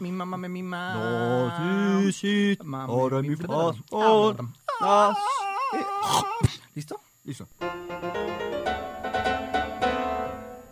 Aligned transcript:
mi 0.00 0.10
mamá 0.12 0.36
me 0.36 0.48
mima. 0.48 0.94
No, 0.94 2.02
sí, 2.10 2.12
sí. 2.12 2.58
Mami, 2.64 2.92
Ahora 2.92 3.22
mi 3.22 3.28
mi 3.30 3.36
fedora. 3.36 3.74
fa, 3.74 3.96
Ah, 4.80 5.14
ah, 6.02 6.22
¿Listo? 6.74 7.00
Listo. 7.24 7.46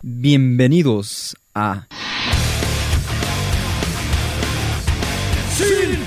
Bienvenidos 0.01 1.35
a 1.55 1.87
¡Sin 5.55 5.99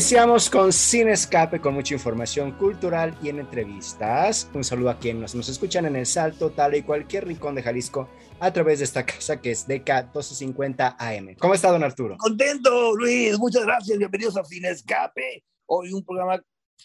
Iniciamos 0.00 0.48
con 0.48 0.72
Sin 0.72 1.10
Escape, 1.10 1.60
con 1.60 1.74
mucha 1.74 1.92
información 1.92 2.52
cultural 2.52 3.14
y 3.22 3.28
en 3.28 3.38
entrevistas. 3.38 4.48
Un 4.54 4.64
saludo 4.64 4.88
a 4.88 4.98
quienes 4.98 5.34
nos 5.34 5.50
escuchan 5.50 5.84
en 5.84 5.94
El 5.94 6.06
Salto, 6.06 6.52
tal 6.52 6.74
y 6.74 6.82
cualquier 6.82 7.26
rincón 7.26 7.54
de 7.54 7.62
Jalisco 7.62 8.08
a 8.40 8.50
través 8.50 8.78
de 8.78 8.86
esta 8.86 9.04
casa 9.04 9.42
que 9.42 9.50
es 9.50 9.68
DK 9.68 10.04
1250 10.04 10.96
AM. 10.98 11.34
¿Cómo 11.38 11.52
está, 11.52 11.70
don 11.70 11.84
Arturo? 11.84 12.16
Contento, 12.16 12.96
Luis. 12.96 13.38
Muchas 13.38 13.62
gracias. 13.66 13.98
Bienvenidos 13.98 14.38
a 14.38 14.44
Sin 14.44 14.64
Escape. 14.64 15.44
Hoy 15.66 15.92
un 15.92 16.02
programa 16.02 16.42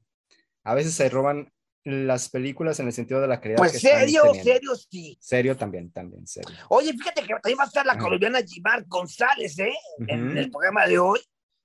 a 0.63 0.73
veces 0.73 0.95
se 0.95 1.07
roban 1.09 1.53
las 1.83 2.29
películas 2.29 2.79
en 2.79 2.87
el 2.87 2.93
sentido 2.93 3.21
de 3.21 3.27
la 3.27 3.39
calidad 3.39 3.59
Pues 3.59 3.73
que 3.73 3.79
serio, 3.79 4.23
serio, 4.43 4.75
sí. 4.75 5.15
Serio 5.21 5.55
también, 5.55 5.91
también, 5.91 6.25
serio. 6.25 6.55
Oye, 6.69 6.93
fíjate 6.93 7.21
que 7.21 7.27
también 7.35 7.59
va 7.59 7.63
a 7.65 7.67
estar 7.67 7.85
la 7.85 7.91
Ajá. 7.93 8.01
colombiana 8.01 8.39
Jimar 8.43 8.85
González, 8.87 9.59
¿eh? 9.59 9.75
En 10.07 10.29
Ujú. 10.29 10.37
el 10.39 10.49
programa 10.49 10.87
de 10.87 10.97
hoy, 10.97 11.19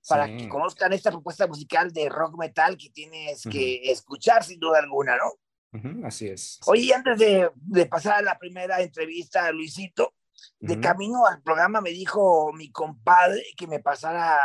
para 0.08 0.26
Sí. 0.26 0.36
que 0.36 0.48
conozcan 0.48 0.92
esta 0.92 1.10
propuesta 1.10 1.46
musical 1.46 1.92
de 1.92 2.08
rock 2.08 2.36
metal 2.38 2.76
que 2.76 2.90
tienes 2.90 3.42
que 3.44 3.90
escuchar 3.90 4.42
sin 4.44 4.58
duda 4.58 4.78
alguna, 4.80 5.16
¿no? 5.16 6.06
Así 6.06 6.28
es. 6.28 6.60
Oye, 6.66 6.92
antes 6.92 7.18
de, 7.18 7.50
de 7.54 7.86
pasar 7.86 8.14
a 8.16 8.22
la 8.22 8.38
primera 8.38 8.80
entrevista 8.82 9.46
a 9.46 9.52
Luisito, 9.52 10.12
de 10.58 10.80
camino 10.80 11.24
al 11.26 11.40
programa 11.40 11.80
me 11.80 11.90
dijo 11.90 12.52
mi 12.52 12.70
compadre 12.70 13.42
que 13.56 13.66
me 13.66 13.78
pasara 13.80 14.38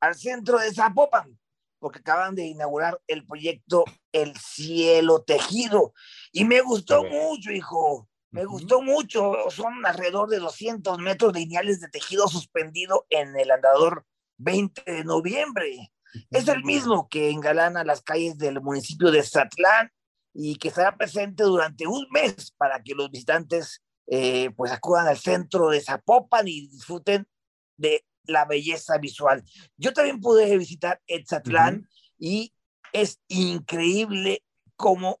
al 0.00 0.14
centro 0.14 0.58
de 0.58 0.72
Zapopan, 0.72 1.38
porque 1.80 2.00
acaban 2.00 2.34
de 2.34 2.44
inaugurar 2.46 3.00
el 3.06 3.26
proyecto 3.26 3.84
El 4.12 4.36
Cielo 4.36 5.22
Tejido. 5.22 5.94
Y 6.32 6.44
me 6.44 6.60
gustó 6.60 7.02
mucho, 7.04 7.50
hijo. 7.50 8.08
Me 8.30 8.44
gustó 8.44 8.82
mucho. 8.82 9.32
Son 9.50 9.84
alrededor 9.86 10.28
de 10.28 10.38
200 10.38 10.98
metros 10.98 11.32
lineales 11.32 11.80
de 11.80 11.88
tejido 11.88 12.28
suspendido 12.28 13.06
en 13.08 13.36
el 13.38 13.50
andador 13.50 14.04
20 14.38 14.82
de 14.86 15.04
noviembre. 15.04 15.92
Es 16.30 16.48
el 16.48 16.64
mismo 16.64 17.08
que 17.08 17.30
engalana 17.30 17.84
las 17.84 18.02
calles 18.02 18.38
del 18.38 18.60
municipio 18.60 19.10
de 19.10 19.22
Zatlán 19.22 19.92
y 20.32 20.56
que 20.56 20.68
estará 20.68 20.96
presente 20.96 21.42
durante 21.42 21.86
un 21.86 22.06
mes 22.10 22.52
para 22.56 22.82
que 22.82 22.94
los 22.94 23.10
visitantes 23.10 23.82
eh, 24.06 24.50
pues 24.56 24.72
acudan 24.72 25.06
al 25.06 25.18
centro 25.18 25.68
de 25.68 25.80
Zapopan 25.80 26.48
y 26.48 26.68
disfruten 26.68 27.28
de 27.76 28.06
la 28.24 28.44
belleza 28.44 28.98
visual. 28.98 29.44
Yo 29.76 29.92
también 29.92 30.20
pude 30.20 30.56
visitar 30.56 31.00
Etzatlán 31.06 31.88
y 32.18 32.54
es 32.92 33.20
increíble 33.28 34.44
cómo 34.76 35.20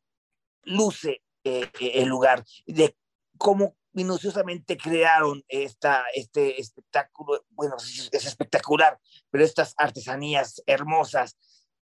luce 0.62 1.22
eh, 1.44 1.70
el 1.80 2.08
lugar, 2.08 2.44
de 2.66 2.96
cómo 3.36 3.76
minuciosamente 3.92 4.76
crearon 4.76 5.42
esta, 5.48 6.04
este 6.14 6.60
espectáculo, 6.60 7.44
bueno, 7.50 7.76
es 7.78 8.26
espectacular, 8.26 8.98
pero 9.30 9.44
estas 9.44 9.74
artesanías 9.76 10.62
hermosas. 10.66 11.36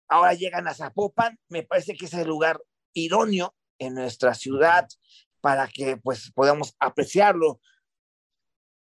Ahora 0.09 0.35
llegan 0.35 0.69
a 0.69 0.75
Zapopan, 0.75 1.39
me 1.49 1.63
parece 1.63 1.95
que 1.95 2.07
es 2.07 2.15
el 2.15 2.29
lugar 2.29 2.61
idóneo 2.93 3.55
en 3.79 3.95
nuestra 3.95 4.35
ciudad 4.35 4.87
para 5.41 5.67
que 5.69 5.97
pues 5.97 6.31
podamos 6.33 6.75
apreciarlo. 6.79 7.61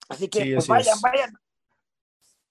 Así 0.08 0.28
que 0.28 0.42
Sí, 0.42 0.54
pues, 0.54 0.66
vayan, 0.68 0.94
es. 0.96 1.00
vayan. 1.00 1.34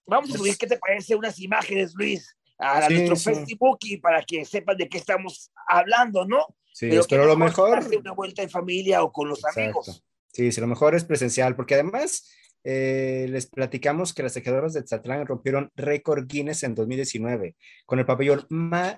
Vamos 0.07 0.33
a 0.33 0.37
subir, 0.37 0.57
¿qué 0.57 0.67
te 0.67 0.77
parece? 0.77 1.15
Unas 1.15 1.39
imágenes, 1.39 1.93
Luis, 1.95 2.35
a 2.57 2.87
Sí, 2.87 2.93
nuestro 2.93 3.15
sí. 3.15 3.23
Facebook 3.23 3.77
y 3.81 3.97
para 3.97 4.23
que 4.23 4.43
sepan 4.45 4.77
de 4.77 4.89
qué 4.89 4.97
estamos 4.97 5.51
hablando, 5.67 6.25
¿no? 6.25 6.47
Sí, 6.73 6.87
Pero 6.89 7.01
espero 7.01 7.25
lo 7.25 7.37
mejor. 7.37 7.71
darse 7.71 7.97
una 7.97 8.13
vuelta 8.13 8.41
en 8.41 8.49
familia 8.49 9.03
o 9.03 9.11
con 9.11 9.29
los 9.29 9.39
Exacto. 9.39 9.59
amigos. 9.61 10.03
Sí, 10.33 10.51
sí, 10.51 10.61
lo 10.61 10.67
mejor 10.67 10.95
es 10.95 11.03
presencial, 11.03 11.55
porque 11.55 11.73
además 11.75 12.29
eh, 12.63 13.27
les 13.29 13.47
platicamos 13.47 14.13
que 14.13 14.23
las 14.23 14.33
tejedoras 14.33 14.73
de 14.73 14.83
Tzatlán 14.83 15.25
rompieron 15.25 15.69
récord 15.75 16.25
Guinness 16.27 16.63
en 16.63 16.75
2019 16.75 17.55
con 17.85 17.99
el 17.99 18.05
pabellón 18.05 18.45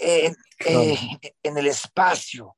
eh, 0.00 0.32
eh, 0.64 0.96
en 1.42 1.58
el 1.58 1.66
espacio. 1.66 2.56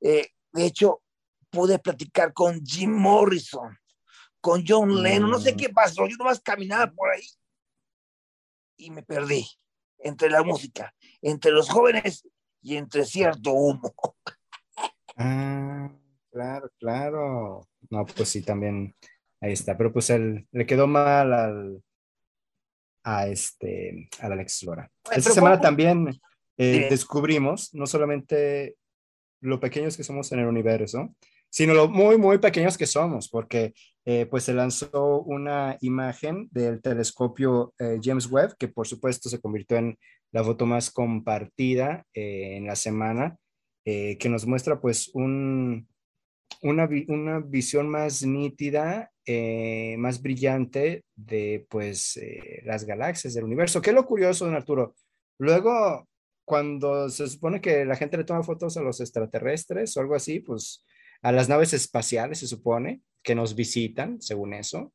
Eh, 0.00 0.26
de 0.50 0.64
hecho, 0.66 1.02
pude 1.50 1.78
platicar 1.78 2.32
con 2.32 2.60
Jim 2.64 2.90
Morrison, 2.90 3.78
con 4.40 4.64
John 4.66 5.04
Lennon, 5.04 5.30
no 5.30 5.38
sé 5.38 5.52
Mm. 5.52 5.56
qué 5.56 5.68
pasó, 5.68 6.08
yo 6.08 6.16
nomás 6.16 6.40
caminaba 6.40 6.90
por 6.90 7.10
ahí 7.10 7.24
y 8.82 8.90
me 8.90 9.02
perdí 9.02 9.46
entre 9.98 10.30
la 10.30 10.42
música, 10.42 10.94
entre 11.20 11.52
los 11.52 11.68
jóvenes 11.68 12.26
y 12.60 12.76
entre 12.76 13.04
cierto 13.04 13.52
humo. 13.52 13.94
Ah, 15.16 15.90
claro, 16.30 16.70
claro. 16.78 17.68
No, 17.90 18.04
pues 18.06 18.28
sí, 18.28 18.42
también 18.42 18.94
ahí 19.40 19.52
está. 19.52 19.76
Pero 19.76 19.92
pues 19.92 20.10
él 20.10 20.46
le 20.50 20.66
quedó 20.66 20.86
mal 20.86 21.32
al 21.32 21.82
a 23.04 23.26
este 23.26 24.08
al 24.20 24.32
Alex 24.32 24.62
Lora. 24.62 24.90
Esta 25.10 25.30
semana 25.30 25.56
¿cómo? 25.56 25.62
también 25.62 26.20
eh, 26.56 26.86
descubrimos 26.88 27.74
no 27.74 27.86
solamente 27.86 28.76
lo 29.40 29.58
pequeños 29.58 29.96
que 29.96 30.04
somos 30.04 30.30
en 30.32 30.38
el 30.38 30.46
universo, 30.46 31.14
sino 31.50 31.74
lo 31.74 31.88
muy, 31.88 32.16
muy 32.16 32.38
pequeños 32.38 32.78
que 32.78 32.86
somos, 32.86 33.28
porque 33.28 33.74
eh, 34.04 34.26
pues 34.26 34.44
se 34.44 34.52
lanzó 34.52 35.22
una 35.22 35.76
imagen 35.80 36.48
del 36.50 36.82
telescopio 36.82 37.72
eh, 37.78 37.98
James 38.02 38.26
Webb, 38.30 38.56
que 38.58 38.66
por 38.68 38.88
supuesto 38.88 39.28
se 39.28 39.40
convirtió 39.40 39.76
en 39.76 39.96
la 40.32 40.42
foto 40.42 40.66
más 40.66 40.90
compartida 40.90 42.04
eh, 42.12 42.56
en 42.56 42.66
la 42.66 42.76
semana, 42.76 43.36
que 43.84 44.28
nos 44.28 44.46
muestra 44.46 44.80
pues 44.80 45.10
un, 45.12 45.88
una, 46.62 46.88
una 47.08 47.40
visión 47.40 47.88
más 47.88 48.24
nítida, 48.24 49.10
más 49.98 50.22
brillante 50.22 51.04
de 51.16 51.66
pues 51.68 52.20
las 52.62 52.84
galaxias 52.84 53.34
del 53.34 53.42
universo. 53.42 53.82
¿Qué 53.82 53.90
es 53.90 53.96
lo 53.96 54.06
curioso, 54.06 54.44
don 54.44 54.54
Arturo? 54.54 54.94
Luego, 55.38 56.08
cuando 56.44 57.10
se 57.10 57.26
supone 57.26 57.60
que 57.60 57.84
la 57.84 57.96
gente 57.96 58.16
le 58.16 58.22
toma 58.22 58.44
fotos 58.44 58.76
a 58.76 58.82
los 58.82 59.00
extraterrestres 59.00 59.96
o 59.96 60.00
algo 60.00 60.14
así, 60.14 60.38
pues 60.38 60.84
a 61.20 61.32
las 61.32 61.48
naves 61.48 61.72
espaciales 61.72 62.38
se 62.38 62.46
supone 62.46 63.02
que 63.22 63.34
nos 63.34 63.54
visitan, 63.54 64.20
según 64.20 64.54
eso, 64.54 64.92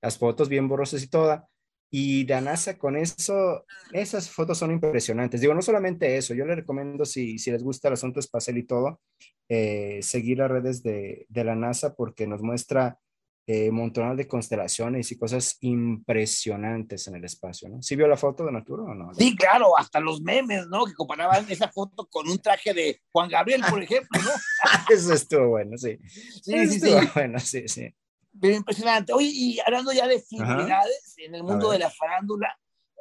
las 0.00 0.18
fotos 0.18 0.48
bien 0.48 0.68
borrosas 0.68 1.02
y 1.02 1.08
toda. 1.08 1.48
Y 1.90 2.26
la 2.26 2.40
NASA 2.40 2.76
con 2.76 2.96
eso, 2.96 3.64
esas 3.92 4.28
fotos 4.28 4.58
son 4.58 4.72
impresionantes. 4.72 5.40
Digo, 5.40 5.54
no 5.54 5.62
solamente 5.62 6.16
eso, 6.16 6.34
yo 6.34 6.44
le 6.44 6.56
recomiendo 6.56 7.04
si, 7.04 7.38
si 7.38 7.52
les 7.52 7.62
gusta 7.62 7.88
el 7.88 7.94
asunto 7.94 8.18
espacial 8.18 8.58
y 8.58 8.64
todo, 8.64 9.00
eh, 9.48 10.00
seguir 10.02 10.38
las 10.38 10.50
redes 10.50 10.82
de, 10.82 11.26
de 11.28 11.44
la 11.44 11.54
NASA 11.54 11.94
porque 11.94 12.26
nos 12.26 12.42
muestra 12.42 12.98
eh, 13.46 13.70
montón 13.70 14.16
de 14.16 14.26
constelaciones 14.26 15.12
y 15.12 15.18
cosas 15.18 15.58
impresionantes 15.60 17.06
en 17.08 17.16
el 17.16 17.24
espacio, 17.24 17.68
¿no? 17.68 17.82
¿Sí 17.82 17.94
vio 17.94 18.08
la 18.08 18.16
foto 18.16 18.44
de 18.44 18.56
Arturo 18.56 18.84
o 18.84 18.94
no? 18.94 19.14
Sí, 19.14 19.36
claro, 19.36 19.78
hasta 19.78 20.00
los 20.00 20.22
memes, 20.22 20.66
¿no? 20.68 20.84
Que 20.86 20.94
comparaban 20.94 21.44
esa 21.48 21.68
foto 21.68 22.06
con 22.06 22.28
un 22.28 22.38
traje 22.38 22.72
de 22.72 23.00
Juan 23.12 23.28
Gabriel, 23.28 23.62
por 23.68 23.82
ejemplo, 23.82 24.20
¿no? 24.22 24.30
Eso 24.94 25.12
estuvo 25.12 25.48
bueno, 25.48 25.76
sí. 25.76 25.98
Sí, 26.42 26.54
Eso 26.54 26.72
sí, 26.72 26.80
sí. 26.80 26.88
estuvo 26.88 27.12
bueno, 27.14 27.38
sí, 27.38 27.68
sí. 27.68 27.94
Pero 28.40 28.56
impresionante. 28.56 29.12
Oye, 29.12 29.30
y 29.30 29.60
hablando 29.60 29.92
ya 29.92 30.08
de 30.08 30.20
fidelidades, 30.20 31.14
en 31.18 31.34
el 31.34 31.42
mundo 31.42 31.70
de 31.70 31.78
la 31.78 31.90
farándula, 31.90 32.58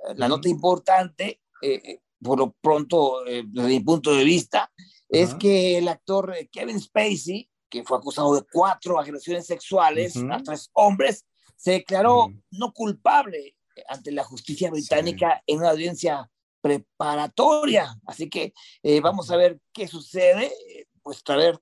eh, 0.10 0.14
la 0.16 0.28
nota 0.28 0.50
importante, 0.50 1.42
eh, 1.62 1.82
eh, 1.84 2.00
por 2.24 2.40
lo 2.40 2.52
pronto, 2.52 3.26
eh, 3.28 3.44
desde 3.46 3.68
mi 3.68 3.80
punto 3.82 4.14
de 4.16 4.24
vista, 4.24 4.72
es 5.10 5.30
Ajá. 5.30 5.38
que 5.38 5.78
el 5.78 5.88
actor 5.88 6.34
eh, 6.36 6.50
Kevin 6.52 6.80
Spacey, 6.80 7.50
que 7.74 7.84
fue 7.84 7.98
acusado 7.98 8.36
de 8.36 8.44
cuatro 8.54 9.00
agresiones 9.00 9.48
sexuales 9.48 10.16
Ujú. 10.16 10.32
a 10.32 10.44
tres 10.44 10.70
hombres, 10.74 11.26
se 11.56 11.72
declaró 11.72 12.26
Ujú. 12.26 12.34
no 12.52 12.72
culpable 12.72 13.56
ante 13.88 14.12
la 14.12 14.24
justicia 14.24 14.70
británica 14.70 15.42
en 15.48 15.58
una 15.58 15.72
audiencia 15.72 16.30
preparatoria. 16.62 18.00
Así 18.06 18.30
que 18.30 18.54
eh, 18.84 19.02
vamos 19.02 19.32
a 19.32 19.38
ver 19.38 19.60
qué 19.74 19.88
sucede, 19.88 20.54
pues 21.02 21.24
tras 21.24 21.36
haber, 21.40 21.60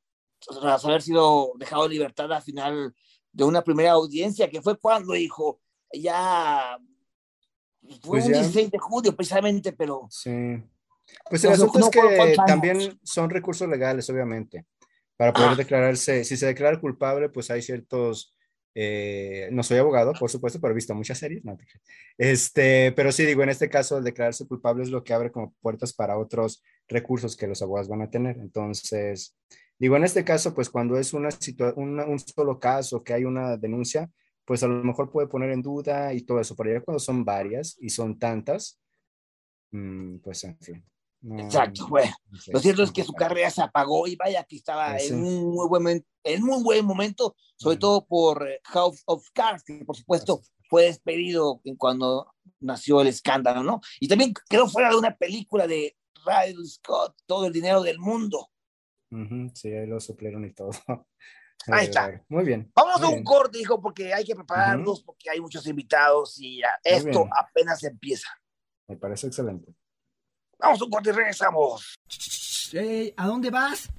tras 0.60 0.84
haber 0.84 1.02
sido 1.02 1.54
dejado 1.56 1.86
en 1.86 1.92
libertad 1.92 2.30
al 2.34 2.42
final 2.42 2.94
de 3.32 3.44
una 3.46 3.62
primera 3.62 3.92
audiencia, 3.94 4.50
que 4.50 4.62
fue 4.62 4.78
cuando, 4.78 5.16
hijo, 5.16 5.62
ya 5.94 6.78
fue 8.02 8.20
Pues 8.20 8.26
un 8.26 8.34
ya. 8.34 8.40
16 8.42 8.70
de 8.72 8.80
julio 8.80 9.16
precisamente, 9.16 9.72
pero 9.72 10.08
Sí. 10.10 10.62
Pues 11.30 11.42
el 11.46 11.52
no, 11.52 11.56
asunto 11.56 11.80
no 11.80 11.86
es 11.86 11.92
que 11.92 12.36
también 12.46 13.00
son 13.04 13.30
recursos 13.30 13.68
legales, 13.70 14.10
obviamente, 14.10 14.66
para 15.22 15.34
poder 15.34 15.50
Ah. 15.52 15.56
declararse, 15.56 16.24
si 16.24 16.36
se 16.36 16.48
declara 16.48 16.80
culpable, 16.82 17.30
pues 17.30 17.52
hay 17.52 17.62
ciertos, 17.62 18.36
eh, 18.74 19.50
no 19.52 19.62
soy 19.62 19.78
abogado, 19.78 20.14
por 20.20 20.32
supuesto, 20.32 20.60
pero 20.60 20.72
he 20.72 20.74
visto 20.76 20.96
muchas 20.96 21.20
series, 21.20 21.46
no. 21.46 21.56
Este, 22.18 22.92
pero 22.94 23.12
sí 23.12 23.24
digo, 23.28 23.44
en 23.44 23.50
este 23.50 23.70
caso, 23.70 24.00
el 24.00 24.04
declararse 24.04 24.48
culpable 24.48 24.82
es 24.82 24.90
lo 24.90 25.04
que 25.04 25.14
abre 25.14 25.32
como 25.32 25.54
puertas 25.62 25.94
para 25.94 26.18
otros 26.18 26.64
recursos 26.88 27.38
que 27.38 27.46
los 27.46 27.62
abogados 27.62 27.88
van 27.88 28.02
a 28.02 28.10
tener. 28.10 28.38
Entonces, 28.38 29.38
digo, 29.78 29.96
en 29.96 30.06
este 30.06 30.24
caso, 30.26 30.56
pues 30.56 30.72
cuando 30.72 30.98
es 30.98 31.14
una 31.14 31.30
una- 31.76 32.06
un 32.06 32.18
solo 32.18 32.60
caso, 32.60 33.04
que 33.04 33.14
hay 33.14 33.24
una 33.24 33.58
denuncia, 33.58 34.10
pues 34.44 34.64
a 34.64 34.68
lo 34.68 34.84
mejor 34.84 35.12
puede 35.12 35.28
poner 35.28 35.52
en 35.52 35.62
duda 35.62 36.16
y 36.16 36.22
todo 36.22 36.40
eso, 36.40 36.56
pero 36.56 36.74
ya 36.74 36.82
cuando 36.82 36.98
son 37.00 37.24
varias 37.24 37.78
y 37.80 37.90
son 37.92 38.18
tantas, 38.18 38.82
mm, 39.72 40.18
pues 40.24 40.44
en 40.46 40.58
fin. 40.58 40.84
No- 41.22 41.44
exacto, 41.44 41.88
sé, 42.40 42.52
Lo 42.52 42.60
cierto 42.60 42.84
es 42.84 42.92
que 42.92 43.04
su 43.04 43.14
carrera 43.14 43.50
se 43.50 43.62
apagó 43.62 44.08
y 44.08 44.16
vaya 44.16 44.44
que 44.44 44.56
estaba 44.56 44.92
Pues 44.92 45.08
sí. 45.08 45.14
en 45.14 45.24
un 45.24 45.54
muy 45.54 45.68
buen, 45.68 46.06
en 46.24 46.44
muy 46.44 46.64
buen 46.64 46.86
momento, 46.86 47.36
sobre 47.56 47.78
todo 47.78 48.06
por 48.06 48.48
eh, 48.48 48.60
House 48.66 49.02
of 49.06 49.26
Cards, 49.34 49.64
que 49.64 49.84
por 49.86 49.96
supuesto 49.96 50.42
fue 50.70 50.84
despedido 50.86 51.62
cuando 51.78 52.34
nació 52.60 53.02
el 53.02 53.08
escándalo, 53.08 53.62
¿no? 53.64 53.82
Y 54.00 54.08
también 54.08 54.34
quedó 54.50 54.68
fuera 54.68 54.90
de 54.90 54.96
una 54.96 55.16
película 55.16 55.68
de 55.68 55.98
Ridley 56.26 56.68
Scott, 56.68 57.16
Todo 57.26 57.48
el 57.48 57.54
dinero 57.54 57.82
del 57.82 58.00
mundo. 58.00 58.50
Sí, 59.54 59.68
ahí 59.70 59.88
lo 59.88 60.00
suplieron 60.00 60.46
y 60.46 60.54
todo. 60.54 60.72
Ahí 61.68 61.82
Eh, 61.86 61.90
está. 61.90 62.24
Muy 62.30 62.44
bien. 62.44 62.72
Vamos 62.76 63.00
muy 63.00 63.06
a 63.06 63.10
un 63.10 63.14
bien. 63.16 63.24
corte, 63.24 63.60
hijo, 63.60 63.80
porque 63.82 64.14
hay 64.14 64.24
que 64.24 64.34
prepararnos, 64.36 65.04
porque 65.04 65.30
hay 65.30 65.40
muchos 65.42 65.68
invitados 65.68 66.40
y 66.40 66.62
esto 66.84 67.28
apenas 67.40 67.84
empieza. 67.84 68.28
Me 68.88 68.98
parece 68.98 69.28
excelente. 69.28 69.76
Vamos 70.62 70.82
a 70.82 70.86
un 70.86 70.92
corte 70.92 71.10
y 71.10 71.14
regresamos. 71.14 71.98
Ey, 72.74 73.14
¿A 73.18 73.28
dónde 73.28 73.50
vas? 73.50 73.90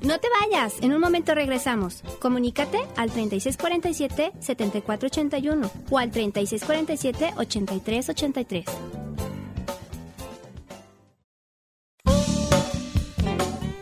No 0.00 0.18
te 0.18 0.28
vayas, 0.40 0.76
en 0.80 0.92
un 0.92 1.00
momento 1.00 1.34
regresamos. 1.34 2.02
Comunícate 2.20 2.78
al 2.96 3.10
3647-7481 3.10 5.70
o 5.90 5.98
al 5.98 6.10
3647-8383. 6.10 8.64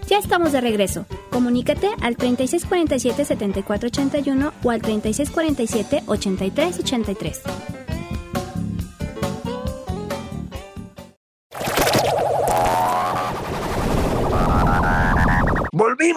Ya 0.07 0.19
estamos 0.19 0.53
de 0.53 0.61
regreso. 0.61 1.07
Comunícate 1.31 1.89
al 2.03 2.17
3647-7481 2.17 4.53
o 4.63 4.71
al 4.71 4.83
3647-8383. 4.83 7.80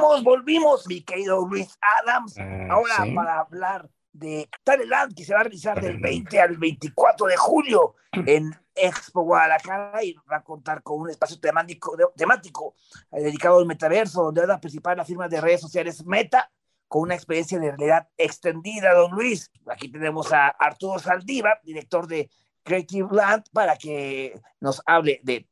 Volvimos, 0.03 0.24
volvimos, 0.24 0.88
mi 0.88 1.01
querido 1.01 1.48
Luis 1.48 1.77
Adams. 2.01 2.36
Ah, 2.38 2.67
Ahora 2.72 3.03
sí. 3.03 3.12
para 3.12 3.39
hablar 3.39 3.89
de 4.12 4.50
Talentland 4.63 5.15
que 5.15 5.24
se 5.24 5.33
va 5.33 5.39
a 5.39 5.43
realizar 5.43 5.81
del 5.81 5.98
20 5.98 6.41
al 6.41 6.57
24 6.57 7.27
de 7.27 7.38
julio 7.38 7.95
en 8.12 8.51
Expo 8.75 9.22
Guadalajara 9.24 10.03
y 10.03 10.13
va 10.29 10.38
a 10.38 10.43
contar 10.43 10.83
con 10.83 11.00
un 11.00 11.10
espacio 11.10 11.39
temático, 11.39 11.95
temático 12.17 12.75
eh, 13.12 13.22
dedicado 13.22 13.60
al 13.60 13.65
metaverso, 13.65 14.24
donde 14.24 14.45
va 14.45 14.55
a 14.55 14.57
participar 14.57 14.98
la 14.98 15.05
firma 15.05 15.29
de 15.29 15.39
redes 15.39 15.62
sociales 15.62 16.05
Meta 16.05 16.51
con 16.89 17.03
una 17.03 17.15
experiencia 17.15 17.57
de 17.57 17.72
realidad 17.72 18.10
extendida, 18.17 18.93
don 18.93 19.12
Luis. 19.12 19.51
Aquí 19.67 19.89
tenemos 19.89 20.33
a 20.33 20.48
Arturo 20.48 21.00
Saldívar, 21.00 21.62
director 21.63 22.07
de 22.07 22.29
Creative 22.62 23.07
Land, 23.10 23.45
para 23.53 23.77
que 23.77 24.39
nos 24.60 24.81
hable 24.86 25.22
de 25.24 25.48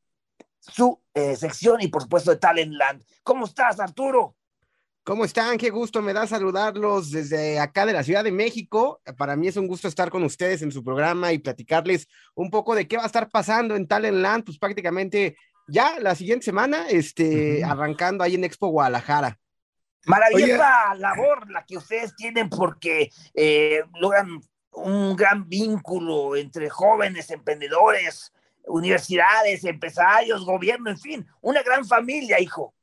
su 0.59 1.01
eh, 1.13 1.37
sección 1.37 1.81
y 1.81 1.87
por 1.87 2.01
supuesto 2.01 2.31
de 2.31 2.37
Talentland. 2.37 3.01
¿Cómo 3.23 3.45
estás, 3.45 3.79
Arturo? 3.79 4.35
¿Cómo 5.03 5.25
están? 5.25 5.57
Qué 5.57 5.71
gusto 5.71 5.99
me 6.03 6.13
da 6.13 6.27
saludarlos 6.27 7.09
desde 7.09 7.59
acá 7.59 7.87
de 7.87 7.93
la 7.93 8.03
Ciudad 8.03 8.23
de 8.23 8.31
México. 8.31 9.01
Para 9.17 9.35
mí 9.35 9.47
es 9.47 9.57
un 9.57 9.65
gusto 9.65 9.87
estar 9.87 10.11
con 10.11 10.23
ustedes 10.23 10.61
en 10.61 10.71
su 10.71 10.83
programa 10.83 11.33
y 11.33 11.39
platicarles 11.39 12.07
un 12.35 12.51
poco 12.51 12.75
de 12.75 12.87
qué 12.87 12.97
va 12.97 13.03
a 13.03 13.07
estar 13.07 13.27
pasando 13.31 13.75
en 13.75 13.87
Talentland, 13.87 14.45
pues 14.45 14.59
prácticamente 14.59 15.35
ya 15.67 15.99
la 15.99 16.13
siguiente 16.13 16.45
semana, 16.45 16.87
este, 16.87 17.63
arrancando 17.63 18.23
ahí 18.23 18.35
en 18.35 18.43
Expo 18.43 18.67
Guadalajara. 18.67 19.39
Maravillosa 20.05 20.93
labor 20.95 21.49
la 21.49 21.65
que 21.65 21.77
ustedes 21.77 22.15
tienen 22.15 22.47
porque 22.47 23.09
eh, 23.33 23.81
logran 23.99 24.39
un 24.73 25.15
gran 25.15 25.49
vínculo 25.49 26.35
entre 26.35 26.69
jóvenes 26.69 27.31
emprendedores, 27.31 28.31
universidades, 28.67 29.63
empresarios, 29.63 30.45
gobierno, 30.45 30.91
en 30.91 30.99
fin, 30.99 31.27
una 31.41 31.63
gran 31.63 31.85
familia, 31.85 32.39
hijo. 32.39 32.75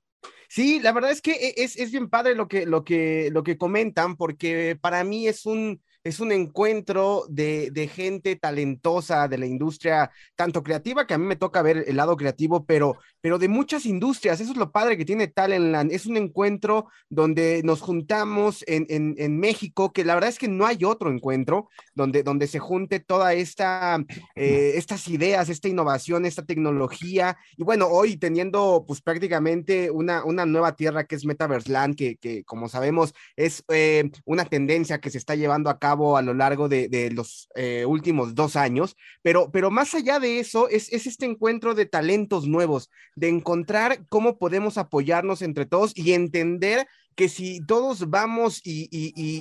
Sí, 0.49 0.81
la 0.81 0.93
verdad 0.93 1.11
es 1.11 1.21
que 1.23 1.33
e- 1.33 1.55
es, 1.64 1.76
es 1.76 1.90
bien 1.90 2.09
padre 2.09 2.35
lo 2.35 2.49
que, 2.49 2.67
lo, 2.67 2.85
que, 2.85 3.31
lo 3.33 3.43
que 3.43 3.59
comentan, 3.59 4.17
porque 4.17 4.76
para 4.81 5.05
mí 5.05 5.26
es 5.28 5.47
un, 5.47 5.83
es 6.09 6.21
un 6.21 6.33
encuentro 6.33 7.25
de, 7.29 7.71
de 7.71 7.87
gente 7.87 8.37
talentosa 8.37 9.29
de 9.29 9.38
la 9.38 9.47
industria, 9.47 10.11
tanto 10.35 10.62
creativa, 10.62 11.07
que 11.07 11.15
a 11.15 11.19
mí 11.19 11.27
me 11.27 11.37
toca 11.37 11.62
ver 11.62 11.85
el 11.87 11.97
lado 11.97 12.17
creativo, 12.17 12.65
pero, 12.65 12.97
pero 13.21 13.38
de 13.38 13.49
muchas 13.49 13.85
industrias. 13.87 14.41
Eso 14.41 14.53
es 14.53 14.57
lo 14.57 14.73
padre 14.73 14.97
que 14.97 15.05
tiene 15.05 15.29
Talentland. 15.29 15.93
Es 15.93 16.07
un 16.07 16.17
encuentro 16.17 16.87
donde 17.09 17.62
nos 17.62 17.81
juntamos 17.81 18.65
en, 18.67 18.87
en, 18.88 19.38
México, 19.38 19.93
que 19.93 20.05
la 20.05 20.15
verdad 20.15 20.31
es 20.31 20.38
que 20.38 20.49
no 20.49 20.67
hay 20.67 20.85
otro 20.85 21.11
encuentro 21.11 21.69
donde, 21.95 22.23
donde 22.23 22.47
se 22.47 22.59
junte 22.59 23.00
toda 23.00 23.35
esta, 23.35 24.03
eh, 24.35 24.73
estas 24.77 25.07
ideas, 25.09 25.49
esta 25.49 25.69
innovación, 25.69 26.25
esta 26.25 26.45
tecnología. 26.45 27.37
Y 27.57 27.65
bueno, 27.65 27.87
hoy 27.87 28.17
teniendo 28.17 28.85
pues 28.87 29.00
prácticamente 29.03 29.91
una, 29.91 30.25
una 30.25 30.47
nueva 30.47 30.75
tierra 30.75 31.05
que 31.05 31.17
es 31.17 31.25
Metaverse 31.25 31.71
Land, 31.71 31.97
que, 31.97 32.17
que 32.17 32.45
como 32.45 32.69
sabemos 32.69 33.15
es 33.37 33.62
eh, 33.69 34.11
una 34.25 34.45
tendencia 34.47 35.00
que 35.00 35.11
se 35.11 35.19
está 35.19 35.35
llevando 35.35 35.71
a 35.71 35.79
cabo 35.79 35.98
a 36.17 36.23
lo 36.23 36.35
largo 36.35 36.69
de, 36.69 37.11
los 37.12 37.49
eh, 37.55 37.85
últimos 37.87 38.35
dos 38.35 38.57
años, 38.57 38.97
pero, 39.23 39.50
pero 39.50 39.71
más 39.71 39.95
allá 39.95 40.21
de 40.21 40.38
eso 40.38 40.69
es, 40.69 40.93
es 40.93 41.07
este 41.07 41.26
encuentro 41.26 41.75
de 41.75 41.87
talentos 41.87 42.47
nuevos, 42.47 42.90
de 43.17 43.28
encontrar 43.28 44.07
cómo 44.09 44.38
podemos 44.38 44.78
apoyarnos 44.78 45.43
entre 45.43 45.67
todos 45.67 45.93
y 45.95 46.12
entender 46.12 46.87
que 47.19 47.28
si 47.28 47.61
todos 47.67 48.11
vamos 48.11 48.61
y, 48.62 48.88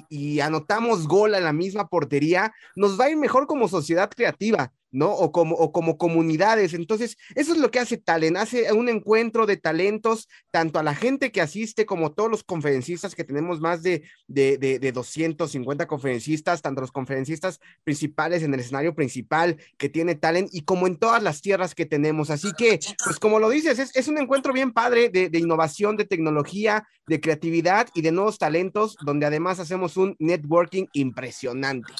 y, 0.09 0.39
anotamos 0.39 1.07
gol 1.07 1.35
a 1.35 1.39
la 1.39 1.53
misma 1.53 1.87
portería, 1.87 2.51
nos 2.75 2.99
va 2.99 3.05
a 3.05 3.11
ir 3.11 3.17
mejor 3.17 3.45
como 3.45 3.67
sociedad 3.67 4.09
creativa, 4.09 4.73
¿no? 4.91 5.11
O 5.11 5.31
como, 5.31 5.55
o 5.55 5.71
como 5.71 5.97
comunidades. 5.97 6.73
Entonces, 6.73 7.17
eso 7.35 7.53
es 7.53 7.59
lo 7.59 7.71
que 7.71 7.79
hace 7.79 7.97
Talent, 7.97 8.37
hace 8.37 8.71
un 8.73 8.89
encuentro 8.89 9.45
de 9.45 9.57
talentos, 9.57 10.27
tanto 10.51 10.79
a 10.79 10.83
la 10.83 10.95
gente 10.95 11.31
que 11.31 11.41
asiste 11.41 11.85
como 11.85 12.13
todos 12.13 12.29
los 12.29 12.43
conferencistas, 12.43 13.15
que 13.15 13.23
tenemos 13.23 13.59
más 13.59 13.83
de, 13.83 14.03
de, 14.27 14.57
de, 14.57 14.79
de 14.79 14.91
250 14.91 15.87
conferencistas, 15.87 16.61
tanto 16.61 16.81
los 16.81 16.91
conferencistas 16.91 17.59
principales 17.83 18.43
en 18.43 18.53
el 18.53 18.59
escenario 18.59 18.95
principal 18.95 19.57
que 19.77 19.89
tiene 19.89 20.15
Talent 20.15 20.49
y 20.51 20.61
como 20.61 20.87
en 20.87 20.97
todas 20.97 21.21
las 21.21 21.41
tierras 21.41 21.75
que 21.75 21.85
tenemos. 21.85 22.29
Así 22.29 22.51
que, 22.57 22.79
pues 23.03 23.19
como 23.19 23.39
lo 23.39 23.49
dices, 23.49 23.79
es, 23.79 23.95
es 23.95 24.07
un 24.07 24.17
encuentro 24.17 24.53
bien 24.53 24.71
padre 24.71 25.09
de, 25.09 25.29
de 25.29 25.39
innovación, 25.39 25.97
de 25.97 26.05
tecnología, 26.05 26.87
de 27.07 27.21
creatividad 27.21 27.87
y 27.93 28.01
de 28.01 28.11
nuevos 28.11 28.37
talentos, 28.37 28.97
donde 29.03 29.25
además 29.25 29.59
hacemos 29.59 29.97
un 29.97 30.15
networking 30.19 30.85
impresionante. 30.93 31.93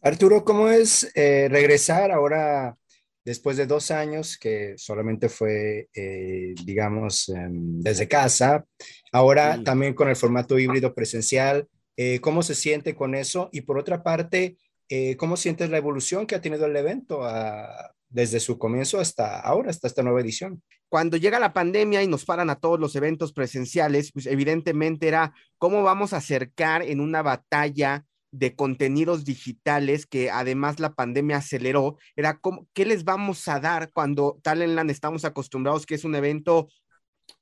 Arturo, 0.00 0.44
¿cómo 0.44 0.68
es 0.68 1.10
eh, 1.14 1.48
regresar 1.50 2.12
ahora 2.12 2.76
después 3.24 3.56
de 3.56 3.66
dos 3.66 3.90
años 3.90 4.38
que 4.38 4.74
solamente 4.78 5.28
fue, 5.28 5.88
eh, 5.92 6.54
digamos, 6.64 7.28
eh, 7.28 7.48
desde 7.50 8.08
casa, 8.08 8.64
ahora 9.12 9.56
sí. 9.56 9.64
también 9.64 9.94
con 9.94 10.08
el 10.08 10.16
formato 10.16 10.58
híbrido 10.58 10.94
presencial? 10.94 11.68
eh, 11.96 12.20
¿Cómo 12.20 12.42
se 12.42 12.54
siente 12.54 12.94
con 12.94 13.14
eso? 13.14 13.50
Y 13.52 13.62
por 13.62 13.76
otra 13.76 14.02
parte, 14.02 14.56
¿cómo 15.18 15.36
sientes 15.36 15.68
la 15.68 15.76
evolución 15.76 16.26
que 16.26 16.34
ha 16.36 16.40
tenido 16.40 16.64
el 16.64 16.76
evento 16.76 17.22
a, 17.24 17.92
desde 18.08 18.40
su 18.40 18.56
comienzo 18.56 18.98
hasta 19.00 19.40
ahora, 19.40 19.70
hasta 19.70 19.88
esta 19.88 20.02
nueva 20.02 20.20
edición? 20.20 20.62
cuando 20.88 21.18
llega 21.18 21.38
la 21.38 21.52
pandemia 21.52 22.02
y 22.02 22.08
nos 22.08 22.24
paran 22.24 22.48
a 22.48 22.56
todos 22.56 22.80
los 22.80 22.96
eventos 22.96 23.32
presenciales, 23.32 24.10
pues 24.10 24.26
evidentemente 24.26 25.06
era 25.06 25.34
cómo 25.58 25.82
vamos 25.82 26.12
a 26.12 26.16
acercar 26.16 26.82
en 26.82 27.00
una 27.00 27.20
batalla 27.20 28.06
de 28.30 28.54
contenidos 28.54 29.24
digitales 29.24 30.06
que 30.06 30.30
además 30.30 30.80
la 30.80 30.94
pandemia 30.94 31.38
aceleró, 31.38 31.96
era 32.16 32.38
cómo, 32.38 32.68
qué 32.74 32.84
les 32.84 33.04
vamos 33.04 33.46
a 33.48 33.60
dar 33.60 33.90
cuando 33.92 34.38
Talentland 34.42 34.90
estamos 34.90 35.24
acostumbrados 35.24 35.86
que 35.86 35.94
es 35.94 36.04
un 36.04 36.14
evento 36.14 36.68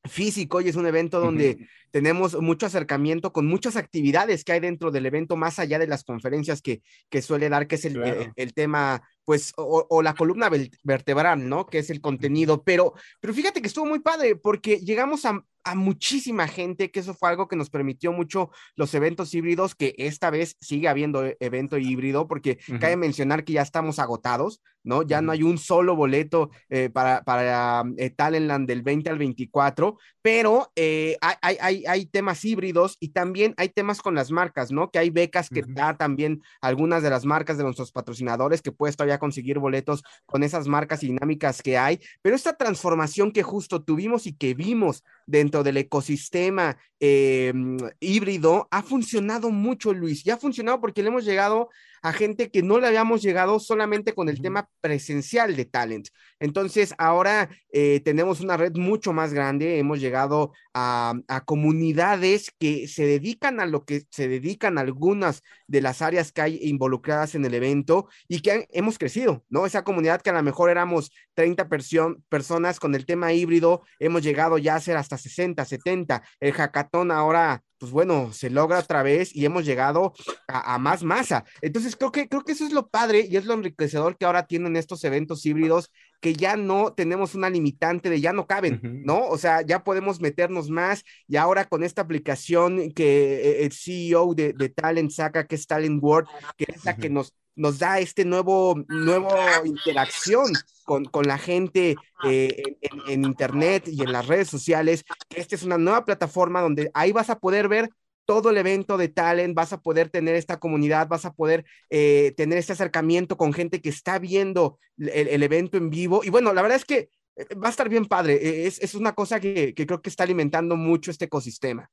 físico 0.05 0.61
y 0.61 0.69
es 0.69 0.77
un 0.77 0.87
evento 0.87 1.21
donde 1.21 1.51
uh 1.51 1.55
-huh. 1.55 1.69
tenemos 1.91 2.41
mucho 2.41 2.67
acercamiento 2.67 3.33
con 3.33 3.47
muchas 3.47 3.77
actividades 3.77 4.45
que 4.45 4.53
hay 4.53 4.61
dentro 4.61 4.91
del 4.91 5.07
evento, 5.07 5.37
más 5.37 5.59
allá 5.59 5.79
de 5.79 5.87
las 5.87 6.05
conferencias 6.05 6.63
que, 6.63 6.83
que 7.09 7.23
suele 7.23 7.49
dar, 7.49 7.67
que 7.67 7.77
es 7.77 7.85
el, 7.85 7.95
claro. 7.95 8.21
el, 8.21 8.33
el 8.37 8.55
tema, 8.55 9.03
pues, 9.25 9.53
o, 9.57 9.87
o, 9.89 10.03
la 10.03 10.15
columna 10.15 10.51
vertebral, 10.83 11.49
¿no? 11.49 11.67
Que 11.67 11.79
es 11.79 11.91
el 11.91 12.01
contenido, 12.01 12.63
pero, 12.63 12.95
pero 13.21 13.35
fíjate 13.35 13.61
que 13.61 13.69
estuvo 13.69 13.87
muy 13.87 14.01
padre 14.01 14.37
porque 14.37 14.77
llegamos 14.79 15.25
a, 15.25 15.45
a 15.67 15.75
muchísima 15.75 16.47
gente, 16.47 16.93
que 16.93 17.01
eso 17.01 17.13
fue 17.13 17.29
algo 17.29 17.49
que 17.49 17.57
nos 17.57 17.71
permitió 17.71 18.13
mucho 18.13 18.51
los 18.77 18.95
eventos 18.95 19.35
híbridos, 19.35 19.75
que 19.75 19.97
esta 19.99 20.31
vez 20.31 20.57
sigue 20.61 20.87
habiendo 20.87 21.25
evento 21.41 21.77
híbrido, 21.77 22.29
porque 22.29 22.59
uh 22.69 22.75
-huh. 22.75 22.79
cabe 22.79 22.97
mencionar 22.97 23.45
que 23.45 23.55
ya 23.55 23.63
estamos 23.63 23.99
agotados, 23.99 24.63
¿no? 24.85 25.03
Ya 25.03 25.19
uh 25.19 25.21
-huh. 25.21 25.25
no 25.25 25.33
hay 25.33 25.43
un 25.43 25.59
solo 25.59 25.97
boleto 25.97 26.51
eh, 26.69 26.89
para, 26.89 27.25
para 27.25 27.83
eh, 27.99 28.11
Talentland 28.11 28.69
del 28.69 28.83
20 28.83 29.11
al 29.11 29.19
24, 29.19 29.99
pero 30.23 30.71
eh, 30.77 31.17
hay, 31.21 31.57
hay, 31.61 31.85
hay, 31.85 32.07
temas 32.07 32.45
híbridos 32.45 32.97
y 33.01 33.09
también 33.09 33.53
hay 33.57 33.69
temas 33.69 34.01
con 34.01 34.15
las 34.15 34.31
marcas, 34.31 34.71
¿no? 34.71 34.93
Que 34.93 35.01
hay 35.01 35.11
becas 35.11 35.49
que 35.49 35.61
uh 35.61 35.65
-huh. 35.65 35.75
da 35.75 35.97
también 35.97 36.43
algunas 36.61 37.03
de 37.03 37.11
las 37.11 37.25
marcas 37.25 37.59
de 37.59 37.65
nuestros 37.65 37.91
patrocinadores, 37.91 38.63
que 38.63 38.71
puedes 38.71 38.97
todavía 38.97 39.19
conseguir 39.19 39.59
boletos 39.59 40.05
con 40.27 40.45
esas 40.45 40.69
marcas 40.69 41.03
y 41.03 41.09
dinámicas 41.09 41.61
que 41.61 41.77
hay, 41.77 41.99
pero 42.23 42.37
esta 42.37 42.57
transformación 42.57 43.33
que 43.33 43.43
justo 43.43 43.83
tuvimos 43.83 44.29
y 44.29 44.33
que 44.33 44.55
vimos 44.55 45.03
dentro 45.27 45.63
del 45.63 45.77
ecosistema 45.77 46.79
eh, 47.01 47.53
híbrido 48.01 48.69
ha 48.71 48.83
funcionado 48.83 49.51
mucho, 49.51 49.93
Luis, 49.93 50.25
y 50.25 50.31
ha 50.31 50.37
funcionado 50.37 50.81
porque 50.81 51.03
le 51.03 51.09
hemos 51.09 51.25
llegado 51.25 51.69
a 52.07 52.13
gente 52.13 52.53
que 52.53 52.63
no 52.63 52.79
le 52.79 52.87
habíamos 52.87 53.21
llegado 53.21 53.59
solamente 53.59 54.15
con 54.15 54.29
el 54.29 54.41
tema 54.41 54.69
presencial 54.81 55.57
de 55.57 55.65
talent. 55.65 56.07
Entonces, 56.39 56.95
ahora 56.99 57.51
eh, 57.73 58.01
tenemos 58.05 58.41
una 58.41 58.57
red 58.57 58.77
mucho 58.77 59.13
más 59.13 59.35
grande, 59.35 59.81
hemos 59.81 59.99
llegado 59.99 60.53
a, 60.73 61.15
a, 61.27 61.45
comunidades 61.45 62.53
que 62.61 62.87
se 62.87 63.07
dedican 63.07 63.59
a 63.59 63.67
lo 63.67 63.85
que 63.85 64.05
se 64.11 64.29
dedican 64.29 64.79
algunas 64.79 65.43
de 65.67 65.81
las 65.81 66.01
áreas 66.01 66.31
que 66.31 66.43
hay 66.43 66.61
involucradas 66.63 67.35
en 67.35 67.45
el 67.45 67.55
evento 67.55 68.07
y 68.29 68.39
que 68.39 68.53
han, 68.53 68.67
hemos 68.71 68.99
crecido, 68.99 69.45
¿no? 69.49 69.67
Esa 69.67 69.83
comunidad 69.83 70.23
que 70.23 70.31
a 70.31 70.35
lo 70.35 70.45
mejor 70.45 70.71
éramos 70.71 71.11
30 71.35 71.69
perso 71.69 72.19
personas 72.29 72.79
con 72.79 72.95
el 72.95 73.05
tema 73.05 73.33
híbrido, 73.33 73.83
hemos 73.99 74.23
llegado 74.23 74.59
ya 74.59 74.77
a 74.77 74.81
ser 74.81 74.97
hasta 74.97 75.19
60, 75.19 75.65
70. 75.65 76.23
El 76.39 76.53
hackathon 76.53 77.11
ahora 77.11 77.65
pues 77.79 77.93
bueno, 77.93 78.33
se 78.33 78.51
logra 78.51 78.79
otra 78.79 79.03
vez 79.03 79.35
y 79.35 79.45
hemos 79.45 79.65
llegado 79.65 80.15
a, 80.49 80.75
a, 80.75 80.79
más 80.79 81.03
masa. 81.03 81.45
Entonces 81.61 81.97
creo 81.97 82.13
que, 82.13 82.29
creo 82.29 82.43
que 82.43 82.53
eso 82.53 82.65
es 82.65 82.73
lo 82.73 82.89
padre 82.89 83.27
y 83.29 83.37
es 83.37 83.45
lo 83.45 83.55
enriquecedor 83.55 84.17
que 84.17 84.25
ahora 84.25 84.47
tienen 84.47 84.77
estos 84.77 85.05
eventos 85.05 85.45
híbridos, 85.45 85.91
que 86.21 86.35
ya 86.35 86.57
no 86.57 86.93
tenemos 86.95 87.35
una 87.35 87.51
limitante 87.51 88.11
de 88.11 88.21
ya 88.21 88.33
no 88.33 88.47
caben, 88.47 88.81
uh 88.83 88.87
-huh. 88.87 89.03
¿no? 89.05 89.27
O 89.27 89.39
sea, 89.39 89.63
ya 89.63 89.85
podemos 89.85 90.21
meternos 90.21 90.71
más 90.71 91.05
y 91.29 91.37
ahora 91.37 91.67
con 91.67 91.85
esta 91.85 92.03
aplicación 92.03 92.93
que 92.93 93.65
el 93.65 93.73
CEO 93.73 94.35
de, 94.35 94.53
de 94.53 94.69
Talent 94.69 95.11
saca, 95.11 95.47
que 95.47 95.57
es 95.57 95.67
Talent 95.67 96.03
World, 96.03 96.29
que 96.57 96.67
es 96.69 96.85
la 96.85 96.93
uh 96.93 96.95
-huh. 96.95 97.01
que 97.01 97.11
nos 97.11 97.35
nos 97.57 97.79
da 97.79 97.99
este 97.99 98.25
nuevo, 98.25 98.85
nuevo 98.89 99.31
interacción 99.65 100.53
con, 100.85 101.07
con 101.07 101.27
la 101.27 101.39
gente 101.39 101.97
eh, 102.25 102.63
en, 103.09 103.25
internet 103.25 103.89
y 103.89 104.03
en 104.03 104.13
las 104.13 104.27
redes 104.27 104.49
sociales, 104.49 105.05
que 105.29 105.41
esta 105.41 105.55
es 105.57 105.63
una 105.63 105.79
nueva 105.79 106.05
plataforma 106.05 106.61
donde 106.61 106.91
ahí 106.95 107.13
vas 107.13 107.31
a 107.31 107.39
poder 107.39 107.69
ver 107.69 107.91
todo 108.27 108.51
el 108.51 108.59
evento 108.59 108.99
de 108.99 109.09
talent, 109.09 109.55
vas 109.55 109.73
a 109.73 109.81
poder 109.81 110.11
tener 110.11 110.35
esta 110.35 110.59
comunidad, 110.59 111.09
vas 111.09 111.25
a 111.25 111.33
poder 111.33 111.65
eh, 111.91 112.35
tener 112.37 112.59
este 112.59 112.73
acercamiento 112.73 113.37
con 113.37 113.53
gente 113.53 113.81
que 113.81 113.89
está 113.89 114.19
viendo 114.19 114.79
el, 114.99 115.43
evento 115.43 115.79
en 115.79 115.91
vivo. 115.91 116.23
Y 116.25 116.31
bueno, 116.31 116.53
la 116.53 116.63
verdad 116.63 116.77
es 116.77 116.85
que 116.85 117.09
eh, 117.37 117.55
va 117.55 117.69
a 117.69 117.71
estar 117.71 117.89
bien 117.89 118.07
padre. 118.07 118.67
Es, 118.67 118.81
es 118.81 118.95
una 118.95 119.15
cosa 119.15 119.41
que, 119.41 119.75
que 119.75 119.87
creo 119.87 120.03
que 120.03 120.11
está 120.11 120.25
alimentando 120.25 120.77
mucho 120.77 121.11
este 121.11 121.27
ecosistema. 121.27 121.89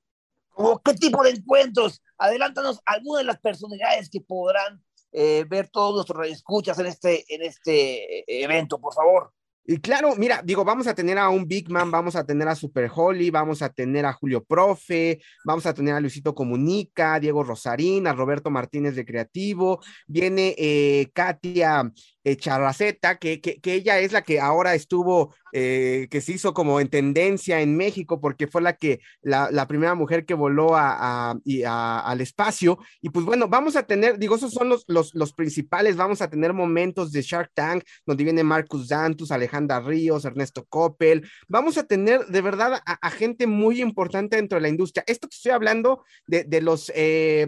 ¿Cómo 0.50 0.82
qué 0.82 0.94
tipo 0.94 1.24
de 1.24 1.32
encuentros? 1.32 2.02
Adelántanos 2.18 2.80
algunas 2.86 3.22
de 3.22 3.26
las 3.26 3.40
personalidades 3.40 4.10
que 4.10 4.22
podrán 4.22 4.84
eh, 5.14 5.46
ver 5.48 5.70
todos 5.70 5.96
nuestros 5.96 6.28
escuchas 6.28 6.78
en 6.80 6.88
este, 6.88 7.24
en 7.34 7.44
este 7.44 8.20
eh, 8.20 8.44
evento, 8.44 8.80
por 8.80 8.94
favor. 8.94 9.32
Y 9.66 9.78
claro, 9.78 10.14
mira, 10.18 10.42
digo, 10.44 10.66
vamos 10.66 10.88
a 10.88 10.94
tener 10.94 11.18
a 11.18 11.30
un 11.30 11.48
Big 11.48 11.70
Man, 11.70 11.90
vamos 11.90 12.18
a 12.18 12.26
tener 12.26 12.50
a 12.50 12.56
Super 12.56 12.92
Holly, 12.94 13.30
vamos 13.30 13.62
a 13.62 13.70
tener 13.70 14.06
a 14.06 14.12
Julio 14.12 14.44
Profe, 14.44 15.22
vamos 15.46 15.66
a 15.66 15.74
tener 15.74 15.94
a 15.94 16.02
Luisito 16.02 16.36
Comunica, 16.36 17.18
Diego 17.18 17.44
Rosarín, 17.44 18.06
a 18.06 18.14
Roberto 18.14 18.50
Martínez 18.50 18.94
de 18.96 19.06
Creativo, 19.06 19.80
viene 20.06 20.54
eh, 20.58 21.10
Katia 21.14 21.90
eh, 22.24 22.38
Charraceta, 22.38 23.18
que, 23.18 23.42
que, 23.42 23.60
que, 23.60 23.74
ella 23.74 24.00
es 24.00 24.12
la 24.12 24.22
que 24.22 24.40
ahora 24.40 24.76
estuvo, 24.76 25.36
eh, 25.52 26.08
que 26.10 26.22
se 26.22 26.34
hizo 26.34 26.54
como 26.54 26.80
en 26.80 26.90
tendencia 26.90 27.62
en 27.62 27.76
México, 27.76 28.22
porque 28.22 28.48
fue 28.48 28.62
la 28.62 28.74
que, 28.74 29.00
la, 29.22 29.50
la 29.52 29.68
primera 29.68 29.96
mujer 29.96 30.26
que 30.26 30.34
voló 30.34 30.76
a, 30.76 31.32
a, 31.32 32.00
al 32.00 32.22
espacio. 32.22 32.80
Y 33.02 33.10
pues 33.10 33.26
bueno, 33.26 33.48
vamos 33.48 33.76
a 33.76 33.84
tener, 33.84 34.18
digo, 34.18 34.36
esos 34.36 34.54
son 34.54 34.70
los, 34.70 34.86
los, 34.88 35.14
los 35.14 35.34
principales, 35.34 35.96
vamos 35.96 36.22
a 36.22 36.30
tener 36.30 36.54
momentos 36.54 37.12
de 37.12 37.22
Shark 37.22 37.52
Tank, 37.54 37.84
donde 38.06 38.24
viene 38.24 38.44
Marcus 38.44 38.88
Dantus, 38.88 39.32
Alejandra 39.32 39.82
Ríos, 39.82 40.26
Ernesto 40.26 40.66
Coppel, 40.70 41.28
vamos 41.48 41.78
a 41.78 41.84
tener 41.84 42.26
de 42.28 42.42
verdad 42.42 42.82
a, 42.86 42.94
a 42.94 43.10
gente 43.10 43.48
muy 43.48 43.82
importante 43.82 44.38
dentro 44.38 44.58
de 44.58 44.62
la 44.62 44.70
industria. 44.70 45.04
Esto 45.08 45.28
que 45.28 45.36
estoy 45.36 45.52
hablando 45.52 46.04
de, 46.28 46.44
de 46.44 46.62
los... 46.62 46.92
Eh, 46.96 47.48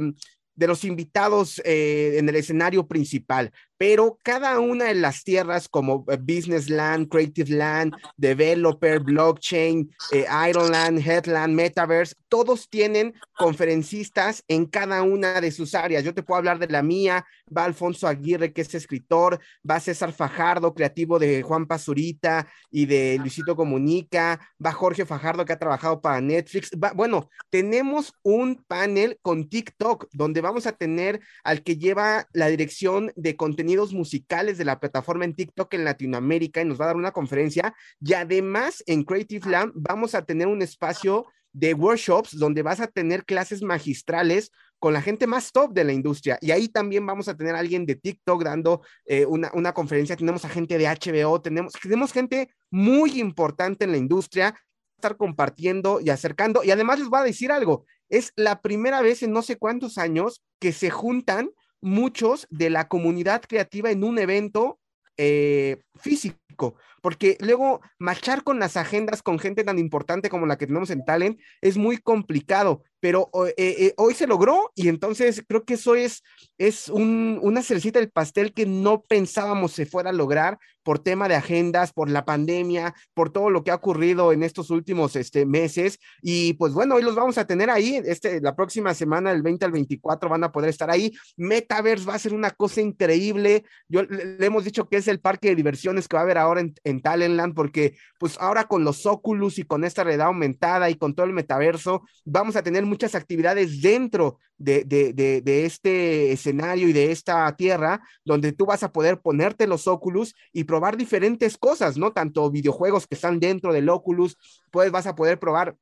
de 0.55 0.67
los 0.67 0.85
invitados 0.85 1.61
eh, 1.65 2.15
en 2.17 2.29
el 2.29 2.35
escenario 2.37 2.87
principal, 2.87 3.51
pero 3.77 4.17
cada 4.23 4.59
una 4.59 4.85
de 4.85 4.95
las 4.95 5.23
tierras 5.23 5.67
como 5.67 6.05
eh, 6.09 6.17
Business 6.17 6.69
Land, 6.69 7.09
Creative 7.09 7.55
Land, 7.55 7.93
Developer, 8.17 8.99
Blockchain, 8.99 9.91
eh, 10.11 10.25
Ironland, 10.49 10.99
Headland, 10.99 11.53
Metaverse, 11.53 12.15
todos 12.29 12.69
tienen 12.69 13.13
conferencistas 13.37 14.43
en 14.47 14.65
cada 14.65 15.03
una 15.03 15.41
de 15.41 15.51
sus 15.51 15.75
áreas. 15.75 16.03
Yo 16.03 16.13
te 16.13 16.23
puedo 16.23 16.37
hablar 16.37 16.59
de 16.59 16.67
la 16.67 16.81
mía, 16.81 17.25
va 17.55 17.65
Alfonso 17.65 18.07
Aguirre, 18.07 18.53
que 18.53 18.61
es 18.61 18.73
escritor, 18.75 19.39
va 19.69 19.79
César 19.79 20.13
Fajardo, 20.13 20.73
creativo 20.73 21.19
de 21.19 21.41
Juan 21.41 21.65
Pazurita 21.65 22.47
y 22.71 22.85
de 22.85 23.17
Luisito 23.19 23.55
Comunica, 23.55 24.39
va 24.63 24.71
Jorge 24.71 25.05
Fajardo, 25.05 25.45
que 25.45 25.53
ha 25.53 25.59
trabajado 25.59 26.01
para 26.01 26.21
Netflix. 26.21 26.71
Bueno, 26.95 27.29
tenemos 27.49 28.13
un 28.23 28.63
panel 28.67 29.17
con 29.21 29.49
TikTok 29.49 30.07
donde 30.11 30.41
vamos 30.41 30.67
a 30.67 30.73
tener 30.73 31.19
al 31.43 31.63
que 31.63 31.77
lleva 31.77 32.27
la 32.33 32.47
dirección 32.47 33.11
de 33.15 33.35
contenidos 33.65 33.93
musicales 33.93 34.59
de 34.59 34.65
la 34.65 34.79
plataforma 34.79 35.25
en 35.25 35.33
TikTok 35.33 35.73
en 35.73 35.85
Latinoamérica 35.85 36.61
y 36.61 36.65
nos 36.65 36.79
va 36.79 36.85
a 36.85 36.87
dar 36.87 36.97
una 36.97 37.11
conferencia. 37.11 37.73
Y 37.99 38.13
además 38.13 38.83
en 38.85 39.03
Creative 39.03 39.49
Land 39.49 39.71
vamos 39.73 40.13
a 40.13 40.23
tener 40.23 40.47
un 40.47 40.61
espacio 40.61 41.25
de 41.51 41.73
workshops 41.73 42.37
donde 42.37 42.61
vas 42.61 42.79
a 42.79 42.85
tener 42.85 43.25
clases 43.25 43.63
magistrales 43.63 44.51
con 44.77 44.93
la 44.93 45.01
gente 45.01 45.25
más 45.25 45.51
top 45.51 45.73
de 45.73 45.83
la 45.83 45.93
industria. 45.93 46.37
Y 46.41 46.51
ahí 46.51 46.67
también 46.67 47.07
vamos 47.07 47.27
a 47.27 47.35
tener 47.35 47.55
alguien 47.55 47.87
de 47.87 47.95
TikTok 47.95 48.43
dando 48.43 48.81
eh, 49.05 49.25
una, 49.25 49.49
una, 49.55 49.73
conferencia. 49.73 50.15
Tenemos 50.15 50.45
a 50.45 50.49
gente 50.49 50.77
de 50.77 50.85
HBO, 50.85 51.41
tenemos, 51.41 51.73
tenemos 51.81 52.13
gente 52.13 52.49
muy 52.69 53.19
importante 53.19 53.85
en 53.85 53.91
la 53.93 53.97
industria 53.97 54.53
estar 54.95 55.17
compartiendo 55.17 56.01
y 56.01 56.11
acercando. 56.11 56.63
Y 56.63 56.69
además 56.69 56.99
les 56.99 57.09
voy 57.09 57.21
a 57.21 57.23
decir 57.23 57.51
algo, 57.51 57.85
es 58.09 58.31
la 58.35 58.61
primera 58.61 59.01
vez 59.01 59.23
en 59.23 59.31
no 59.31 59.41
sé 59.41 59.55
cuántos 59.55 59.97
años 59.97 60.43
que 60.59 60.71
se 60.71 60.91
juntan 60.91 61.49
muchos 61.81 62.47
de 62.49 62.69
la 62.69 62.87
comunidad 62.87 63.41
creativa 63.41 63.91
en 63.91 64.03
un 64.03 64.19
evento 64.19 64.79
eh, 65.17 65.81
físico, 65.95 66.75
porque 67.01 67.37
luego 67.39 67.81
marchar 67.99 68.43
con 68.43 68.59
las 68.59 68.75
agendas 68.75 69.21
con 69.21 69.39
gente 69.39 69.63
tan 69.63 69.79
importante 69.79 70.29
como 70.29 70.45
la 70.45 70.57
que 70.57 70.67
tenemos 70.67 70.89
en 70.89 71.05
Talent 71.05 71.39
es 71.61 71.77
muy 71.77 71.97
complicado, 71.97 72.83
pero 72.99 73.29
eh, 73.47 73.53
eh, 73.57 73.93
hoy 73.97 74.13
se 74.13 74.27
logró 74.27 74.71
y 74.75 74.87
entonces 74.87 75.43
creo 75.47 75.63
que 75.63 75.75
eso 75.75 75.95
es, 75.95 76.23
es 76.57 76.89
un, 76.89 77.39
una 77.41 77.61
cerecita 77.61 77.99
del 77.99 78.11
pastel 78.11 78.53
que 78.53 78.65
no 78.65 79.01
pensábamos 79.01 79.73
se 79.73 79.85
fuera 79.85 80.09
a 80.09 80.13
lograr 80.13 80.57
por 80.85 80.99
tema 80.99 81.27
de 81.27 81.35
agendas, 81.35 81.91
por 81.91 82.11
la 82.11 82.25
pandemia, 82.25 82.93
por 83.15 83.31
todo 83.31 83.49
lo 83.49 83.63
que 83.63 83.71
ha 83.71 83.75
ocurrido 83.75 84.31
en 84.31 84.43
estos 84.43 84.69
últimos 84.69 85.15
este, 85.15 85.43
meses. 85.47 85.99
Y 86.21 86.53
pues 86.53 86.73
bueno, 86.73 86.95
hoy 86.95 87.01
los 87.01 87.15
vamos 87.15 87.39
a 87.39 87.47
tener 87.47 87.71
ahí. 87.71 87.99
Este, 88.05 88.39
la 88.39 88.55
próxima 88.55 88.93
semana, 88.93 89.33
del 89.33 89.41
20 89.41 89.65
al 89.65 89.71
24, 89.71 90.29
van 90.29 90.43
a 90.43 90.51
poder 90.51 90.69
estar 90.69 90.91
ahí. 90.91 91.11
Metaverse 91.37 92.05
va 92.05 92.13
a 92.13 92.19
ser 92.19 92.35
una 92.35 92.51
cosa 92.51 92.81
increíble. 92.81 93.65
Yo 93.89 94.03
le, 94.03 94.37
le 94.37 94.45
hemos 94.45 94.63
dicho 94.63 94.87
que 94.87 94.97
es 94.97 95.07
el 95.07 95.19
parque 95.19 95.49
de 95.49 95.55
diversiones 95.55 96.07
que 96.07 96.17
va 96.17 96.21
a 96.21 96.23
haber 96.23 96.37
ahora 96.37 96.61
en, 96.61 96.75
en 96.83 97.01
Talentland, 97.01 97.55
porque 97.55 97.97
pues 98.19 98.37
ahora 98.39 98.65
con 98.65 98.83
los 98.83 99.07
Oculus 99.07 99.57
y 99.57 99.63
con 99.63 99.85
esta 99.85 100.03
realidad 100.03 100.27
aumentada 100.27 100.91
y 100.91 100.95
con 100.95 101.15
todo 101.15 101.25
el 101.25 101.33
metaverso, 101.33 102.03
vamos 102.25 102.55
a 102.55 102.61
tener 102.61 102.85
muchas 102.95 103.13
actividades 103.13 103.81
dentro 103.81 104.39
de, 104.57 104.85
de, 104.85 105.11
de, 105.11 105.41
de, 105.41 105.65
este 105.65 106.31
escenario 106.31 106.87
y 106.87 106.93
de 106.93 107.11
esta 107.11 107.53
tierra, 107.57 108.01
donde 108.23 108.53
tú 108.53 108.65
vas 108.65 108.83
a 108.83 108.93
poder 108.93 109.19
ponerte 109.19 109.67
los 109.67 109.85
Oculus 109.85 110.33
y 110.53 110.63
probar 110.63 110.95
diferentes 110.95 111.57
cosas, 111.57 111.97
¿no? 111.97 112.13
Tanto 112.13 112.49
videojuegos 112.49 113.05
que 113.05 113.15
están 113.15 113.41
dentro 113.41 113.73
del 113.73 113.89
Oculus, 113.89 114.37
pues 114.71 114.91
vas 114.91 115.07
a 115.07 115.15
poder 115.15 115.39
probar 115.39 115.75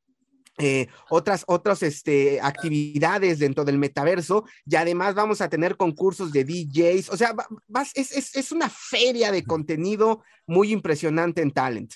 eh, 0.58 0.88
otras, 1.12 1.44
otras 1.46 1.84
este, 1.84 2.42
actividades 2.42 3.38
dentro 3.38 3.64
del 3.64 3.78
metaverso 3.78 4.46
y 4.66 4.76
además 4.76 5.14
vamos 5.14 5.40
a 5.42 5.50
tener 5.50 5.78
concursos 5.78 6.32
de 6.32 6.44
DJs, 6.44 7.10
o 7.10 7.18
sea, 7.18 7.36
vas, 7.68 7.92
es, 7.94 8.12
es, 8.12 8.36
es, 8.36 8.52
una 8.52 8.70
feria 8.70 9.32
de 9.32 9.44
contenido 9.44 10.24
muy 10.48 10.72
impresionante 10.72 11.44
en 11.44 11.52
Talent. 11.52 11.94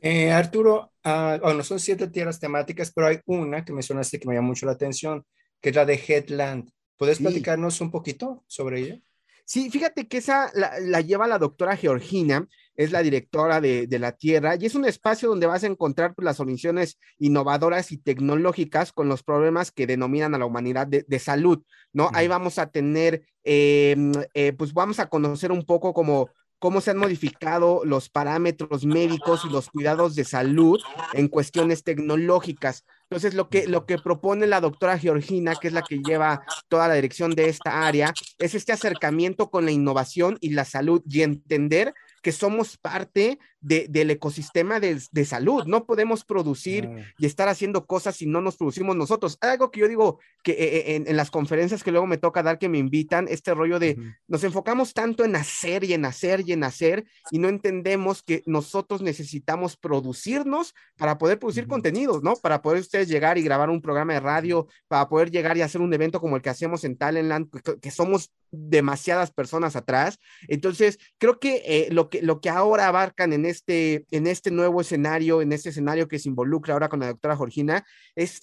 Eh, 0.00 0.30
Arturo, 0.30 0.91
uh, 1.04 1.40
bueno, 1.40 1.62
son 1.62 1.80
siete 1.80 2.08
tierras 2.08 2.40
temáticas, 2.40 2.92
pero 2.94 3.06
hay 3.08 3.20
una 3.26 3.64
que 3.64 3.72
mencionaste 3.72 4.18
que 4.18 4.28
me 4.28 4.34
llama 4.34 4.48
mucho 4.48 4.66
la 4.66 4.72
atención, 4.72 5.24
que 5.60 5.70
es 5.70 5.76
la 5.76 5.84
de 5.84 5.94
Headland. 5.94 6.70
¿Puedes 6.96 7.18
sí. 7.18 7.24
platicarnos 7.24 7.80
un 7.80 7.90
poquito 7.90 8.44
sobre 8.46 8.80
ella? 8.80 9.00
Sí, 9.44 9.70
fíjate 9.70 10.06
que 10.06 10.18
esa 10.18 10.50
la, 10.54 10.78
la, 10.80 11.00
lleva 11.00 11.26
la 11.26 11.38
doctora 11.38 11.76
Georgina, 11.76 12.48
es 12.74 12.90
la 12.90 13.02
directora 13.02 13.60
de, 13.60 13.86
de, 13.86 13.98
la 13.98 14.12
Tierra, 14.12 14.56
y 14.58 14.64
es 14.64 14.74
un 14.74 14.84
espacio 14.84 15.28
donde 15.28 15.46
vas 15.46 15.62
a 15.64 15.66
encontrar 15.66 16.14
pues, 16.14 16.24
las 16.24 16.36
soluciones 16.36 16.98
innovadoras 17.18 17.92
y 17.92 17.98
tecnológicas 17.98 18.92
con 18.92 19.08
los 19.08 19.22
problemas 19.22 19.70
que 19.70 19.86
denominan 19.86 20.34
a 20.34 20.38
la 20.38 20.46
humanidad 20.46 20.86
de, 20.86 21.04
de 21.06 21.18
salud, 21.18 21.62
¿no? 21.92 22.08
Ahí 22.14 22.28
vamos 22.28 22.58
a 22.58 22.70
tener, 22.70 23.26
eh, 23.44 23.96
eh, 24.32 24.52
pues 24.52 24.72
vamos 24.72 25.00
a 25.00 25.08
conocer 25.08 25.52
un 25.52 25.64
poco 25.66 25.92
como 25.92 26.30
cómo 26.62 26.80
se 26.80 26.92
han 26.92 26.98
modificado 26.98 27.82
los 27.84 28.08
parámetros 28.08 28.86
médicos 28.86 29.44
y 29.44 29.52
los 29.52 29.68
cuidados 29.68 30.14
de 30.14 30.22
salud 30.22 30.78
en 31.12 31.26
cuestiones 31.26 31.82
tecnológicas. 31.82 32.84
Entonces, 33.10 33.34
lo 33.34 33.48
que, 33.48 33.66
lo 33.66 33.84
que 33.84 33.98
propone 33.98 34.46
la 34.46 34.60
doctora 34.60 34.96
Georgina, 34.96 35.56
que 35.56 35.66
es 35.66 35.74
la 35.74 35.82
que 35.82 35.98
lleva 35.98 36.44
toda 36.68 36.86
la 36.86 36.94
dirección 36.94 37.32
de 37.32 37.48
esta 37.48 37.84
área, 37.84 38.14
es 38.38 38.54
este 38.54 38.72
acercamiento 38.72 39.50
con 39.50 39.64
la 39.64 39.72
innovación 39.72 40.38
y 40.40 40.50
la 40.50 40.64
salud 40.64 41.02
y 41.10 41.22
entender 41.22 41.94
que 42.22 42.30
somos 42.30 42.76
parte 42.78 43.40
de, 43.62 43.86
del 43.88 44.10
ecosistema 44.10 44.80
de, 44.80 45.00
de, 45.10 45.24
salud. 45.24 45.64
No 45.66 45.86
podemos 45.86 46.24
producir 46.24 46.88
no. 46.88 47.00
y 47.18 47.26
estar 47.26 47.48
haciendo 47.48 47.86
cosas 47.86 48.16
si 48.16 48.26
no 48.26 48.40
nos 48.42 48.56
producimos 48.56 48.96
nosotros. 48.96 49.38
Algo 49.40 49.70
que 49.70 49.80
yo 49.80 49.88
digo 49.88 50.18
que 50.42 50.52
eh, 50.52 50.96
en, 50.96 51.06
en, 51.06 51.16
las 51.16 51.30
conferencias 51.30 51.82
que 51.82 51.92
luego 51.92 52.06
me 52.06 52.18
toca 52.18 52.42
dar 52.42 52.58
que 52.58 52.68
me 52.68 52.78
invitan, 52.78 53.28
este 53.28 53.54
rollo 53.54 53.78
de 53.78 53.96
-huh. 53.96 54.16
nos 54.26 54.44
enfocamos 54.44 54.92
tanto 54.92 55.24
en 55.24 55.36
hacer 55.36 55.84
y 55.84 55.94
en 55.94 56.04
hacer 56.04 56.42
y 56.44 56.52
en 56.52 56.64
hacer 56.64 57.04
y 57.30 57.38
no 57.38 57.48
entendemos 57.48 58.22
que 58.22 58.42
nosotros 58.46 59.00
necesitamos 59.00 59.76
producirnos 59.76 60.74
para 60.96 61.16
poder 61.16 61.38
producir 61.38 61.64
-huh. 61.64 61.70
contenidos, 61.70 62.22
¿no? 62.22 62.34
Para 62.34 62.60
poder 62.60 62.80
ustedes 62.80 63.08
llegar 63.08 63.38
y 63.38 63.42
grabar 63.42 63.70
un 63.70 63.80
programa 63.80 64.14
de 64.14 64.20
radio, 64.20 64.66
para 64.88 65.08
poder 65.08 65.30
llegar 65.30 65.56
y 65.56 65.62
hacer 65.62 65.80
un 65.80 65.94
evento 65.94 66.20
como 66.20 66.36
el 66.36 66.42
que 66.42 66.50
hacemos 66.50 66.84
en 66.84 66.96
Talentland, 66.96 67.48
que, 67.62 67.78
que 67.78 67.90
somos 67.92 68.30
demasiadas 68.52 69.30
personas 69.30 69.76
atrás. 69.76 70.18
Entonces, 70.48 70.98
creo 71.18 71.40
que 71.40 71.62
eh, 71.64 71.88
lo 71.90 72.10
que 72.10 72.22
lo 72.22 72.40
que 72.40 72.50
ahora 72.50 72.86
abarcan 72.86 73.32
en 73.32 73.46
este, 73.52 74.04
en 74.10 74.26
este 74.26 74.50
nuevo 74.50 74.80
escenario, 74.80 75.40
en 75.40 75.52
este 75.52 75.68
escenario 75.68 76.08
que 76.08 76.18
se 76.18 76.28
involucra 76.28 76.74
ahora 76.74 76.88
con 76.88 77.00
la 77.00 77.06
doctora 77.06 77.36
Georgina, 77.36 77.86
es, 78.16 78.40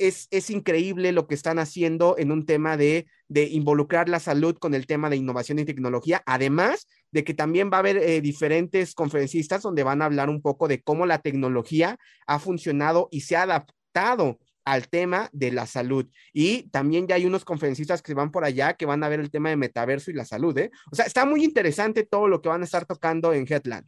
increíble 0.50 1.12
lo 1.12 1.28
que 1.28 1.36
están 1.36 1.60
haciendo 1.60 2.16
en 2.18 2.32
un 2.32 2.46
tema 2.46 2.78
de, 2.78 3.08
de, 3.28 3.44
involucrar 3.44 4.08
la 4.08 4.20
salud 4.20 4.58
con 4.58 4.74
el 4.74 4.88
tema 4.88 5.10
de 5.10 5.18
innovación 5.18 5.60
y 5.60 5.66
tecnología, 5.66 6.24
además 6.26 6.88
de 7.12 7.24
que 7.24 7.34
también 7.34 7.70
va 7.72 7.78
a 7.78 7.80
haber 7.82 7.98
eh, 7.98 8.22
diferentes 8.22 8.94
conferencistas 8.94 9.62
donde 9.62 9.84
van 9.84 10.02
a 10.02 10.06
hablar 10.06 10.30
un 10.30 10.42
poco 10.42 10.68
de 10.68 10.82
cómo 10.82 11.06
la 11.06 11.20
tecnología 11.20 11.98
ha 12.28 12.40
funcionado 12.40 13.10
y 13.12 13.22
se 13.22 13.36
ha 13.36 13.44
adaptado 13.44 14.40
al 14.66 14.88
tema 14.88 15.30
de 15.34 15.52
la 15.52 15.66
salud. 15.66 16.08
Y 16.32 16.70
también 16.70 17.08
ya 17.08 17.16
hay 17.16 17.26
unos 17.26 17.44
conferencistas 17.46 18.02
que 18.02 18.14
van 18.14 18.32
por 18.32 18.46
allá 18.46 18.76
que 18.76 18.86
van 18.86 19.04
a 19.04 19.10
ver 19.10 19.20
el 19.20 19.32
tema 19.32 19.50
de 19.50 19.58
metaverso 19.58 20.12
y 20.12 20.14
la 20.14 20.26
salud, 20.26 20.58
¿eh? 20.58 20.70
O 20.92 20.96
sea, 20.96 21.06
está 21.06 21.26
muy 21.26 21.44
interesante 21.44 22.04
todo 22.04 22.28
lo 22.28 22.42
que 22.42 22.50
van 22.50 22.62
a 22.62 22.66
estar 22.66 22.86
tocando 22.86 23.34
en 23.34 23.46
Headland. 23.50 23.88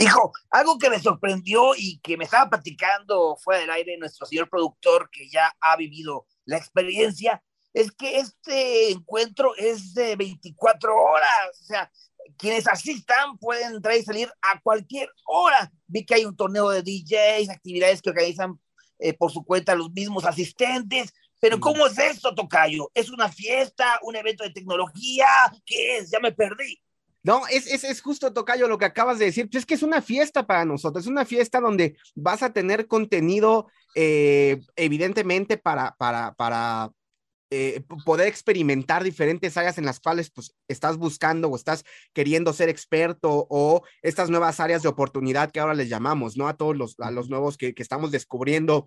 Hijo, 0.00 0.32
algo 0.50 0.78
que 0.78 0.90
me 0.90 1.00
sorprendió 1.00 1.74
y 1.76 1.98
que 1.98 2.16
me 2.16 2.22
estaba 2.22 2.48
platicando 2.48 3.36
fuera 3.42 3.60
del 3.60 3.70
aire 3.70 3.98
nuestro 3.98 4.26
señor 4.26 4.48
productor 4.48 5.10
que 5.10 5.28
ya 5.28 5.52
ha 5.60 5.76
vivido 5.76 6.24
la 6.44 6.56
experiencia, 6.56 7.42
es 7.74 7.90
que 7.90 8.20
este 8.20 8.92
encuentro 8.92 9.56
es 9.56 9.94
de 9.94 10.14
24 10.14 10.96
horas. 10.96 11.60
O 11.60 11.64
sea, 11.64 11.90
quienes 12.36 12.68
asistan 12.68 13.38
pueden 13.38 13.74
entrar 13.74 13.96
y 13.96 14.04
salir 14.04 14.30
a 14.40 14.60
cualquier 14.60 15.10
hora. 15.26 15.68
Vi 15.88 16.06
que 16.06 16.14
hay 16.14 16.24
un 16.24 16.36
torneo 16.36 16.70
de 16.70 16.82
DJs, 16.82 17.50
actividades 17.50 18.00
que 18.00 18.10
organizan 18.10 18.60
eh, 19.00 19.14
por 19.14 19.32
su 19.32 19.44
cuenta 19.44 19.74
los 19.74 19.90
mismos 19.90 20.24
asistentes. 20.24 21.12
Pero 21.40 21.58
¿cómo 21.58 21.88
es 21.88 21.98
esto, 21.98 22.36
Tocayo? 22.36 22.88
¿Es 22.94 23.10
una 23.10 23.28
fiesta, 23.28 23.98
un 24.02 24.14
evento 24.14 24.44
de 24.44 24.50
tecnología? 24.50 25.26
¿Qué 25.66 25.98
es? 25.98 26.10
Ya 26.12 26.20
me 26.20 26.30
perdí. 26.30 26.80
No, 27.22 27.46
es, 27.48 27.66
es, 27.66 27.84
es, 27.84 28.00
justo, 28.00 28.32
Tocayo, 28.32 28.68
lo 28.68 28.78
que 28.78 28.84
acabas 28.84 29.18
de 29.18 29.26
decir. 29.26 29.48
Pues 29.50 29.62
es 29.62 29.66
que 29.66 29.74
es 29.74 29.82
una 29.82 30.00
fiesta 30.02 30.46
para 30.46 30.64
nosotros, 30.64 31.04
es 31.04 31.10
una 31.10 31.24
fiesta 31.24 31.60
donde 31.60 31.96
vas 32.14 32.42
a 32.42 32.52
tener 32.52 32.86
contenido, 32.86 33.68
eh, 33.94 34.60
evidentemente, 34.76 35.58
para, 35.58 35.94
para, 35.98 36.34
para 36.34 36.92
eh, 37.50 37.82
poder 38.04 38.28
experimentar 38.28 39.02
diferentes 39.02 39.56
áreas 39.56 39.78
en 39.78 39.86
las 39.86 40.00
cuales 40.00 40.30
pues, 40.30 40.54
estás 40.68 40.98
buscando 40.98 41.48
o 41.48 41.56
estás 41.56 41.84
queriendo 42.12 42.52
ser 42.52 42.68
experto 42.68 43.46
o 43.48 43.82
estas 44.02 44.28
nuevas 44.28 44.60
áreas 44.60 44.82
de 44.82 44.88
oportunidad 44.88 45.50
que 45.50 45.58
ahora 45.60 45.74
les 45.74 45.88
llamamos, 45.88 46.36
¿no? 46.36 46.46
A 46.46 46.56
todos 46.56 46.76
los, 46.76 47.00
a 47.00 47.10
los 47.10 47.30
nuevos 47.30 47.56
que, 47.56 47.74
que 47.74 47.82
estamos 47.82 48.10
descubriendo 48.10 48.86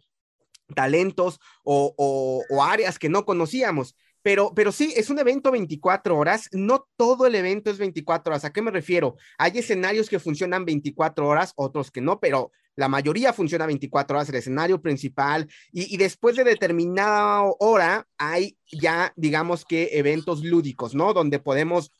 talentos 0.75 1.39
o, 1.63 1.93
o, 1.97 2.43
o 2.49 2.63
áreas 2.63 2.99
que 2.99 3.09
no 3.09 3.25
conocíamos. 3.25 3.95
Pero, 4.23 4.53
pero 4.55 4.71
sí, 4.71 4.93
es 4.95 5.09
un 5.09 5.19
evento 5.19 5.51
24 5.51 6.17
horas. 6.17 6.49
No 6.51 6.87
todo 6.95 7.25
el 7.25 7.35
evento 7.35 7.71
es 7.71 7.77
24 7.77 8.31
horas. 8.31 8.45
¿A 8.45 8.53
qué 8.53 8.61
me 8.61 8.71
refiero? 8.71 9.15
Hay 9.37 9.57
escenarios 9.57 10.09
que 10.09 10.19
funcionan 10.19 10.65
24 10.65 11.27
horas, 11.27 11.53
otros 11.55 11.91
que 11.91 12.01
no, 12.01 12.19
pero 12.19 12.51
la 12.75 12.87
mayoría 12.87 13.33
funciona 13.33 13.65
24 13.65 14.17
horas, 14.17 14.29
el 14.29 14.35
escenario 14.35 14.81
principal. 14.81 15.47
Y, 15.71 15.97
después 15.97 16.35
de 16.35 16.43
determinada 16.43 17.43
hora, 17.59 18.07
hay 18.17 18.57
ya, 18.71 19.13
digamos 19.15 19.65
que, 19.65 19.89
eventos 19.93 20.43
lúdicos, 20.43 20.95
¿no? 20.95 21.13
Donde 21.13 21.39
podemos 21.39 21.91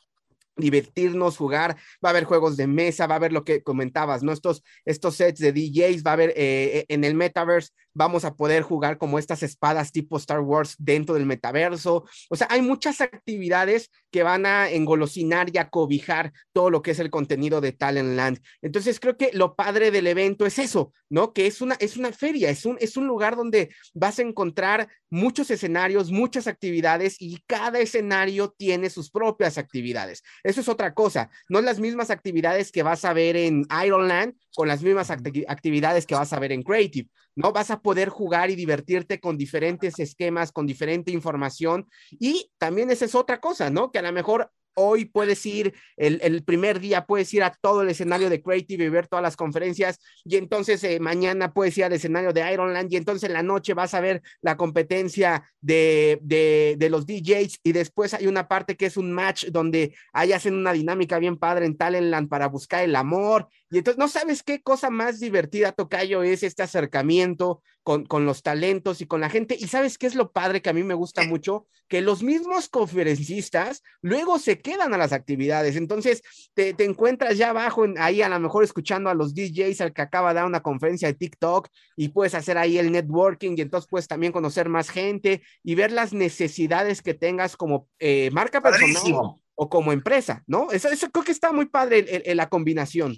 divertirnos, 0.55 1.37
jugar, 1.37 1.75
va 2.03 2.09
a 2.09 2.11
haber 2.11 2.25
juegos 2.25 2.57
de 2.57 2.67
mesa, 2.67 3.07
va 3.07 3.15
a 3.15 3.17
haber 3.17 3.33
lo 3.33 3.43
que 3.43 3.63
comentabas, 3.63 4.21
¿no? 4.21 4.31
Estos, 4.31 4.63
estos 4.85 5.15
sets 5.15 5.39
de 5.39 5.51
DJs, 5.53 6.03
va 6.05 6.11
a 6.11 6.13
haber 6.13 6.33
eh, 6.35 6.85
en 6.87 7.03
el 7.03 7.15
metaverse, 7.15 7.71
vamos 7.93 8.25
a 8.25 8.35
poder 8.35 8.63
jugar 8.63 8.97
como 8.97 9.19
estas 9.19 9.43
espadas 9.43 9.91
tipo 9.91 10.17
Star 10.17 10.41
Wars 10.41 10.75
dentro 10.77 11.15
del 11.15 11.25
metaverso. 11.25 12.05
O 12.29 12.35
sea, 12.35 12.47
hay 12.49 12.61
muchas 12.61 13.01
actividades 13.01 13.89
que 14.11 14.23
van 14.23 14.45
a 14.45 14.69
engolosinar 14.69 15.49
y 15.53 15.57
a 15.57 15.69
cobijar 15.69 16.33
todo 16.53 16.69
lo 16.69 16.81
que 16.81 16.91
es 16.91 16.99
el 16.99 17.09
contenido 17.09 17.61
de 17.61 17.71
Talentland. 17.71 18.39
Entonces, 18.61 18.99
creo 18.99 19.17
que 19.17 19.31
lo 19.33 19.55
padre 19.55 19.91
del 19.91 20.07
evento 20.07 20.45
es 20.45 20.59
eso, 20.59 20.93
¿no? 21.09 21.33
Que 21.33 21.47
es 21.47 21.61
una, 21.61 21.75
es 21.75 21.97
una 21.97 22.11
feria, 22.11 22.49
es 22.49 22.65
un, 22.65 22.77
es 22.79 22.97
un 22.97 23.07
lugar 23.07 23.35
donde 23.35 23.73
vas 23.93 24.19
a 24.19 24.23
encontrar 24.23 24.89
muchos 25.09 25.51
escenarios, 25.51 26.11
muchas 26.11 26.47
actividades 26.47 27.17
y 27.19 27.39
cada 27.47 27.79
escenario 27.79 28.53
tiene 28.57 28.89
sus 28.89 29.11
propias 29.11 29.57
actividades. 29.57 30.23
Eso 30.43 30.61
es 30.61 30.69
otra 30.69 30.93
cosa, 30.93 31.29
no 31.49 31.61
las 31.61 31.79
mismas 31.79 32.09
actividades 32.09 32.71
que 32.71 32.83
vas 32.83 33.05
a 33.05 33.13
ver 33.13 33.35
en 33.35 33.65
Ironland 33.83 34.35
con 34.55 34.67
las 34.67 34.81
mismas 34.81 35.09
acti 35.09 35.45
actividades 35.47 36.05
que 36.05 36.15
vas 36.15 36.33
a 36.33 36.39
ver 36.39 36.51
en 36.51 36.63
Creative, 36.63 37.09
¿no? 37.35 37.51
Vas 37.51 37.71
a 37.71 37.81
poder 37.81 38.09
jugar 38.09 38.49
y 38.49 38.55
divertirte 38.55 39.19
con 39.19 39.37
diferentes 39.37 39.99
esquemas, 39.99 40.51
con 40.51 40.65
diferente 40.65 41.11
información 41.11 41.87
y 42.11 42.51
también 42.57 42.91
esa 42.91 43.05
es 43.05 43.15
otra 43.15 43.39
cosa, 43.39 43.69
¿no? 43.69 43.91
Que 43.91 43.99
a 43.99 44.03
lo 44.03 44.11
mejor 44.11 44.51
hoy 44.75 45.05
puedes 45.05 45.45
ir, 45.45 45.73
el, 45.97 46.19
el, 46.23 46.43
primer 46.43 46.79
día 46.79 47.05
puedes 47.05 47.33
ir 47.33 47.43
a 47.43 47.51
todo 47.61 47.81
el 47.81 47.89
escenario 47.89 48.29
de 48.29 48.41
Creative 48.41 48.85
y 48.85 48.89
ver 48.89 49.07
todas 49.07 49.23
las 49.23 49.35
conferencias, 49.35 49.99
y 50.23 50.37
entonces 50.37 50.83
eh, 50.83 50.99
mañana 50.99 51.53
puedes 51.53 51.77
ir 51.77 51.85
al 51.85 51.93
escenario 51.93 52.33
de 52.33 52.51
Ironland, 52.51 52.91
y 52.91 52.97
entonces 52.97 53.27
en 53.29 53.33
la 53.33 53.43
noche 53.43 53.73
vas 53.73 53.93
a 53.93 54.01
ver 54.01 54.21
la 54.41 54.57
competencia 54.57 55.43
de, 55.59 56.19
de, 56.21 56.75
de, 56.77 56.89
los 56.89 57.05
DJs, 57.05 57.59
y 57.63 57.71
después 57.71 58.13
hay 58.13 58.27
una 58.27 58.47
parte 58.47 58.75
que 58.75 58.85
es 58.85 58.97
un 58.97 59.11
match 59.11 59.45
donde 59.47 59.95
ahí 60.13 60.31
hacen 60.31 60.55
una 60.55 60.73
dinámica 60.73 61.19
bien 61.19 61.37
padre 61.37 61.65
en 61.65 61.77
Talentland 61.77 62.29
para 62.29 62.47
buscar 62.47 62.83
el 62.83 62.95
amor, 62.95 63.47
y 63.71 63.77
entonces 63.77 63.97
no 63.97 64.09
sabes 64.09 64.43
qué 64.43 64.61
cosa 64.61 64.89
más 64.89 65.21
divertida, 65.21 65.71
Tocayo, 65.71 66.23
es 66.23 66.43
este 66.43 66.61
acercamiento 66.61 67.63
con, 67.83 68.05
con 68.05 68.25
los 68.25 68.43
talentos 68.43 68.99
y 68.99 69.07
con 69.07 69.21
la 69.21 69.29
gente, 69.29 69.55
y 69.57 69.67
sabes 69.67 69.97
qué 69.97 70.07
es 70.07 70.15
lo 70.15 70.31
padre 70.33 70.61
que 70.61 70.69
a 70.69 70.73
mí 70.73 70.83
me 70.83 70.93
gusta 70.93 71.23
mucho, 71.23 71.67
que 71.87 72.01
los 72.01 72.21
mismos 72.21 72.67
conferencistas 72.67 73.81
luego 74.01 74.39
se 74.39 74.59
quedan 74.59 74.93
a 74.93 74.97
las 74.97 75.13
actividades. 75.13 75.77
Entonces, 75.77 76.21
te, 76.53 76.73
te 76.73 76.83
encuentras 76.83 77.37
ya 77.37 77.51
abajo, 77.51 77.85
en, 77.85 77.97
ahí 77.97 78.21
a 78.21 78.27
lo 78.27 78.39
mejor 78.41 78.65
escuchando 78.65 79.09
a 79.09 79.13
los 79.13 79.33
DJs, 79.33 79.79
al 79.79 79.93
que 79.93 80.01
acaba 80.01 80.29
de 80.29 80.35
dar 80.35 80.45
una 80.45 80.61
conferencia 80.61 81.07
de 81.07 81.13
TikTok, 81.13 81.69
y 81.95 82.09
puedes 82.09 82.35
hacer 82.35 82.57
ahí 82.57 82.77
el 82.77 82.91
networking, 82.91 83.55
y 83.57 83.61
entonces 83.61 83.89
puedes 83.89 84.09
también 84.09 84.33
conocer 84.33 84.67
más 84.67 84.89
gente 84.89 85.41
y 85.63 85.75
ver 85.75 85.93
las 85.93 86.11
necesidades 86.11 87.01
que 87.01 87.13
tengas 87.13 87.55
como 87.55 87.87
eh, 87.99 88.31
marca 88.31 88.61
personal 88.61 88.93
Padrísimo. 88.95 89.41
o 89.55 89.69
como 89.69 89.93
empresa, 89.93 90.43
¿no? 90.45 90.71
Eso, 90.71 90.89
eso 90.89 91.09
creo 91.09 91.23
que 91.23 91.31
está 91.31 91.53
muy 91.53 91.67
padre 91.67 91.99
el, 91.99 92.23
el, 92.25 92.37
la 92.37 92.49
combinación. 92.49 93.17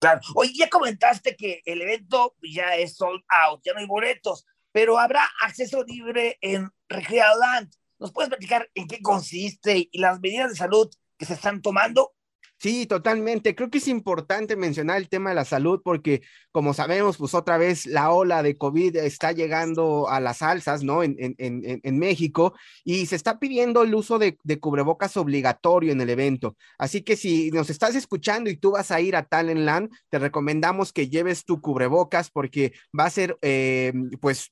Claro. 0.00 0.20
Oye, 0.34 0.52
ya 0.54 0.68
comentaste 0.68 1.34
que 1.36 1.60
el 1.64 1.82
evento 1.82 2.36
ya 2.42 2.76
es 2.76 2.96
sold 2.96 3.22
out, 3.28 3.60
ya 3.64 3.72
no 3.72 3.80
hay 3.80 3.86
boletos, 3.86 4.46
pero 4.72 4.98
habrá 4.98 5.28
acceso 5.42 5.82
libre 5.84 6.38
en 6.40 6.70
Recrealand. 6.88 7.72
¿Nos 7.98 8.12
puedes 8.12 8.28
platicar 8.28 8.70
en 8.74 8.86
qué 8.86 9.02
consiste 9.02 9.88
y 9.90 9.98
las 9.98 10.20
medidas 10.20 10.50
de 10.50 10.56
salud 10.56 10.88
que 11.16 11.26
se 11.26 11.34
están 11.34 11.62
tomando? 11.62 12.14
Sí, 12.58 12.86
totalmente. 12.86 13.54
Creo 13.54 13.70
que 13.70 13.78
es 13.78 13.88
importante 13.88 14.56
mencionar 14.56 14.98
el 14.98 15.08
tema 15.08 15.30
de 15.30 15.36
la 15.36 15.44
salud 15.44 15.80
porque, 15.84 16.22
como 16.58 16.74
sabemos, 16.74 17.18
pues 17.18 17.34
otra 17.34 17.56
vez 17.56 17.86
la 17.86 18.10
ola 18.10 18.42
de 18.42 18.58
COVID 18.58 18.96
está 18.96 19.30
llegando 19.30 20.08
a 20.08 20.18
las 20.18 20.42
alzas, 20.42 20.82
¿no? 20.82 21.04
En, 21.04 21.14
en, 21.20 21.36
en, 21.38 21.98
México 22.00 22.52
y 22.82 23.06
se 23.06 23.14
está 23.14 23.38
pidiendo 23.38 23.84
el 23.84 23.94
uso 23.94 24.18
de, 24.18 24.36
cubrebocas 24.58 25.16
obligatorio 25.16 25.92
en 25.92 26.00
el 26.00 26.10
evento. 26.10 26.56
Así 26.76 27.02
que 27.02 27.14
si 27.14 27.52
nos 27.52 27.70
estás 27.70 27.94
escuchando 27.94 28.50
y 28.50 28.56
tú 28.56 28.72
vas 28.72 28.90
a 28.90 29.00
ir 29.00 29.14
a 29.14 29.22
Talentland, 29.22 29.88
te 30.10 30.18
recomendamos 30.18 30.92
que 30.92 31.08
lleves 31.08 31.44
tu 31.44 31.60
cubrebocas 31.60 32.28
porque 32.28 32.72
va 32.98 33.04
a 33.04 33.10
ser, 33.10 33.38
eh, 33.40 33.92
pues, 34.20 34.50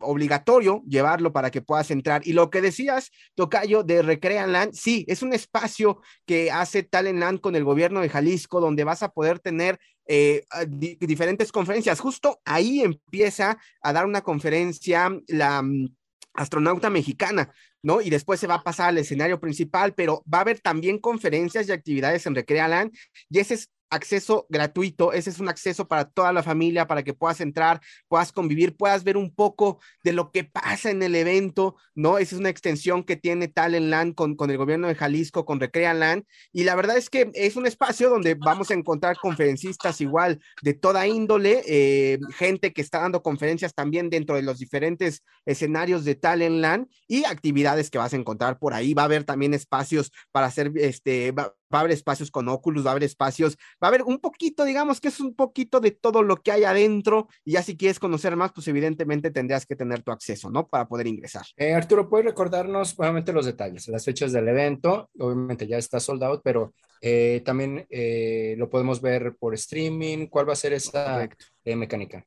obligatorio 0.00 0.82
llevarlo 0.88 1.32
para 1.32 1.52
que 1.52 1.62
puedas 1.62 1.92
entrar. 1.92 2.22
Y 2.24 2.32
lo 2.32 2.50
que 2.50 2.62
decías, 2.62 3.12
Tocayo, 3.36 3.84
de 3.84 4.02
Recrealand, 4.02 4.72
sí, 4.72 5.04
es 5.06 5.22
un 5.22 5.32
espacio 5.32 6.00
que 6.26 6.50
hace 6.50 6.82
Talentland 6.82 7.40
con 7.40 7.54
el 7.54 7.62
gobierno 7.62 8.00
de 8.00 8.08
Jalisco, 8.08 8.60
donde 8.60 8.82
vas 8.82 9.04
a 9.04 9.10
poder 9.10 9.38
tener 9.38 9.78
eh, 10.06 10.44
di 10.68 10.96
diferentes 10.96 11.50
conferencias. 11.50 12.00
Justo 12.00 12.40
ahí 12.44 12.80
empieza 12.80 13.58
a 13.80 13.92
dar 13.92 14.06
una 14.06 14.22
conferencia 14.22 15.10
la 15.28 15.60
um, 15.60 15.88
astronauta 16.34 16.90
mexicana, 16.90 17.52
¿no? 17.82 18.00
Y 18.00 18.10
después 18.10 18.40
se 18.40 18.46
va 18.46 18.56
a 18.56 18.62
pasar 18.62 18.88
al 18.88 18.98
escenario 18.98 19.40
principal, 19.40 19.94
pero 19.94 20.22
va 20.32 20.38
a 20.38 20.40
haber 20.42 20.60
también 20.60 20.98
conferencias 20.98 21.68
y 21.68 21.72
actividades 21.72 22.26
en 22.26 22.34
Recrealand, 22.34 22.92
y 23.30 23.38
ese 23.38 23.54
es 23.54 23.70
acceso 23.94 24.46
gratuito, 24.48 25.12
ese 25.12 25.30
es 25.30 25.40
un 25.40 25.48
acceso 25.48 25.88
para 25.88 26.04
toda 26.04 26.32
la 26.32 26.42
familia, 26.42 26.86
para 26.86 27.02
que 27.02 27.14
puedas 27.14 27.40
entrar, 27.40 27.80
puedas 28.08 28.32
convivir, 28.32 28.76
puedas 28.76 29.04
ver 29.04 29.16
un 29.16 29.34
poco 29.34 29.80
de 30.02 30.12
lo 30.12 30.30
que 30.30 30.44
pasa 30.44 30.90
en 30.90 31.02
el 31.02 31.14
evento, 31.14 31.76
¿no? 31.94 32.18
Esa 32.18 32.34
es 32.34 32.40
una 32.40 32.50
extensión 32.50 33.04
que 33.04 33.16
tiene 33.16 33.48
Talentland 33.48 34.14
con, 34.14 34.36
con 34.36 34.50
el 34.50 34.58
gobierno 34.58 34.88
de 34.88 34.94
Jalisco, 34.94 35.44
con 35.44 35.60
Recrealand, 35.60 36.24
y 36.52 36.64
la 36.64 36.74
verdad 36.74 36.96
es 36.96 37.08
que 37.08 37.30
es 37.34 37.56
un 37.56 37.66
espacio 37.66 38.10
donde 38.10 38.34
vamos 38.34 38.70
a 38.70 38.74
encontrar 38.74 39.16
conferencistas 39.16 40.00
igual 40.00 40.40
de 40.62 40.74
toda 40.74 41.06
índole, 41.06 41.62
eh, 41.66 42.18
gente 42.36 42.72
que 42.72 42.82
está 42.82 43.00
dando 43.00 43.22
conferencias 43.22 43.74
también 43.74 44.10
dentro 44.10 44.36
de 44.36 44.42
los 44.42 44.58
diferentes 44.58 45.22
escenarios 45.46 46.04
de 46.04 46.14
Talentland 46.14 46.88
y 47.06 47.24
actividades 47.24 47.90
que 47.90 47.98
vas 47.98 48.12
a 48.12 48.16
encontrar 48.16 48.58
por 48.58 48.74
ahí, 48.74 48.94
va 48.94 49.02
a 49.02 49.06
haber 49.06 49.24
también 49.24 49.54
espacios 49.54 50.12
para 50.32 50.46
hacer, 50.46 50.72
este, 50.76 51.32
va 51.74 51.78
a 51.78 51.80
haber 51.80 51.92
espacios 51.92 52.30
con 52.30 52.48
Oculus, 52.48 52.84
va 52.84 52.90
a 52.90 52.92
haber 52.92 53.04
espacios, 53.04 53.56
va 53.82 53.86
a 53.86 53.88
haber 53.88 54.02
un 54.02 54.18
poquito, 54.18 54.64
digamos 54.64 55.00
que 55.00 55.08
es 55.08 55.20
un 55.20 55.34
poquito 55.34 55.80
de 55.80 55.90
todo 55.90 56.22
lo 56.22 56.36
que 56.36 56.52
hay 56.52 56.64
adentro, 56.64 57.28
y 57.44 57.52
ya 57.52 57.62
si 57.62 57.76
quieres 57.76 57.98
conocer 57.98 58.36
más, 58.36 58.52
pues 58.52 58.68
evidentemente 58.68 59.30
tendrías 59.30 59.66
que 59.66 59.76
tener 59.76 60.02
tu 60.02 60.12
acceso, 60.12 60.50
¿no? 60.50 60.68
Para 60.68 60.86
poder 60.86 61.06
ingresar. 61.06 61.44
Eh, 61.56 61.74
Arturo, 61.74 62.08
¿puedes 62.08 62.26
recordarnos 62.26 62.98
nuevamente 62.98 63.32
los 63.32 63.46
detalles, 63.46 63.88
las 63.88 64.04
fechas 64.04 64.32
del 64.32 64.48
evento? 64.48 65.10
Obviamente 65.18 65.66
ya 65.66 65.78
está 65.78 65.98
sold 66.00 66.22
out, 66.22 66.40
pero 66.44 66.72
eh, 67.00 67.42
también 67.44 67.86
eh, 67.90 68.54
lo 68.56 68.70
podemos 68.70 69.00
ver 69.00 69.34
por 69.38 69.54
streaming. 69.54 70.26
¿Cuál 70.28 70.48
va 70.48 70.52
a 70.54 70.56
ser 70.56 70.72
esa 70.72 71.28
eh, 71.64 71.76
mecánica? 71.76 72.24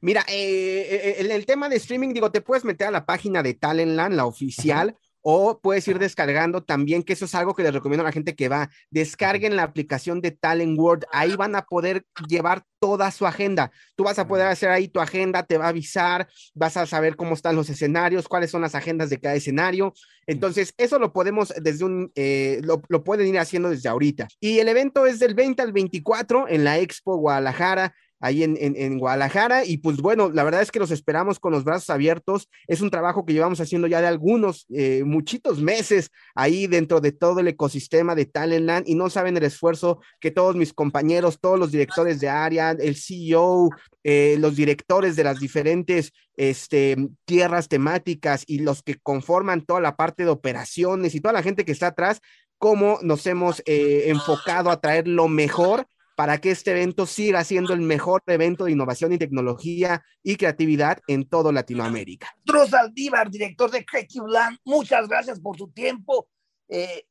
Mira, 0.00 0.24
eh, 0.28 1.16
el, 1.18 1.30
el, 1.30 1.46
tema 1.46 1.68
de 1.68 1.76
streaming, 1.76 2.12
digo, 2.12 2.30
te 2.30 2.40
puedes 2.40 2.64
meter 2.64 2.88
a 2.88 2.90
la 2.90 3.06
página 3.06 3.42
de 3.42 3.54
Talentland, 3.54 4.14
la 4.14 4.26
oficial, 4.26 4.96
o 5.28 5.58
puedes 5.60 5.88
ir 5.88 5.98
descargando 5.98 6.62
también, 6.62 7.02
que 7.02 7.14
eso 7.14 7.24
es 7.24 7.34
algo 7.34 7.52
que 7.52 7.64
les 7.64 7.74
recomiendo 7.74 8.02
a 8.02 8.06
la 8.06 8.12
gente 8.12 8.36
que 8.36 8.48
va, 8.48 8.70
descarguen 8.90 9.56
la 9.56 9.64
aplicación 9.64 10.20
de 10.20 10.30
Talent 10.30 10.78
World, 10.78 11.04
ahí 11.10 11.34
van 11.34 11.56
a 11.56 11.62
poder 11.62 12.04
llevar 12.28 12.62
toda 12.78 13.10
su 13.10 13.26
agenda. 13.26 13.72
Tú 13.96 14.04
vas 14.04 14.20
a 14.20 14.28
poder 14.28 14.46
hacer 14.46 14.68
ahí 14.68 14.86
tu 14.86 15.00
agenda, 15.00 15.42
te 15.42 15.58
va 15.58 15.64
a 15.64 15.70
avisar, 15.70 16.28
vas 16.54 16.76
a 16.76 16.86
saber 16.86 17.16
cómo 17.16 17.34
están 17.34 17.56
los 17.56 17.68
escenarios, 17.68 18.28
cuáles 18.28 18.52
son 18.52 18.60
las 18.60 18.76
agendas 18.76 19.10
de 19.10 19.18
cada 19.18 19.34
escenario. 19.34 19.94
Entonces, 20.28 20.72
eso 20.76 21.00
lo 21.00 21.12
podemos 21.12 21.52
desde 21.60 21.84
un, 21.84 22.12
eh, 22.14 22.60
lo, 22.62 22.80
lo 22.88 23.02
pueden 23.02 23.26
ir 23.26 23.40
haciendo 23.40 23.70
desde 23.70 23.88
ahorita. 23.88 24.28
Y 24.38 24.60
el 24.60 24.68
evento 24.68 25.06
es 25.06 25.18
del 25.18 25.34
20 25.34 25.60
al 25.60 25.72
24 25.72 26.46
en 26.48 26.62
la 26.62 26.78
Expo 26.78 27.16
Guadalajara 27.16 27.96
ahí 28.20 28.42
en, 28.42 28.56
en, 28.60 28.76
en, 28.76 28.98
Guadalajara. 28.98 29.64
Y 29.64 29.78
pues 29.78 29.98
bueno, 29.98 30.30
la 30.30 30.44
verdad 30.44 30.62
es 30.62 30.70
que 30.70 30.78
los 30.78 30.90
esperamos 30.90 31.38
con 31.38 31.52
los 31.52 31.64
brazos 31.64 31.90
abiertos. 31.90 32.48
Es 32.66 32.80
un 32.80 32.90
trabajo 32.90 33.24
que 33.24 33.32
llevamos 33.32 33.60
haciendo 33.60 33.86
ya 33.86 34.00
de 34.00 34.06
algunos, 34.06 34.66
eh, 34.70 35.02
muchitos 35.04 35.60
meses 35.60 36.10
ahí 36.34 36.66
dentro 36.66 37.00
de 37.00 37.12
todo 37.12 37.40
el 37.40 37.48
ecosistema 37.48 38.14
de 38.14 38.26
Talentland 38.26 38.88
y 38.88 38.94
no 38.94 39.10
saben 39.10 39.36
el 39.36 39.44
esfuerzo 39.44 40.00
que 40.20 40.30
todos 40.30 40.56
mis 40.56 40.72
compañeros, 40.72 41.40
todos 41.40 41.58
los 41.58 41.72
directores 41.72 42.20
de 42.20 42.28
área, 42.28 42.70
el 42.70 42.96
CEO, 42.96 43.70
eh, 44.04 44.36
los 44.38 44.56
directores 44.56 45.16
de 45.16 45.24
las 45.24 45.40
diferentes 45.40 46.12
este, 46.36 46.96
tierras 47.24 47.68
temáticas 47.68 48.44
y 48.46 48.60
los 48.60 48.82
que 48.82 48.96
conforman 48.96 49.64
toda 49.64 49.80
la 49.80 49.96
parte 49.96 50.24
de 50.24 50.30
operaciones 50.30 51.14
y 51.14 51.20
toda 51.20 51.32
la 51.32 51.42
gente 51.42 51.64
que 51.64 51.72
está 51.72 51.88
atrás, 51.88 52.20
cómo 52.58 52.98
nos 53.02 53.26
hemos 53.26 53.62
eh, 53.66 54.04
enfocado 54.06 54.70
a 54.70 54.80
traer 54.80 55.08
lo 55.08 55.28
mejor 55.28 55.86
para 56.16 56.38
que 56.38 56.50
este 56.50 56.72
evento 56.72 57.06
siga 57.06 57.44
siendo 57.44 57.74
el 57.74 57.82
mejor 57.82 58.22
evento 58.26 58.64
de 58.64 58.72
innovación 58.72 59.12
y 59.12 59.18
tecnología 59.18 60.02
y 60.22 60.36
creatividad 60.36 60.98
en 61.06 61.28
todo 61.28 61.52
Latinoamérica. 61.52 62.34
Saldívar, 62.68 63.30
director 63.30 63.70
de 63.70 63.84
Creative 63.84 64.24
Land, 64.26 64.58
muchas 64.64 65.06
gracias 65.06 65.38
por 65.38 65.56
su 65.58 65.68
tiempo. 65.68 66.26
Eh, 66.68 67.04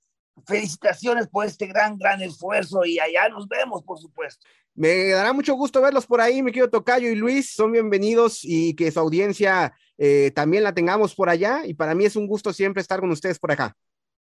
felicitaciones 0.46 1.28
por 1.28 1.46
este 1.46 1.68
gran, 1.68 1.98
gran 1.98 2.22
esfuerzo 2.22 2.84
y 2.84 3.00
allá 3.00 3.30
nos 3.30 3.48
vemos, 3.48 3.84
por 3.84 4.00
supuesto. 4.00 4.46
Me 4.74 5.10
dará 5.10 5.32
mucho 5.32 5.54
gusto 5.54 5.82
verlos 5.82 6.06
por 6.08 6.20
ahí, 6.20 6.42
mi 6.42 6.52
querido 6.52 6.70
Tocayo 6.70 7.08
y 7.08 7.16
Luis, 7.16 7.54
son 7.54 7.72
bienvenidos 7.72 8.40
y 8.44 8.76
que 8.76 8.92
su 8.92 9.00
audiencia 9.00 9.74
eh, 9.98 10.32
también 10.36 10.64
la 10.64 10.74
tengamos 10.74 11.16
por 11.16 11.30
allá 11.30 11.62
y 11.66 11.76
para 11.76 11.96
mí 11.96 12.06
es 12.06 12.16
un 12.16 12.28
gusto 12.28 12.52
siempre 12.52 12.82
estar 12.82 13.00
con 13.00 13.12
ustedes 13.12 13.40
por 13.40 13.52
acá. 13.52 13.78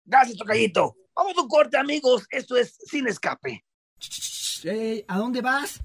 Gracias, 0.04 0.36
Tocayito. 0.36 0.96
Vamos 1.14 1.38
a 1.38 1.42
un 1.42 1.48
corte, 1.48 1.78
amigos. 1.78 2.26
Esto 2.28 2.56
es 2.56 2.76
Sin 2.84 3.06
Escape. 3.06 3.64
Hey, 4.66 5.04
¿A 5.08 5.18
dónde 5.18 5.42
vas? 5.42 5.82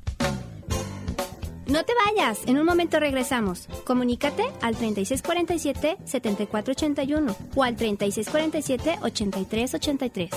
No 1.67 1.83
te 1.83 1.91
vayas, 2.05 2.39
en 2.47 2.57
un 2.57 2.65
momento 2.65 2.97
regresamos. 2.97 3.67
Comunícate 3.83 4.45
al 4.61 4.77
3647-7481 4.77 7.35
o 7.55 7.63
al 7.63 7.75
3647-8383. 7.75 10.29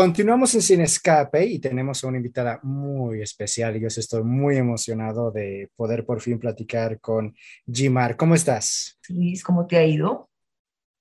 Continuamos 0.04 0.54
en 0.54 0.62
Sin 0.62 0.82
Escape 0.82 1.46
y 1.46 1.60
tenemos 1.60 2.04
a 2.04 2.08
una 2.08 2.18
invitada 2.18 2.60
muy 2.62 3.22
especial 3.22 3.80
yo 3.80 3.88
estoy 3.88 4.22
muy 4.22 4.58
emocionado 4.58 5.32
de 5.32 5.70
poder 5.78 6.06
por 6.06 6.20
fin 6.20 6.40
platicar 6.40 7.00
con 7.00 7.34
Gimar. 7.66 8.18
¿Cómo 8.18 8.36
estás? 8.36 9.00
Luis, 9.08 9.42
¿cómo 9.46 9.66
te 9.66 9.78
ha 9.78 9.86
ido? 9.86 10.30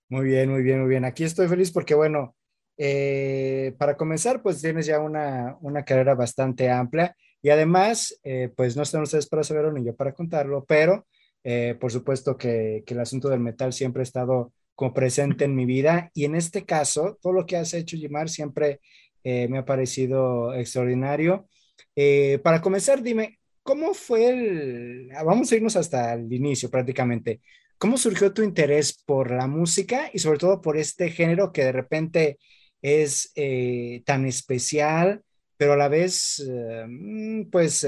Muy 0.08 0.26
bien, 0.26 0.52
muy 0.52 0.62
bien, 0.62 0.82
muy 0.82 0.88
bien. 0.88 1.04
Aquí 1.04 1.24
estoy 1.24 1.48
feliz 1.48 1.72
porque, 1.72 1.96
bueno, 1.96 2.36
eh, 2.76 3.74
para 3.76 3.96
comenzar, 3.96 4.40
pues 4.40 4.60
tienes 4.60 4.86
ya 4.86 5.00
una, 5.00 5.56
una 5.62 5.84
carrera 5.84 6.14
bastante 6.14 6.70
amplia 6.70 7.16
y 7.42 7.50
además, 7.50 8.20
eh, 8.22 8.52
pues 8.56 8.76
no 8.76 8.84
están 8.84 9.02
ustedes 9.02 9.26
para 9.26 9.42
saberlo 9.42 9.72
ni 9.72 9.84
yo 9.84 9.96
para 9.96 10.12
contarlo, 10.12 10.64
pero 10.64 11.08
eh, 11.42 11.76
por 11.80 11.90
supuesto 11.90 12.36
que, 12.36 12.84
que 12.86 12.94
el 12.94 13.00
asunto 13.00 13.28
del 13.28 13.40
metal 13.40 13.72
siempre 13.72 14.02
ha 14.02 14.04
estado 14.04 14.52
como 14.82 14.94
presente 14.94 15.44
en 15.44 15.54
mi 15.54 15.64
vida. 15.64 16.10
Y 16.12 16.24
en 16.24 16.34
este 16.34 16.64
caso, 16.64 17.16
todo 17.22 17.32
lo 17.32 17.46
que 17.46 17.56
has 17.56 17.72
hecho, 17.72 17.96
Jimar, 17.96 18.28
siempre 18.28 18.80
eh, 19.22 19.46
me 19.46 19.58
ha 19.58 19.64
parecido 19.64 20.52
extraordinario. 20.54 21.48
Eh, 21.94 22.40
para 22.42 22.60
comenzar, 22.60 23.00
dime, 23.00 23.38
¿cómo 23.62 23.94
fue 23.94 24.28
el... 24.30 25.08
Vamos 25.24 25.52
a 25.52 25.54
irnos 25.54 25.76
hasta 25.76 26.14
el 26.14 26.32
inicio 26.32 26.68
prácticamente. 26.68 27.40
¿Cómo 27.78 27.96
surgió 27.96 28.32
tu 28.32 28.42
interés 28.42 29.00
por 29.06 29.30
la 29.30 29.46
música 29.46 30.10
y 30.12 30.18
sobre 30.18 30.40
todo 30.40 30.60
por 30.60 30.76
este 30.76 31.10
género 31.12 31.52
que 31.52 31.62
de 31.62 31.72
repente 31.72 32.38
es 32.80 33.30
eh, 33.36 34.02
tan 34.04 34.26
especial, 34.26 35.22
pero 35.56 35.74
a 35.74 35.76
la 35.76 35.88
vez, 35.88 36.44
mm, 36.88 37.50
pues, 37.50 37.86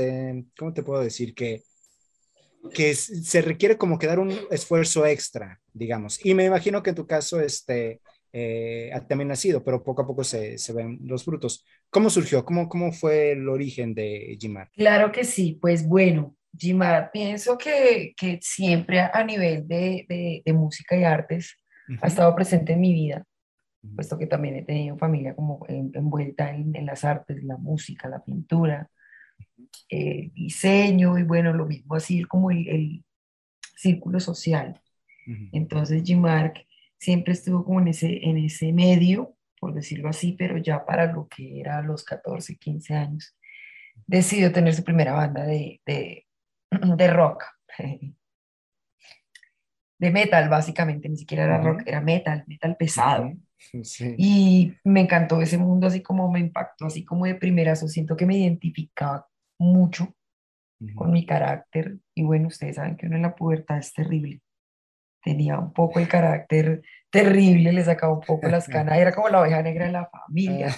¿cómo 0.56 0.72
te 0.72 0.84
puedo 0.84 1.02
decir? 1.02 1.34
Que 1.34 1.60
que 2.72 2.94
se 2.94 3.42
requiere 3.42 3.76
como 3.76 3.98
que 3.98 4.06
dar 4.06 4.18
un 4.18 4.32
esfuerzo 4.50 5.06
extra, 5.06 5.60
digamos. 5.72 6.24
Y 6.24 6.34
me 6.34 6.44
imagino 6.44 6.82
que 6.82 6.90
en 6.90 6.96
tu 6.96 7.06
caso 7.06 7.40
este, 7.40 8.00
eh, 8.32 8.90
también 9.08 9.30
ha 9.30 9.36
sido, 9.36 9.62
pero 9.62 9.82
poco 9.82 10.02
a 10.02 10.06
poco 10.06 10.24
se, 10.24 10.58
se, 10.58 10.72
ven 10.72 10.98
los 11.02 11.24
frutos. 11.24 11.64
¿Cómo 11.90 12.10
surgió? 12.10 12.44
¿Cómo, 12.44 12.68
¿Cómo 12.68 12.92
fue 12.92 13.32
el 13.32 13.48
origen 13.48 13.94
de 13.94 14.36
Gimar? 14.40 14.70
Claro 14.72 15.12
que 15.12 15.24
sí, 15.24 15.58
pues 15.60 15.86
bueno, 15.86 16.36
Gimar, 16.56 17.10
pienso 17.12 17.58
que, 17.58 18.14
que 18.16 18.38
siempre 18.42 19.00
a 19.00 19.24
nivel 19.24 19.66
de, 19.66 20.06
de, 20.08 20.42
de 20.44 20.52
música 20.52 20.96
y 20.96 21.04
artes 21.04 21.56
uh 21.88 21.92
-huh. 21.92 21.98
ha 22.02 22.06
estado 22.06 22.34
presente 22.34 22.72
en 22.72 22.80
mi 22.80 22.92
vida, 22.92 23.24
puesto 23.94 24.18
que 24.18 24.26
también 24.26 24.56
he 24.56 24.64
tenido 24.64 24.96
familia 24.96 25.34
como 25.34 25.64
en, 25.68 25.90
envuelta 25.94 26.50
en, 26.50 26.74
en 26.74 26.86
las 26.86 27.04
artes, 27.04 27.42
la 27.44 27.56
música, 27.56 28.08
la 28.08 28.24
pintura 28.24 28.88
eh, 29.90 30.30
diseño 30.34 31.18
y 31.18 31.22
bueno, 31.22 31.52
lo 31.52 31.66
mismo 31.66 31.94
así 31.94 32.24
como 32.24 32.50
el, 32.50 32.68
el 32.68 33.04
círculo 33.76 34.20
social. 34.20 34.80
Uh 35.26 35.30
-huh. 35.30 35.48
Entonces 35.52 36.02
G-Mark 36.02 36.66
siempre 36.98 37.32
estuvo 37.34 37.64
como 37.64 37.80
en 37.80 37.88
ese, 37.88 38.28
en 38.28 38.38
ese 38.38 38.72
medio, 38.72 39.36
por 39.60 39.74
decirlo 39.74 40.08
así, 40.08 40.32
pero 40.32 40.58
ya 40.58 40.84
para 40.84 41.12
lo 41.12 41.28
que 41.28 41.60
era 41.60 41.82
los 41.82 42.04
14, 42.04 42.56
15 42.56 42.94
años, 42.94 43.36
decidió 44.06 44.52
tener 44.52 44.74
su 44.74 44.82
primera 44.84 45.12
banda 45.12 45.44
de, 45.44 45.80
de, 45.86 46.26
de 46.96 47.06
rock, 47.08 47.44
de 49.98 50.10
metal 50.10 50.48
básicamente, 50.48 51.08
ni 51.08 51.16
siquiera 51.16 51.44
era 51.44 51.60
rock, 51.60 51.82
era 51.86 52.00
metal, 52.00 52.44
metal 52.46 52.76
pesado. 52.76 53.26
Uh 53.26 53.30
-huh. 53.30 53.40
Sí. 53.82 54.14
Y 54.18 54.74
me 54.84 55.00
encantó 55.00 55.40
ese 55.40 55.58
mundo, 55.58 55.86
así 55.86 56.02
como 56.02 56.30
me 56.30 56.40
impactó, 56.40 56.86
así 56.86 57.04
como 57.04 57.26
de 57.26 57.34
primerazo, 57.34 57.88
siento 57.88 58.16
que 58.16 58.26
me 58.26 58.36
identificaba 58.36 59.26
mucho 59.58 60.04
uh 60.04 60.86
-huh. 60.86 60.94
con 60.94 61.10
mi 61.10 61.26
carácter. 61.26 61.98
Y 62.14 62.22
bueno, 62.22 62.48
ustedes 62.48 62.76
saben 62.76 62.96
que 62.96 63.06
uno 63.06 63.16
en 63.16 63.22
la 63.22 63.34
pubertad 63.34 63.78
es 63.78 63.92
terrible. 63.92 64.40
Tenía 65.22 65.58
un 65.58 65.72
poco 65.72 66.00
el 66.00 66.08
carácter 66.08 66.82
terrible, 67.10 67.72
le 67.72 67.84
sacaba 67.84 68.12
un 68.12 68.20
poco 68.20 68.48
las 68.48 68.68
canas, 68.68 68.98
era 68.98 69.12
como 69.12 69.28
la 69.28 69.40
oveja 69.40 69.62
negra 69.62 69.86
de 69.86 69.92
la 69.92 70.10
familia. 70.10 70.74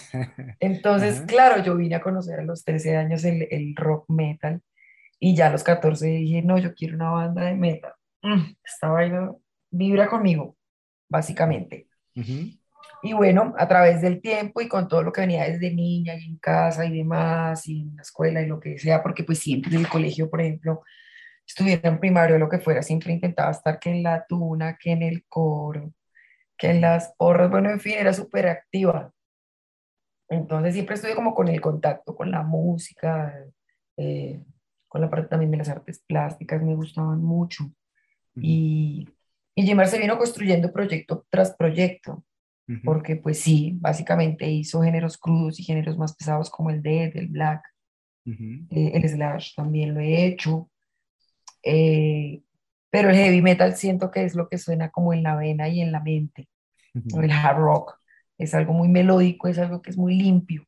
Entonces, 0.61 1.21
uh 1.21 1.23
-huh. 1.23 1.27
claro, 1.27 1.63
yo 1.63 1.77
vine 1.77 1.97
a 1.97 2.01
conocer 2.01 2.41
a 2.41 2.45
los 2.45 2.65
13 2.65 2.97
años 2.97 3.25
el, 3.25 3.49
el, 3.51 3.75
rock 3.75 4.05
metal 4.09 4.61
y 5.19 5.35
ya 5.35 5.47
a 5.47 5.51
los 5.51 5.65
14 5.65 6.07
dije, 6.07 6.43
no, 6.43 6.59
yo 6.59 6.75
quiero 6.75 6.97
una 6.97 7.11
banda 7.11 7.45
de 7.45 7.55
metal. 7.55 7.93
Mm, 8.23 8.55
esta 8.63 8.89
vaina 8.89 9.33
vibra 9.71 10.09
conmigo, 10.09 10.57
básicamente. 11.09 11.89
Uh 12.15 12.23
-huh. 12.23 12.61
Y 13.07 13.13
bueno, 13.13 13.55
a 13.57 13.69
través 13.69 14.03
del 14.03 14.21
tiempo 14.21 14.61
y 14.61 14.67
con 14.69 14.89
todo 14.89 15.01
lo 15.05 15.13
que 15.13 15.21
venía 15.21 15.45
desde 15.45 15.73
niña 15.73 16.17
y 16.17 16.27
en 16.27 16.39
casa 16.39 16.85
y 16.85 16.99
demás, 16.99 17.69
y 17.69 17.83
en 17.83 17.95
la 17.95 18.03
escuela 18.03 18.43
y 18.43 18.47
lo 18.47 18.59
que 18.59 18.81
sea, 18.81 19.01
porque 19.01 19.23
pues 19.23 19.39
siempre 19.39 19.73
en 19.73 19.83
el 19.83 19.89
colegio, 19.89 20.29
por 20.29 20.41
ejemplo, 20.41 20.83
estuviera 21.47 21.89
en 21.89 22.01
primario 22.01 22.35
o 22.35 22.39
lo 22.41 22.49
que 22.49 22.59
fuera, 22.59 22.83
siempre 22.83 23.13
intentaba 23.13 23.53
estar 23.53 23.79
que 23.79 23.91
en 23.91 24.03
la 24.03 24.27
tuna, 24.27 24.77
que 24.77 24.91
en 24.91 25.03
el 25.05 25.25
coro, 25.29 25.93
que 26.59 26.71
en 26.71 26.81
las 26.81 27.15
porras, 27.17 27.49
bueno, 27.49 27.71
en 27.71 27.79
fin, 27.79 27.95
era 27.97 28.13
súper 28.13 28.49
activa. 28.49 29.13
Entonces 30.29 30.75
siempre 30.75 30.97
estuve 30.97 31.15
como 31.15 31.33
con 31.33 31.47
el 31.47 31.61
contacto 31.61 32.17
con 32.17 32.33
la 32.33 32.43
música, 32.43 33.33
eh, 33.97 34.43
con 34.89 35.01
la 35.01 35.11
parte 35.11 35.29
también 35.29 35.53
de 35.53 35.59
las 35.59 35.69
artes 35.69 36.03
plásticas, 36.09 36.61
me 36.61 36.75
gustaban 36.75 37.23
mucho. 37.23 37.71
Y, 38.35 39.09
y 39.55 39.63
Gemar 39.65 39.87
se 39.87 40.01
vino 40.01 40.19
construyendo 40.19 40.73
proyecto 40.73 41.25
tras 41.31 41.55
proyecto 41.55 42.25
porque 42.85 43.17
pues 43.17 43.41
sí, 43.41 43.77
básicamente 43.81 44.51
hizo 44.51 44.83
géneros 44.83 45.19
crudos 45.19 45.61
y 45.61 45.63
géneros 45.63 45.97
más 45.97 46.17
pesados 46.17 46.51
como 46.51 46.71
el 46.71 46.83
death, 46.83 47.15
el 47.15 47.29
black, 47.29 47.63
uh 48.27 48.31
-huh. 48.31 48.67
eh, 48.71 48.91
el 48.95 49.09
slash 49.09 49.55
también 49.55 49.95
lo 49.95 50.01
he 50.01 50.27
hecho, 50.27 50.69
eh, 51.63 52.43
pero 52.91 53.11
el 53.11 53.17
heavy 53.17 53.41
metal 53.41 53.77
siento 53.77 54.11
que 54.11 54.25
es 54.25 54.35
lo 54.35 54.49
que 54.49 54.59
suena 54.59 54.91
como 54.91 55.13
en 55.13 55.23
la 55.23 55.37
vena 55.37 55.69
y 55.69 55.81
en 55.81 55.93
la 55.93 56.01
mente, 56.01 56.49
o 57.15 57.21
el 57.21 57.31
hard 57.31 57.59
rock. 57.59 57.95
Es 58.39 58.55
algo 58.55 58.73
muy 58.73 58.89
melódico, 58.89 59.49
es 59.49 59.59
algo 59.59 59.81
que 59.81 59.91
es 59.91 59.97
muy 59.97 60.15
limpio 60.17 60.67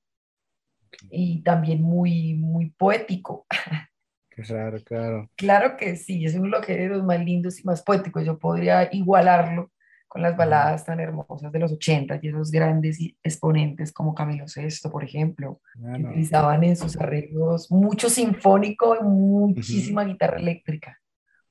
y 1.11 1.43
también 1.43 1.83
muy, 1.83 2.35
muy 2.35 2.71
poético. 2.71 3.47
Raro, 4.37 4.79
claro. 4.85 5.31
Claro 5.35 5.77
que 5.77 5.97
sí, 5.97 6.25
es 6.25 6.37
uno 6.37 6.61
de 6.61 6.89
los 6.89 7.03
más 7.03 7.19
lindos 7.25 7.59
y 7.59 7.65
más 7.65 7.83
poéticos. 7.83 8.25
Yo 8.25 8.39
podría 8.39 8.89
igualarlo 8.93 9.73
con 10.09 10.23
las 10.23 10.37
baladas 10.37 10.85
tan 10.85 11.01
hermosas 11.01 11.53
de 11.53 11.59
los 11.59 11.73
80 11.73 12.19
y 12.23 12.29
esos 12.29 12.51
grandes 12.51 12.99
exponentes 13.23 13.93
como 13.93 14.15
Camilo 14.15 14.47
VI, 14.49 14.91
por 14.91 15.05
ejemplo, 15.05 15.61
que 15.93 16.03
Claro. 16.03 16.15
utilizaban 16.15 16.65
en 16.65 16.77
sus 16.77 16.97
arreglos 17.01 17.71
mucho 17.71 18.11
sinfónico 18.11 18.97
y 19.01 19.05
muchísima 19.05 20.05
guitarra 20.05 20.39
eléctrica, 20.39 20.99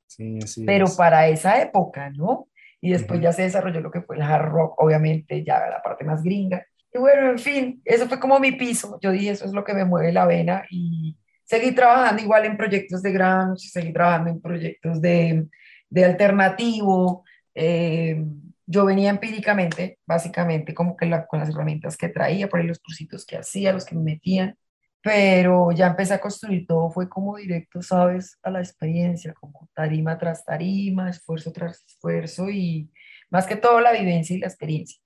Sí, 0.05 0.39
así 0.43 0.65
pero 0.65 0.85
es. 0.85 0.95
para 0.95 1.27
esa 1.27 1.61
época, 1.61 2.09
¿no? 2.11 2.47
Y 2.81 2.91
después 2.91 3.19
Ujú. 3.19 3.23
ya 3.25 3.33
se 3.33 3.43
desarrolló 3.43 3.81
lo 3.81 3.91
que 3.91 4.01
fue 4.01 4.15
el 4.17 4.21
hard 4.21 4.49
rock, 4.51 4.75
obviamente, 4.81 5.43
ya 5.43 5.59
la 5.69 5.81
parte 5.81 6.03
más 6.05 6.23
gringa. 6.23 6.65
Y 6.93 6.99
bueno, 6.99 7.29
en 7.31 7.39
fin, 7.39 7.81
eso 7.85 8.07
fue 8.07 8.19
como 8.19 8.39
mi 8.39 8.51
piso. 8.53 8.99
Yo 9.01 9.11
dije, 9.11 9.31
eso 9.31 9.45
es 9.45 9.51
lo 9.53 9.63
que 9.63 9.73
me 9.73 9.85
mueve 9.85 10.11
la 10.13 10.25
vena 10.25 10.63
y 10.69 11.17
seguí 11.43 11.73
trabajando 11.73 12.21
igual 12.21 12.45
en 12.45 12.57
proyectos 12.57 13.01
de 13.01 13.11
grunge, 13.11 13.69
seguí 13.69 13.91
trabajando 13.93 14.29
en 14.31 14.41
proyectos 14.41 15.01
de, 15.01 15.47
de 15.89 16.05
alternativo. 16.05 17.23
eh, 17.55 18.23
yo 18.67 18.85
venía 18.85 19.09
empíricamente, 19.11 19.99
básicamente, 20.07 20.75
como 20.75 20.97
que 20.97 21.07
la- 21.07 21.27
con 21.27 21.39
las 21.39 21.49
herramientas 21.49 21.97
que 21.97 22.09
traía, 22.09 22.49
por 22.49 22.59
ahí 22.61 22.67
los 22.67 22.79
cursitos 22.79 23.25
que 23.25 23.37
hacía, 23.37 23.73
los 23.73 23.85
que 23.85 23.95
me 23.95 24.03
metían, 24.03 24.57
pero 25.01 25.71
ya 25.71 25.87
empecé 25.87 26.15
a 26.15 26.21
construir 26.21 26.67
todo, 26.67 26.91
fue 26.91 27.09
como 27.09 27.37
directo, 27.37 27.81
¿sabes? 27.81 28.37
A 28.43 28.51
la 28.51 28.59
experiencia, 28.59 29.33
como 29.33 29.69
tarima 29.73 30.17
tras 30.19 30.45
tarima, 30.45 31.09
esfuerzo 31.09 31.51
tras 31.53 31.83
esfuerzo 31.85 32.49
y 32.49 32.91
más 33.31 33.47
que 33.47 33.55
todo 33.57 33.79
la 33.81 33.93
vivencia 33.93 34.35
y 34.35 34.39
la 34.39 34.47
experiencia 34.47 34.99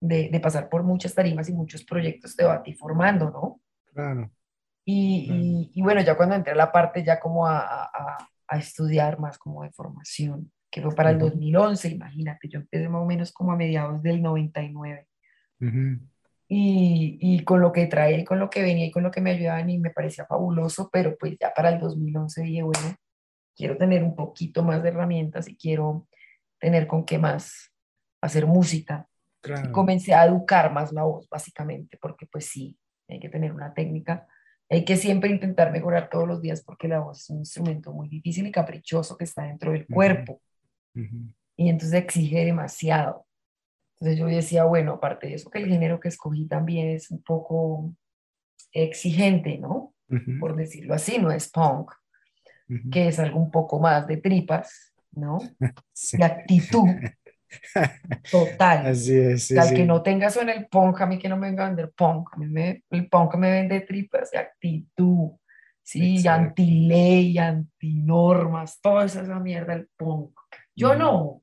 de, 0.00 0.28
de 0.30 0.40
pasar 0.40 0.68
por 0.68 0.82
muchas 0.82 1.14
tarimas 1.14 1.48
y 1.48 1.52
muchos 1.54 1.84
proyectos 1.84 2.36
te 2.36 2.44
va 2.44 2.54
a 2.56 2.62
ti 2.62 2.74
formando, 2.74 3.30
¿no? 3.30 3.60
Claro. 3.92 4.30
Y, 4.84 5.70
y- 5.74 5.80
y 5.80 5.82
bueno, 5.82 6.00
ya 6.02 6.16
cuando 6.16 6.34
entré 6.36 6.52
a 6.52 6.56
la 6.56 6.70
parte 6.72 7.04
ya 7.04 7.18
como 7.20 7.46
a- 7.46 7.84
a- 7.84 8.18
a 8.48 8.58
estudiar 8.58 9.18
más 9.18 9.38
como 9.38 9.62
de 9.64 9.70
formación, 9.72 10.52
que 10.76 10.82
fue 10.82 10.94
para 10.94 11.08
el 11.08 11.16
Ujú. 11.16 11.30
2011, 11.30 11.88
imagínate, 11.88 12.48
yo 12.50 12.58
empecé 12.58 12.86
más 12.90 13.00
o 13.00 13.06
menos 13.06 13.32
como 13.32 13.50
a 13.50 13.56
mediados 13.56 14.02
del 14.02 14.20
99 14.20 15.06
Ujú. 15.58 15.98
y, 16.48 17.18
y 17.18 17.44
con 17.44 17.62
lo 17.62 17.72
que 17.72 17.86
traía 17.86 18.18
y 18.18 18.24
con 18.26 18.38
lo 18.38 18.50
que 18.50 18.60
venía 18.60 18.84
y 18.84 18.90
con 18.90 19.02
lo 19.02 19.10
que 19.10 19.22
me 19.22 19.30
ayudaban 19.30 19.70
y 19.70 19.78
me 19.78 19.88
parecía 19.88 20.26
fabuloso, 20.26 20.90
pero 20.92 21.16
pues 21.16 21.34
ya 21.40 21.50
para 21.54 21.70
el 21.70 21.80
2011 21.80 22.42
dije, 22.42 22.62
bueno, 22.62 22.94
quiero 23.56 23.78
tener 23.78 24.04
un 24.04 24.14
poquito 24.14 24.62
más 24.62 24.82
de 24.82 24.90
herramientas 24.90 25.48
y 25.48 25.56
quiero 25.56 26.06
tener 26.60 26.86
con 26.86 27.06
qué 27.06 27.16
más 27.16 27.72
hacer 28.20 28.44
música. 28.46 29.08
Y 29.08 29.40
Claro. 29.40 29.72
comencé 29.72 30.12
a 30.12 30.26
educar 30.26 30.70
más 30.74 30.92
la 30.92 31.04
voz, 31.04 31.26
básicamente, 31.30 31.96
porque 32.02 32.26
pues 32.26 32.48
sí, 32.48 32.76
hay 33.08 33.18
que 33.18 33.30
tener 33.30 33.50
una 33.50 33.72
técnica, 33.72 34.26
hay 34.68 34.84
que 34.84 34.98
siempre 34.98 35.30
intentar 35.30 35.72
mejorar 35.72 36.10
todos 36.10 36.28
los 36.28 36.42
días 36.42 36.62
porque 36.62 36.86
la 36.86 36.98
voz 36.98 37.22
es 37.22 37.30
un 37.30 37.38
instrumento 37.38 37.94
muy 37.94 38.10
difícil 38.10 38.46
y 38.46 38.52
caprichoso 38.52 39.16
que 39.16 39.24
está 39.24 39.44
dentro 39.44 39.72
del 39.72 39.86
Ujú. 39.88 39.94
Ujú. 40.96 41.32
y 41.56 41.68
entonces 41.68 42.02
exige 42.02 42.44
demasiado. 42.44 43.26
Entonces 43.98 44.18
yo 44.18 44.26
decía, 44.26 44.64
bueno, 44.64 44.92
aparte 44.94 45.28
de 45.28 45.34
eso, 45.34 45.50
que 45.50 45.58
el 45.58 45.68
género 45.68 46.00
que 46.00 46.08
escogí 46.08 46.46
también 46.46 46.88
es 46.88 47.10
un 47.10 47.22
poco 47.22 47.94
exigente, 48.72 49.58
¿no? 49.58 49.94
Ujú. 50.10 50.38
Por 50.38 50.56
decirlo 50.56 50.94
así, 50.94 51.18
no 51.18 51.30
es 51.30 51.50
punk, 51.50 51.92
Ujú. 52.68 52.90
que 52.90 53.08
es 53.08 53.18
algo 53.18 53.38
un 53.38 53.50
poco 53.50 53.80
más 53.80 54.06
de 54.06 54.18
tripas, 54.18 54.92
¿no? 55.12 55.38
Sí. 55.92 56.18
De 56.18 56.24
actitud 56.24 56.88
total. 58.30 58.86
Así 58.86 59.16
es, 59.16 59.44
sí, 59.44 59.56
al 59.58 59.68
sí. 59.68 59.74
que 59.74 59.84
no 59.84 60.02
tenga 60.02 60.26
eso 60.26 60.42
en 60.42 60.50
el 60.50 60.66
punk, 60.66 61.00
a 61.00 61.06
mí 61.06 61.18
que 61.18 61.28
no 61.28 61.36
me 61.36 61.48
venga 61.48 61.64
a 61.64 61.68
vender 61.68 61.90
punk, 61.96 62.28
a 62.32 62.36
mí 62.36 62.46
me, 62.46 62.84
el 62.90 63.08
punk 63.08 63.34
me 63.36 63.50
vende 63.50 63.80
tripas 63.80 64.30
de 64.30 64.38
actitud, 64.38 65.30
sí, 65.82 66.26
anti-ley, 66.26 67.38
anti-normas, 67.38 68.80
toda 68.80 69.04
esa, 69.06 69.22
esa 69.22 69.38
mierda 69.40 69.72
el 69.74 69.88
punk. 69.96 70.32
Yo 70.76 70.94
no, 70.94 71.42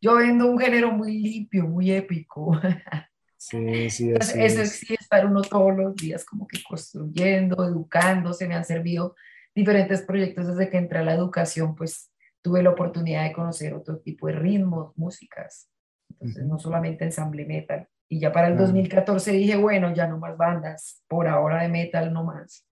yo 0.00 0.14
vendo 0.16 0.46
un 0.50 0.58
género 0.58 0.92
muy 0.92 1.18
limpio, 1.18 1.64
muy 1.66 1.90
épico. 1.92 2.52
Sí, 3.36 3.90
sí, 3.90 4.10
Entonces, 4.10 4.36
eso 4.36 4.60
es. 4.62 4.68
exige 4.82 4.94
estar 5.00 5.26
uno 5.26 5.42
todos 5.42 5.76
los 5.76 5.94
días 5.96 6.24
como 6.24 6.46
que 6.46 6.62
construyendo, 6.62 7.62
educándose, 7.64 8.48
me 8.48 8.54
han 8.54 8.64
servido 8.64 9.16
diferentes 9.54 10.02
proyectos 10.02 10.46
desde 10.48 10.70
que 10.70 10.78
entré 10.78 11.00
a 11.00 11.02
la 11.04 11.14
educación, 11.14 11.74
pues 11.74 12.10
tuve 12.42 12.62
la 12.62 12.70
oportunidad 12.70 13.24
de 13.24 13.32
conocer 13.32 13.74
otro 13.74 13.98
tipo 13.98 14.28
de 14.28 14.34
ritmos, 14.34 14.96
músicas, 14.96 15.68
entonces 16.08 16.44
Ujú. 16.44 16.52
no 16.54 16.58
solamente 16.58 17.04
ensamble 17.04 17.44
metal. 17.44 17.88
Y 18.08 18.20
ya 18.20 18.32
para 18.32 18.48
el 18.48 18.54
Claro. 18.54 18.66
2014 18.68 19.32
dije, 19.32 19.56
bueno, 19.56 19.94
ya 19.94 20.06
no 20.06 20.18
más 20.18 20.36
bandas, 20.38 21.02
por 21.08 21.28
ahora 21.28 21.62
de 21.62 21.68
metal 21.68 22.12
no 22.12 22.24
más, 22.24 22.66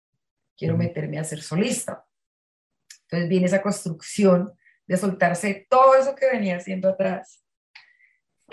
quiero 0.57 0.75
Ujú. 0.75 0.85
meterme 0.85 1.19
a 1.19 1.25
ser 1.25 1.43
solista. 1.43 2.07
Entonces 3.05 3.29
viene 3.29 3.47
esa 3.47 3.63
construcción 3.63 4.53
de 4.87 4.97
soltarse 4.97 5.67
todo 5.69 5.95
eso 5.95 6.15
que 6.15 6.31
venía 6.31 6.57
haciendo 6.57 6.89
atrás 6.89 7.43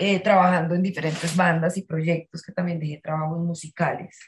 eh, 0.02 0.18
trabajando 0.20 0.74
en 0.74 0.82
diferentes 0.82 1.36
bandas 1.36 1.76
y 1.76 1.82
proyectos 1.82 2.42
que 2.42 2.52
también 2.52 2.80
dejé 2.80 3.02
trabajos 3.02 3.38
musicales 3.38 4.18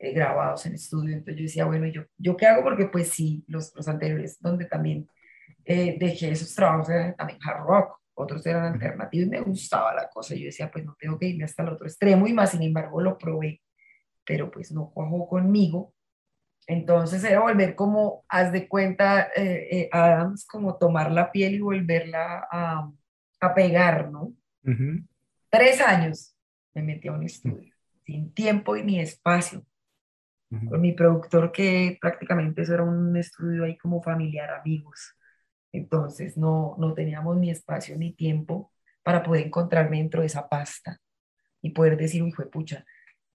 eh, 0.00 0.12
grabados 0.12 0.66
en 0.66 0.74
estudio. 0.74 1.14
Entonces 1.14 1.36
yo 1.36 1.42
decía, 1.44 1.64
bueno, 1.66 1.86
¿yo, 1.86 2.02
¿yo 2.16 2.36
qué 2.36 2.46
hago? 2.46 2.64
Porque 2.64 2.86
pues 2.86 3.10
sí, 3.10 3.44
los, 3.46 3.72
los 3.76 3.86
anteriores 3.86 4.40
donde 4.40 4.64
también 4.64 5.08
eh, 5.64 5.96
dejé 6.00 6.32
esos 6.32 6.52
trabajos 6.52 6.88
eran 6.88 7.14
también 7.14 7.38
hard 7.44 7.64
rock, 7.64 8.00
otros 8.14 8.44
eran 8.44 8.72
alternativos 8.72 9.28
y 9.28 9.30
me 9.30 9.40
gustaba 9.40 9.94
la 9.94 10.08
cosa. 10.08 10.34
Yo 10.34 10.46
decía, 10.46 10.68
pues 10.68 10.84
no 10.84 10.96
tengo 10.98 11.16
que 11.16 11.26
irme 11.26 11.44
hasta 11.44 11.62
el 11.62 11.68
otro 11.68 11.86
extremo 11.86 12.26
y 12.26 12.32
más, 12.32 12.50
sin 12.50 12.62
embargo, 12.62 13.00
lo 13.00 13.16
probé, 13.16 13.62
pero 14.24 14.50
pues 14.50 14.72
no 14.72 14.90
cuajó 14.90 15.28
conmigo. 15.28 15.94
Entonces 16.68 17.24
era 17.24 17.40
volver 17.40 17.74
como, 17.74 18.26
haz 18.28 18.52
de 18.52 18.68
cuenta, 18.68 19.30
eh, 19.34 19.68
eh, 19.70 19.88
Adams, 19.90 20.46
como 20.46 20.76
tomar 20.76 21.10
la 21.10 21.32
piel 21.32 21.54
y 21.54 21.60
volverla 21.60 22.46
a, 22.52 22.92
a 23.40 23.54
pegar, 23.54 24.10
¿no? 24.10 24.34
Ujú. 24.64 25.02
Tres 25.48 25.80
años 25.80 26.36
me 26.74 26.82
metí 26.82 27.08
a 27.08 27.12
un 27.12 27.22
estudio, 27.24 27.74
sin 28.04 28.34
tiempo 28.34 28.76
y 28.76 28.84
ni 28.84 29.00
espacio, 29.00 29.64
Ujú. 30.50 30.68
con 30.68 30.80
mi 30.82 30.92
productor 30.92 31.52
que 31.52 31.96
prácticamente 32.00 32.60
eso 32.60 32.74
era 32.74 32.82
un 32.82 33.16
estudio 33.16 33.64
ahí 33.64 33.78
como 33.78 34.02
familiar, 34.02 34.50
amigos. 34.50 35.14
Entonces 35.72 36.36
no, 36.36 36.76
no 36.78 36.92
teníamos 36.92 37.38
ni 37.38 37.50
espacio 37.50 37.96
ni 37.96 38.12
tiempo 38.12 38.70
para 39.02 39.22
poder 39.22 39.46
encontrarme 39.46 39.98
dentro 39.98 40.20
de 40.20 40.26
esa 40.26 40.46
pasta 40.50 41.00
y 41.62 41.70
poder 41.70 41.96
decir, 41.96 42.22
uy, 42.22 42.32
fue 42.32 42.50
pucha, 42.50 42.84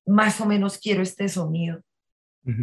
más 0.05 0.39
o 0.39 0.45
menos 0.45 0.77
quiero 0.77 1.01
este 1.01 1.27
sonido 1.29 1.81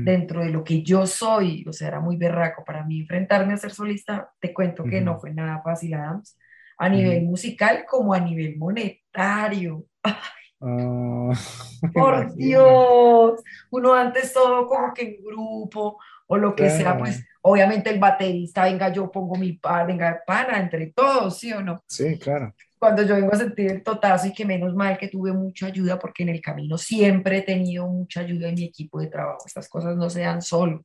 Dentro 0.03 0.43
de 0.45 0.51
lo 0.51 0.65
que 0.65 0.83
yo 0.83 1.07
soy, 1.07 1.65
o 1.69 1.73
sea, 1.73 1.89
era 1.89 2.01
muy 2.01 2.17
berraco 2.17 2.65
para 2.65 2.85
mí 2.85 3.01
enfrentarme 3.01 3.53
a 3.55 3.57
ser 3.59 3.71
solista, 3.73 4.33
te 4.41 4.55
cuento 4.55 4.87
que 4.87 5.01
no 5.01 5.19
fue 5.19 5.33
nada 5.33 5.61
fácil, 5.63 5.95
Adams, 5.95 6.39
a 6.79 6.89
nivel 6.89 7.23
musical 7.23 7.85
como 7.89 8.15
a 8.15 8.21
nivel 8.21 8.57
monetario. 8.57 9.85
Ah, 10.63 11.33
Por. 11.95 12.35
Dios, 12.37 13.41
uno 13.71 13.95
antes 13.95 14.33
todo 14.33 14.67
como 14.67 14.93
que 14.93 15.03
en 15.03 15.25
grupo 15.25 15.99
o 16.27 16.37
lo 16.37 16.55
que 16.55 16.69
sea, 16.69 16.99
pues 16.99 17.25
obviamente 17.43 17.91
el 17.91 17.99
baterista, 17.99 18.65
venga, 18.65 18.93
yo 18.93 19.11
pongo 19.11 19.37
mi 19.37 19.55
par, 19.55 19.87
venga, 19.87 20.23
pana, 20.27 20.61
entre 20.61 20.89
todos, 20.93 21.39
¿sí 21.39 21.53
o 21.53 21.63
no? 21.63 21.83
Sí, 21.87 22.19
claro. 22.19 22.55
Cuando 22.81 23.03
yo 23.03 23.15
vengo 23.15 23.31
a 23.31 23.37
sentir 23.37 23.71
el 23.71 23.83
totazo 23.83 24.29
y 24.29 24.33
que 24.33 24.47
menos 24.47 24.75
mal 24.75 24.97
que 24.97 25.09
tuve 25.09 25.35
mucha 25.35 25.67
ayuda 25.67 25.99
porque 25.99 26.23
en 26.23 26.31
el 26.31 26.41
camino 26.41 26.79
siempre 26.79 27.37
he 27.39 27.43
tenido 27.43 27.87
mucha 27.87 28.21
ayuda 28.21 28.49
en 28.49 28.55
mi 28.55 28.65
equipo 28.65 28.99
de 28.99 29.09
trabajo, 29.09 29.45
estas 29.47 29.69
cosas 29.69 29.99
no 29.99 30.09
se 30.09 30.23
dan 30.23 30.41
solos. 30.41 30.81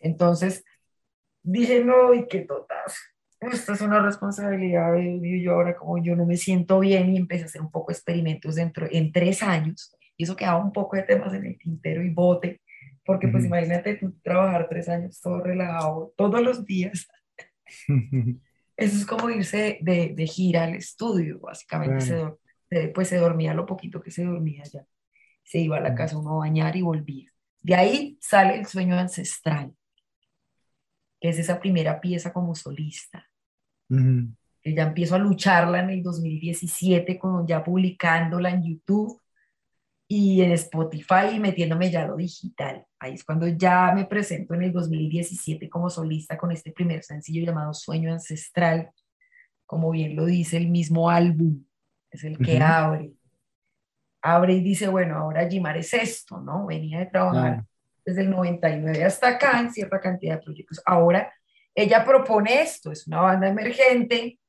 Entonces 0.00 0.64
dije, 1.42 1.84
no, 1.84 2.14
y 2.14 2.26
qué 2.26 2.40
totazo. 2.40 2.96
Esta 3.40 3.74
es 3.74 3.80
una 3.80 4.02
responsabilidad 4.02 4.96
y 4.98 5.40
yo 5.40 5.52
ahora 5.52 5.76
como 5.76 6.02
yo 6.02 6.16
no 6.16 6.26
me 6.26 6.36
siento 6.36 6.80
bien 6.80 7.14
y 7.14 7.16
empecé 7.16 7.44
a 7.44 7.46
hacer 7.46 7.60
un 7.60 7.70
poco 7.70 7.92
de 7.92 7.94
experimentos 7.94 8.56
dentro 8.56 8.88
en 8.90 9.12
tres 9.12 9.44
años 9.44 9.94
y 10.16 10.24
eso 10.24 10.34
quedaba 10.34 10.58
un 10.58 10.72
poco 10.72 10.96
de 10.96 11.04
temas 11.04 11.32
en 11.32 11.46
el 11.46 11.56
tintero 11.56 12.02
y 12.02 12.10
bote 12.10 12.60
porque 13.04 13.28
pues 13.28 13.44
Ujú. 13.44 13.54
imagínate 13.54 13.94
tú 13.94 14.12
trabajar 14.24 14.66
tres 14.68 14.88
años 14.88 15.20
todo 15.20 15.40
relajado 15.40 16.12
todos 16.16 16.42
los 16.42 16.66
días 16.66 17.06
eso 18.78 18.96
es 18.96 19.04
como 19.04 19.28
irse 19.28 19.78
de, 19.82 20.14
de 20.16 20.26
gira 20.26 20.64
al 20.64 20.74
estudio 20.76 21.38
básicamente. 21.40 22.00
Se, 22.00 22.08
Claro. 22.14 22.24
dor- 22.24 22.40
se- 22.70 22.88
pues 22.88 23.08
se 23.08 23.16
dormía 23.18 23.52
lo 23.52 23.66
poquito 23.66 24.00
que 24.00 24.10
se 24.10 24.24
dormía 24.24 24.62
ya. 24.64 24.86
Se 25.44 25.58
iba 25.58 25.76
a 25.76 25.80
la 25.80 25.94
casa 25.94 26.16
uno 26.18 26.32
a 26.34 26.38
bañar 26.38 26.76
y 26.76 26.82
volvía. 26.82 27.30
De 27.60 27.74
ahí 27.74 28.16
sale 28.20 28.56
el 28.58 28.66
sueño 28.66 28.96
ancestral 28.96 29.74
que 31.20 31.30
es 31.30 31.38
esa 31.38 31.58
primera 31.58 32.00
pieza 32.00 32.32
como 32.32 32.54
solista. 32.54 33.26
Que 34.62 34.74
ya 34.74 34.84
empiezo 34.84 35.16
a 35.16 35.18
lucharla 35.18 35.80
en 35.80 35.90
el 35.90 36.02
2017, 36.02 37.18
con, 37.18 37.44
ya 37.46 37.64
publicándola 37.64 38.50
en 38.50 38.62
YouTube. 38.62 39.20
Y 40.10 40.40
en 40.40 40.52
Spotify 40.52 41.38
metiéndome 41.38 41.90
ya 41.90 42.04
a 42.04 42.06
lo 42.08 42.16
digital. 42.16 42.84
Ahí 42.98 43.12
es 43.14 43.24
cuando 43.24 43.46
ya 43.46 43.92
me 43.94 44.06
presento 44.06 44.54
en 44.54 44.62
el 44.62 44.72
2017 44.72 45.68
como 45.68 45.90
solista 45.90 46.38
con 46.38 46.50
este 46.50 46.72
primer 46.72 47.04
sencillo 47.04 47.44
llamado 47.44 47.74
Sueño 47.74 48.10
Ancestral, 48.12 48.90
como 49.66 49.90
bien 49.90 50.16
lo 50.16 50.24
dice 50.24 50.56
el 50.56 50.68
mismo 50.70 51.10
álbum, 51.10 51.62
es 52.10 52.24
el 52.24 52.38
que 52.38 52.54
Ujú. 52.56 52.64
abre. 52.64 53.12
Abre 54.22 54.54
y 54.54 54.60
dice, 54.62 54.88
bueno, 54.88 55.16
ahora 55.16 55.48
Jimar 55.48 55.76
es 55.76 55.92
esto, 55.94 56.40
¿no? 56.40 56.66
Venía 56.66 57.00
de 57.00 57.06
trabajar 57.06 57.52
Claro. 57.52 57.66
desde 58.04 58.22
el 58.22 58.30
99 58.30 59.04
hasta 59.04 59.28
acá 59.28 59.60
en 59.60 59.70
cierta 59.70 60.00
cantidad 60.00 60.36
de 60.36 60.42
proyectos. 60.42 60.80
Ahora 60.86 61.32
ella 61.74 62.04
propone 62.04 62.62
esto, 62.62 62.90
es 62.90 63.06
una 63.06 63.20
banda 63.20 63.46
emergente, 63.48 64.40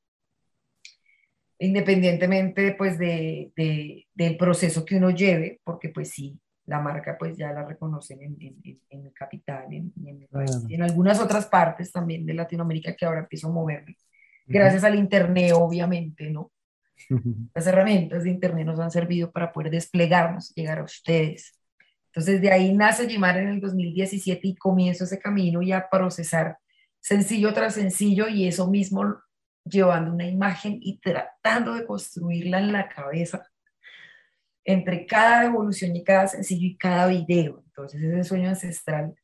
independientemente 1.60 2.74
pues 2.76 2.98
de, 2.98 3.52
de- 3.56 4.06
del 4.14 4.36
proceso 4.36 4.84
que 4.84 4.96
uno 4.96 5.10
lleve, 5.10 5.60
porque 5.64 5.90
pues 5.90 6.10
sí, 6.10 6.38
la 6.66 6.80
marca 6.80 7.16
pues 7.18 7.36
ya 7.36 7.52
la 7.52 7.64
reconocen 7.66 8.22
en, 8.22 8.36
en, 8.40 8.56
en- 8.64 8.80
en 8.90 9.02
mi 9.04 9.12
capital, 9.12 9.72
en, 9.72 9.92
en 10.68 10.82
algunas 10.82 11.20
otras 11.20 11.46
partes 11.46 11.92
también 11.92 12.26
de 12.26 12.34
Latinoamérica 12.34 12.94
que 12.96 13.04
ahora 13.06 13.20
empiezo 13.20 13.48
a 13.48 13.52
moverme, 13.52 13.96
gracias 14.46 14.84
al 14.84 14.96
internet 14.96 15.52
obviamente, 15.54 16.30
¿no? 16.30 16.50
Las 17.54 17.66
herramientas 17.66 18.24
de 18.24 18.30
internet 18.30 18.66
nos 18.66 18.78
han 18.80 18.90
servido 18.90 19.30
para 19.32 19.52
poder 19.52 19.70
desplegarnos, 19.72 20.52
llegar 20.54 20.78
a 20.78 20.84
ustedes. 20.84 21.58
Entonces 22.06 22.40
de 22.40 22.50
ahí 22.52 22.74
nace 22.74 23.08
Jimar 23.08 23.38
en 23.38 23.48
el 23.48 23.60
2017 23.60 24.40
y 24.48 24.54
comienzo 24.56 25.04
ese 25.04 25.18
camino 25.18 25.62
y 25.62 25.72
a 25.72 25.88
procesar 25.90 26.58
sencillo 27.00 27.52
tras 27.54 27.74
sencillo 27.74 28.28
y 28.28 28.46
eso 28.48 28.68
mismo 28.70 29.16
llevando 29.64 30.12
una 30.12 30.28
imagen 30.28 30.78
y 30.80 30.98
tratando 30.98 31.74
de 31.74 31.86
construirla 31.86 32.58
en 32.58 32.72
la 32.72 32.88
cabeza 32.88 33.46
entre 34.64 35.06
cada 35.06 35.44
evolución 35.44 35.96
y 35.96 36.04
cada 36.04 36.28
sencillo 36.28 36.66
y 36.66 36.76
cada 36.76 37.06
video. 37.06 37.62
Entonces 37.66 38.02
ese 38.02 38.24
sueño 38.24 38.48
ancestral 38.48 39.14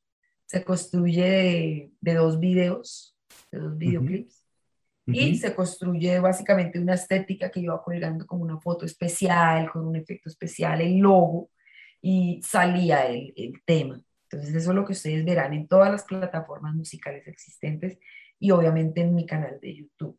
se 0.46 0.64
construye 0.64 1.22
de, 1.22 1.90
de 2.00 2.14
dos 2.14 2.40
videos, 2.40 3.16
de 3.50 3.58
dos 3.58 3.76
videoclips, 3.76 4.44
y 5.08 5.30
Ujú. 5.30 5.38
se 5.38 5.54
construye 5.54 6.18
básicamente 6.18 6.80
una 6.80 6.94
estética 6.94 7.50
que 7.50 7.60
yo 7.60 7.66
iba 7.66 7.82
colgando 7.82 8.26
como 8.26 8.42
una 8.42 8.58
foto 8.58 8.84
especial, 8.84 9.70
con 9.70 9.86
un 9.86 9.94
efecto 9.96 10.28
especial, 10.28 10.80
el 10.80 10.98
logo, 10.98 11.50
y 12.02 12.40
salía 12.42 13.06
el, 13.06 13.32
el 13.36 13.62
tema. 13.64 14.02
Entonces 14.24 14.54
eso 14.54 14.70
es 14.70 14.76
lo 14.76 14.84
que 14.84 14.92
ustedes 14.92 15.24
verán 15.24 15.52
en 15.52 15.68
todas 15.68 15.92
las 15.92 16.04
plataformas 16.04 16.74
musicales 16.74 17.26
existentes 17.28 17.98
y 18.40 18.50
obviamente 18.50 19.00
en 19.00 19.14
mi 19.14 19.26
canal 19.26 19.60
de 19.60 19.76
YouTube. 19.76 20.18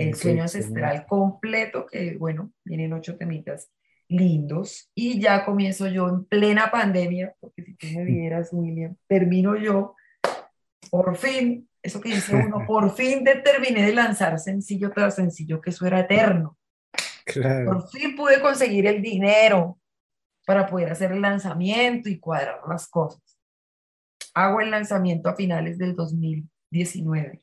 El 0.00 0.14
sueño 0.14 0.42
ancestral 0.42 1.06
completo, 1.06 1.86
que 1.86 2.16
bueno, 2.16 2.52
vienen 2.64 2.92
ocho 2.92 3.16
temitas 3.16 3.70
lindos, 4.08 4.90
y 4.94 5.20
ya 5.20 5.44
comienzo 5.44 5.86
yo 5.86 6.08
en 6.08 6.24
plena 6.24 6.70
pandemia, 6.70 7.34
porque 7.38 7.62
si 7.62 7.74
tú 7.74 7.86
me 7.94 8.04
vieras, 8.04 8.48
William, 8.52 8.96
termino 9.06 9.56
yo, 9.56 9.94
por 10.90 11.16
fin, 11.16 11.68
eso 11.82 12.00
que 12.00 12.08
dice 12.08 12.34
uno, 12.34 12.64
por 12.66 12.94
fin 12.94 13.24
terminé 13.24 13.86
de 13.86 13.94
lanzar 13.94 14.38
sencillo 14.38 14.90
tras 14.90 15.14
sencillo, 15.14 15.60
que 15.60 15.70
eso 15.70 15.86
era 15.86 16.00
eterno. 16.00 16.58
Claro. 17.24 17.66
Por 17.66 17.88
fin 17.90 18.16
pude 18.16 18.40
conseguir 18.40 18.86
el 18.86 19.00
dinero 19.00 19.78
para 20.46 20.66
poder 20.66 20.90
hacer 20.90 21.12
el 21.12 21.20
lanzamiento 21.20 22.08
y 22.08 22.18
cuadrar 22.18 22.60
las 22.68 22.88
cosas. 22.88 23.22
Hago 24.34 24.60
el 24.60 24.70
lanzamiento 24.70 25.28
a 25.28 25.36
finales 25.36 25.78
del 25.78 25.94
2019 25.94 27.42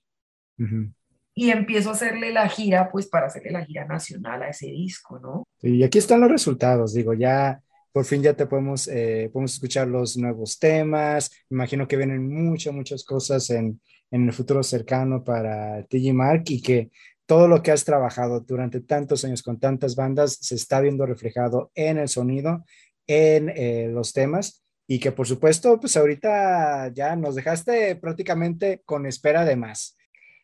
Ujú. 0.60 0.92
Y 1.38 1.52
empiezo 1.52 1.90
a 1.90 1.94
hacerle 1.94 2.34
la 2.34 2.50
gira, 2.50 2.90
pues 2.92 3.06
para 3.06 3.28
hacerle 3.28 3.52
la 3.52 3.64
gira 3.64 3.86
nacional 3.86 4.42
a 4.42 4.50
ese 4.50 4.66
disco, 4.66 5.20
¿no? 5.20 5.44
Y 5.62 5.84
aquí 5.84 6.00
están 6.00 6.20
los 6.20 6.32
resultados, 6.32 6.96
digo, 6.96 7.14
ya 7.14 7.62
por 7.92 8.06
fin 8.06 8.24
ya 8.24 8.34
te 8.34 8.48
podemos, 8.48 8.88
eh, 8.88 9.30
podemos 9.32 9.54
escuchar 9.54 9.88
los 9.88 10.18
nuevos 10.18 10.58
temas, 10.58 11.30
imagino 11.52 11.88
que 11.88 11.96
vienen 11.96 12.28
muchas, 12.28 12.74
muchas 12.74 13.04
cosas 13.04 13.52
en, 13.52 13.80
en 14.10 14.26
el 14.26 14.34
futuro 14.34 14.64
cercano 14.64 15.24
para 15.24 15.84
TG 15.84 16.12
Mark 16.12 16.46
y 16.48 16.60
que 16.60 16.90
todo 17.28 17.48
lo 17.48 17.62
que 17.62 17.72
has 17.72 17.86
trabajado 17.86 18.40
durante 18.40 18.82
tantos 18.82 19.24
años 19.24 19.44
con 19.44 19.60
tantas 19.60 19.96
bandas 19.96 20.40
se 20.42 20.56
está 20.56 20.82
viendo 20.82 21.06
reflejado 21.06 21.70
en 21.76 22.00
el 22.00 22.08
sonido, 22.08 22.66
en 23.06 23.50
eh, 23.50 23.90
los 23.94 24.12
temas 24.12 24.64
y 24.88 24.98
que 24.98 25.12
por 25.12 25.28
supuesto, 25.28 25.80
pues 25.80 25.98
ahorita 25.98 26.92
ya 26.96 27.16
nos 27.16 27.36
dejaste 27.36 27.96
prácticamente 27.98 28.82
con 28.86 29.06
espera 29.06 29.46
de 29.46 29.56
más. 29.56 29.97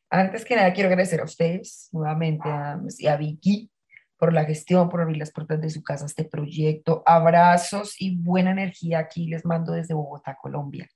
Antes 0.09 0.45
que 0.45 0.55
nada, 0.55 0.73
quiero 0.73 0.89
agradecer 0.89 1.21
a 1.21 1.25
ustedes, 1.25 1.89
nuevamente 1.91 2.47
a, 2.47 2.79
y 2.97 3.07
a 3.07 3.17
Vicky, 3.17 3.69
por 4.17 4.31
la 4.31 4.45
gestión, 4.45 4.89
por 4.89 5.01
abrir 5.01 5.17
las 5.17 5.31
puertas 5.31 5.59
de 5.59 5.69
su 5.69 5.83
casa 5.83 6.05
a 6.05 6.07
este 6.07 6.23
proyecto. 6.23 7.03
Abrazos 7.05 7.99
y 7.99 8.15
buena 8.15 8.51
energía 8.51 8.99
aquí 8.99 9.27
les 9.27 9.43
mando 9.45 9.73
desde 9.73 9.93
Bogotá, 9.93 10.37
Colombia. 10.41 10.87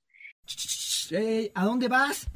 ¿A 1.54 1.64
dónde 1.64 1.88
vas? 1.88 2.26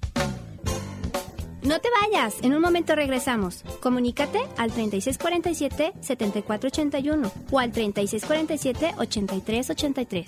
No 1.62 1.80
te 1.80 1.88
vayas, 2.02 2.42
en 2.42 2.52
un 2.54 2.60
momento 2.60 2.94
regresamos. 2.96 3.62
Comunícate 3.80 4.40
al 4.58 4.72
3647-7481 4.72 7.32
o 7.52 7.58
al 7.60 7.72
3647-8383. 7.72 10.26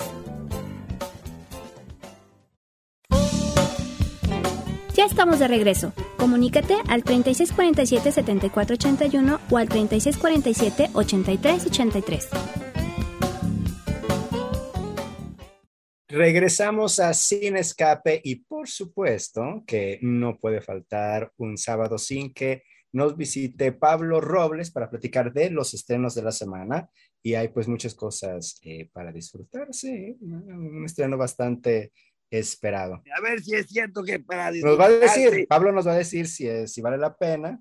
Estamos 5.05 5.39
de 5.39 5.47
regreso. 5.49 5.93
Comunícate 6.17 6.77
al 6.89 7.05
3647-7481 7.05 9.39
o 9.51 9.59
al 9.59 9.69
3647-8383. 9.69 12.29
Regresamos 16.09 17.01
a 17.01 17.13
Sin 17.13 17.59
Escape 17.59 18.23
y 18.25 18.37
por 18.37 18.67
supuesto 18.67 19.63
que 19.67 19.99
no 20.01 20.39
puede 20.39 20.63
faltar 20.63 21.31
un 21.37 21.59
sábado 21.59 21.99
sin 21.99 22.33
que 22.33 22.63
nos 22.93 23.15
visite 23.17 23.73
Pablo 23.73 24.23
Robles 24.23 24.71
para 24.71 24.89
platicar 24.89 25.35
de 25.35 25.51
los 25.51 25.75
estrenos 25.75 26.15
de 26.15 26.23
la 26.23 26.33
semana 26.33 26.89
y 27.23 27.35
hay 27.35 27.49
pues 27.49 27.69
muchas 27.69 27.95
cosas 27.95 28.59
eh, 28.63 28.89
para 28.93 29.13
disfrutarse, 29.13 30.17
un 30.21 30.87
estreno 30.87 31.19
bastante 31.19 31.93
esperado. 32.39 33.03
A 33.17 33.21
ver 33.21 33.41
si 33.43 33.55
es 33.55 33.67
cierto 33.69 34.03
que 34.03 34.19
para 34.21 34.51
Nos 34.53 34.79
va 34.79 34.87
a 34.87 34.91
decir, 34.91 35.47
Pablo 35.49 35.73
nos 35.73 35.87
va 35.87 35.93
a 35.93 35.97
decir 35.99 36.27
si, 36.29 36.47
es- 36.49 36.73
si 36.73 36.81
vale 36.81 36.99
la 36.99 37.15
pena 37.17 37.61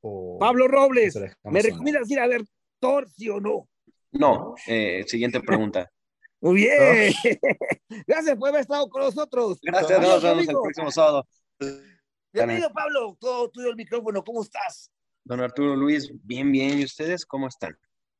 o... 0.00 0.38
Pablo 0.38 0.68
Robles, 0.68 1.18
¿me 1.44 1.62
recomiendas 1.62 2.10
ir 2.10 2.20
a 2.20 2.26
ver 2.26 2.44
Thor, 2.78 3.08
sí 3.08 3.28
o 3.28 3.40
no? 3.40 3.68
No, 4.12 4.54
eh, 4.66 5.04
siguiente 5.06 5.40
pregunta. 5.40 5.90
Muy 6.40 6.56
bien. 6.56 7.12
Gracias 8.06 8.36
por 8.36 8.50
haber 8.50 8.60
estado 8.60 8.88
con 8.88 9.02
nosotros. 9.02 9.58
Gracias, 9.62 10.00
nos 10.00 10.22
vemos 10.22 10.46
el 10.48 10.54
próximo 10.54 10.90
sábado. 10.90 11.26
Bienvenido, 12.32 12.70
Pablo. 12.72 13.16
Todo 13.18 13.48
tuyo 13.50 13.70
el 13.70 13.76
micrófono. 13.76 14.22
¿Cómo 14.22 14.42
estás? 14.42 14.90
Don 15.24 15.40
Arturo 15.40 15.74
Luis, 15.74 16.12
bien, 16.22 16.52
bien. 16.52 16.78
¿Y 16.78 16.84
ustedes 16.84 17.24
cómo 17.24 17.48
están? 17.48 17.76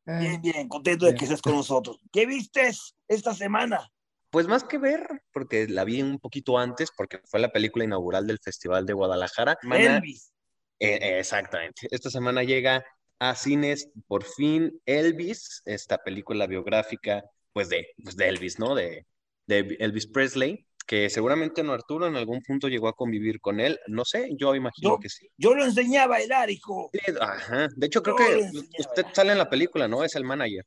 Bien, 0.07 0.41
bien. 0.41 0.69
Contento 0.69 1.05
de 1.07 1.15
que 1.15 1.25
estés 1.25 1.43
con 1.43 1.53
nosotros. 1.55 1.99
¿Qué 2.11 2.25
vistes 2.25 2.95
esta 3.09 3.35
semana? 3.35 3.91
Pues 4.35 4.49
más 4.49 4.65
que 4.65 4.79
ver, 4.79 5.07
porque 5.33 5.69
la 5.69 5.85
vi 5.85 6.03
un 6.03 6.19
poquito 6.19 6.59
antes, 6.59 6.91
porque 6.91 7.21
fue 7.25 7.39
la 7.39 7.53
película 7.53 7.85
inaugural 7.85 8.27
del 8.27 8.41
Festival 8.41 8.85
de 8.85 8.93
Guadalajara. 8.93 9.57
Elvis. 9.63 10.33
Eh, 10.81 10.99
eh, 11.01 11.19
exactamente. 11.21 11.87
Esta 11.89 12.11
semana 12.11 12.43
llega 12.43 12.85
a 13.21 13.37
cines 13.37 13.91
por 14.09 14.25
fin 14.25 14.83
Elvis, 14.87 15.63
esta 15.67 15.99
película 15.99 16.49
biográfica, 16.49 17.23
pues 17.53 17.69
de, 17.69 17.87
pues 18.03 18.17
de 18.17 18.29
Elvis, 18.29 18.59
¿no? 18.59 18.75
De, 18.75 19.07
de 19.47 19.77
Elvis 19.79 20.09
Presley, 20.09 20.67
que 20.85 21.09
seguramente 21.11 21.63
no 21.63 21.73
Arturo 21.73 22.09
en 22.09 22.17
algún 22.17 22.43
punto 22.43 22.67
llegó 22.67 22.89
a 22.89 22.97
convivir 22.97 23.41
con 23.41 23.61
él. 23.61 23.79
No 23.87 24.05
sé, 24.05 24.31
yo 24.37 24.57
imagino 24.57 24.97
Yo- 24.97 24.99
que 24.99 25.11
sí. 25.11 25.31
Yo 25.39 25.55
lo 25.55 25.65
enseñé 25.65 26.01
a 26.01 26.09
bailar, 26.09 26.51
hijo. 26.51 26.91
Ajá. 27.21 27.69
De 27.77 27.87
hecho, 27.87 28.03
creo 28.03 28.17
Yo 28.19 28.63
que 28.63 28.81
usted 28.81 29.07
sale 29.13 29.31
en 29.31 29.39
la 29.39 29.49
película, 29.49 29.87
¿no? 29.87 30.03
Es 30.03 30.17
el 30.17 30.25
manager. 30.25 30.67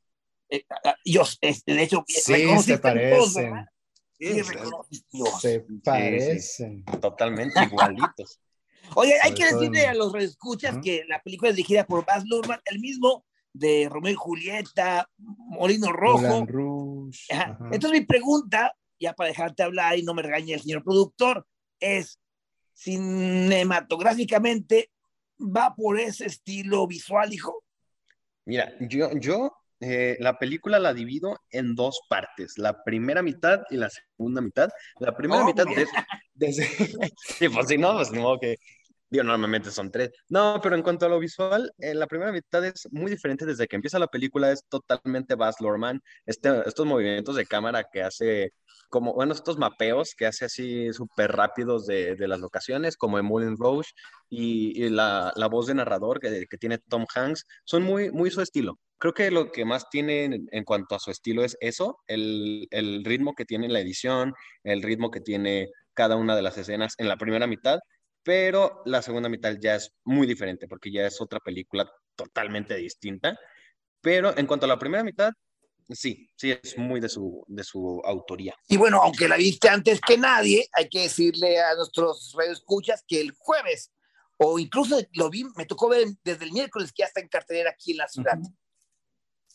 Eh, 0.49 0.65
yo, 1.05 1.23
este, 1.41 1.73
de 1.73 1.83
hecho, 1.83 2.03
Sí, 2.07 2.57
se 2.61 2.79
parecen. 2.79 3.65
Sí, 4.19 4.43
se 5.41 5.65
parecen. 5.83 6.85
Totalmente 7.01 7.63
igualitos. 7.63 8.39
Oye, 8.95 9.15
hay 9.21 9.33
que 9.33 9.45
decirle 9.45 9.85
a 9.85 9.93
los 9.93 10.15
escuchas 10.15 10.71
Ujú. 10.73 10.81
que 10.81 11.03
la 11.07 11.21
película 11.21 11.49
es 11.49 11.57
dirigida 11.57 11.85
por 11.85 12.05
Baz 12.05 12.23
Luhrmann, 12.25 12.61
el 12.65 12.79
mismo 12.79 13.25
de 13.51 13.89
Romeo 13.89 14.13
y 14.13 14.15
Julieta, 14.15 15.09
Molino 15.17 15.91
Rojo. 15.91 16.45
Rouge, 16.45 17.19
Ajá. 17.31 17.51
ajá. 17.51 17.69
Entonces 17.71 17.99
mi 17.99 18.05
pregunta, 18.05 18.73
ya 18.99 19.13
para 19.13 19.29
dejarte 19.29 19.63
hablar 19.63 19.97
y 19.97 20.03
no 20.03 20.13
me 20.13 20.21
regañe 20.21 20.53
el 20.53 20.61
señor 20.61 20.83
productor, 20.83 21.47
es, 21.79 22.19
cinematográficamente, 22.73 24.91
¿va 25.39 25.73
por 25.75 25.99
ese 25.99 26.25
estilo 26.25 26.85
visual, 26.87 27.33
hijo? 27.33 27.63
Mira, 28.45 28.73
yo, 28.79 29.11
yo 29.17 29.51
eh, 29.79 30.17
la 30.19 30.37
película 30.39 30.79
la 30.79 30.93
divido 30.93 31.39
en 31.51 31.75
dos 31.75 32.01
partes, 32.09 32.57
la 32.57 32.83
primera 32.83 33.21
mitad 33.21 33.61
y 33.69 33.77
la 33.77 33.89
segunda 33.89 34.41
mitad. 34.41 34.69
La 34.99 35.15
primera 35.15 35.43
Oh, 35.43 35.45
mitad 35.45 35.65
muy 35.65 35.75
de, 35.75 35.87
desde... 36.33 36.63
sí, 37.17 37.49
pues 37.49 37.67
si 37.67 37.77
no, 37.77 37.93
pues 37.93 38.11
modo 38.11 38.39
que... 38.39 38.57
Digo, 39.09 39.23
normalmente 39.23 39.71
son 39.71 39.89
tres. 39.89 40.11
No, 40.27 40.59
pero 40.61 40.75
en 40.75 40.81
cuanto 40.81 41.05
a 41.05 41.09
lo 41.09 41.17
visual, 41.17 41.71
eh, 41.77 41.93
la 41.93 42.07
primera 42.07 42.31
mitad 42.33 42.65
es 42.65 42.89
muy 42.91 43.09
diferente 43.09 43.45
desde 43.45 43.65
que 43.65 43.77
empieza 43.77 43.99
la 43.99 44.07
película, 44.07 44.51
es 44.51 44.65
totalmente 44.67 45.35
Baz 45.35 45.61
Luhrmann, 45.61 46.01
este, 46.25 46.49
estos 46.67 46.85
movimientos 46.85 47.37
de 47.37 47.45
cámara 47.45 47.85
que 47.89 48.01
hace, 48.03 48.51
como, 48.89 49.13
bueno, 49.13 49.33
estos 49.33 49.57
mapeos 49.57 50.13
que 50.13 50.25
hace 50.25 50.43
así 50.45 50.91
súper 50.91 51.31
rápidos 51.31 51.85
de, 51.85 52.15
de 52.17 52.27
las 52.27 52.41
locaciones, 52.41 52.97
como 52.97 53.17
en 53.17 53.25
Moulin 53.25 53.55
Rouge, 53.57 53.91
y, 54.29 54.83
y 54.83 54.89
la, 54.89 55.31
la 55.37 55.47
voz 55.47 55.67
de 55.67 55.75
narrador 55.75 56.19
que, 56.19 56.45
que 56.45 56.57
tiene 56.57 56.77
Tom 56.77 57.05
Hanks, 57.15 57.45
son 57.63 57.83
muy, 57.83 58.11
muy 58.11 58.29
su 58.29 58.41
estilo. 58.41 58.77
Creo 58.99 59.13
que 59.13 59.31
lo 59.31 59.51
que 59.51 59.65
más 59.65 59.89
tiene 59.89 60.23
en, 60.23 60.47
en 60.51 60.63
cuanto 60.63 60.95
a 60.95 60.99
su 60.99 61.11
estilo 61.11 61.43
es 61.43 61.57
eso, 61.61 61.99
el, 62.07 62.67
el 62.71 63.03
ritmo 63.05 63.35
que 63.35 63.45
tiene 63.45 63.67
la 63.67 63.79
edición, 63.79 64.33
el 64.63 64.81
ritmo 64.81 65.11
que 65.11 65.21
tiene 65.21 65.69
cada 65.93 66.15
una 66.15 66.35
de 66.35 66.41
las 66.41 66.57
escenas 66.57 66.95
en 66.97 67.07
la 67.07 67.17
primera 67.17 67.47
mitad, 67.47 67.79
pero 68.23 68.81
la 68.85 69.01
segunda 69.01 69.29
mitad 69.29 69.55
ya 69.59 69.75
es 69.75 69.93
muy 70.03 70.27
diferente 70.27 70.67
porque 70.67 70.91
ya 70.91 71.07
es 71.07 71.21
otra 71.21 71.39
película 71.39 71.89
totalmente 72.15 72.75
distinta. 72.75 73.37
Pero 74.01 74.37
en 74.37 74.45
cuanto 74.45 74.65
a 74.65 74.69
la 74.69 74.77
primera 74.77 75.03
mitad, 75.03 75.31
sí, 75.89 76.29
sí 76.35 76.51
es 76.51 76.77
muy 76.77 76.99
de 76.99 77.09
su, 77.09 77.43
de 77.47 77.63
su 77.63 78.01
autoría. 78.03 78.55
Y 78.67 78.77
bueno, 78.77 79.01
aunque 79.01 79.27
la 79.27 79.37
viste 79.37 79.69
antes 79.69 80.01
que 80.01 80.17
nadie, 80.17 80.67
hay 80.73 80.89
que 80.89 81.03
decirle 81.03 81.59
a 81.59 81.73
nuestros 81.75 82.33
radioescuchas 82.37 83.03
que 83.07 83.21
el 83.21 83.31
jueves, 83.31 83.91
o 84.37 84.59
incluso 84.59 84.99
lo 85.13 85.29
vi, 85.29 85.45
me 85.55 85.65
tocó 85.65 85.89
ver 85.89 86.07
desde 86.23 86.45
el 86.45 86.51
miércoles 86.51 86.91
que 86.91 87.03
ya 87.03 87.07
está 87.07 87.21
en 87.21 87.29
cartelera 87.29 87.71
aquí 87.71 87.91
en 87.91 87.97
la 87.97 88.07
ciudad. 88.07 88.37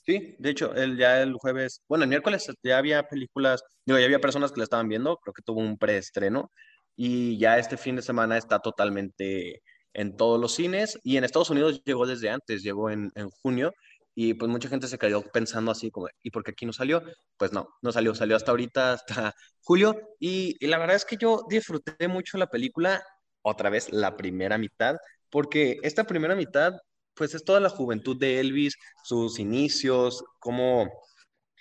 Sí, 0.04 0.34
de 0.38 0.50
hecho, 0.50 0.74
el, 0.74 0.96
ya 0.98 1.22
el 1.22 1.34
jueves, 1.34 1.82
bueno, 1.88 2.02
el 2.04 2.08
miércoles 2.10 2.48
ya 2.64 2.78
había 2.78 3.04
películas, 3.04 3.62
digo, 3.86 3.98
ya 4.00 4.04
había 4.06 4.20
personas 4.20 4.50
que 4.50 4.58
la 4.58 4.64
estaban 4.64 4.88
viendo, 4.88 5.16
creo 5.18 5.32
que 5.32 5.42
tuvo 5.42 5.60
un 5.60 5.78
preestreno, 5.78 6.50
y 6.96 7.38
ya 7.38 7.56
este 7.58 7.76
fin 7.76 7.94
de 7.96 8.02
semana 8.02 8.36
está 8.36 8.58
totalmente 8.58 9.62
en 9.92 10.16
todos 10.16 10.40
los 10.40 10.54
cines, 10.56 10.98
y 11.04 11.16
en 11.16 11.24
Estados 11.24 11.50
Unidos 11.50 11.82
llegó 11.84 12.04
desde 12.06 12.30
antes, 12.30 12.62
llegó 12.64 12.90
en, 12.90 13.10
en 13.14 13.30
junio, 13.30 13.72
y 14.14 14.34
pues 14.34 14.50
mucha 14.50 14.68
gente 14.68 14.88
se 14.88 14.98
quedó 14.98 15.22
pensando 15.22 15.70
así 15.70 15.90
como, 15.92 16.08
¿y 16.22 16.30
por 16.30 16.42
qué 16.42 16.50
aquí 16.50 16.66
no 16.66 16.72
salió? 16.72 17.02
Pues 17.36 17.52
no, 17.52 17.68
no 17.80 17.92
salió, 17.92 18.12
salió 18.14 18.34
hasta 18.36 18.50
ahorita, 18.50 18.92
hasta 18.94 19.34
julio, 19.62 19.96
y, 20.18 20.56
y 20.58 20.66
la 20.66 20.78
verdad 20.78 20.96
es 20.96 21.04
que 21.04 21.16
yo 21.16 21.44
disfruté 21.48 22.08
mucho 22.08 22.38
la 22.38 22.48
película, 22.48 23.02
otra 23.42 23.70
vez 23.70 23.92
la 23.92 24.16
primera 24.16 24.58
mitad, 24.58 24.96
porque 25.30 25.78
esta 25.84 26.04
primera 26.04 26.34
mitad 26.34 26.72
pues 27.14 27.34
es 27.34 27.44
toda 27.44 27.60
la 27.60 27.68
juventud 27.68 28.18
de 28.18 28.40
Elvis, 28.40 28.76
sus 29.04 29.38
inicios, 29.38 30.24
cómo, 30.38 30.90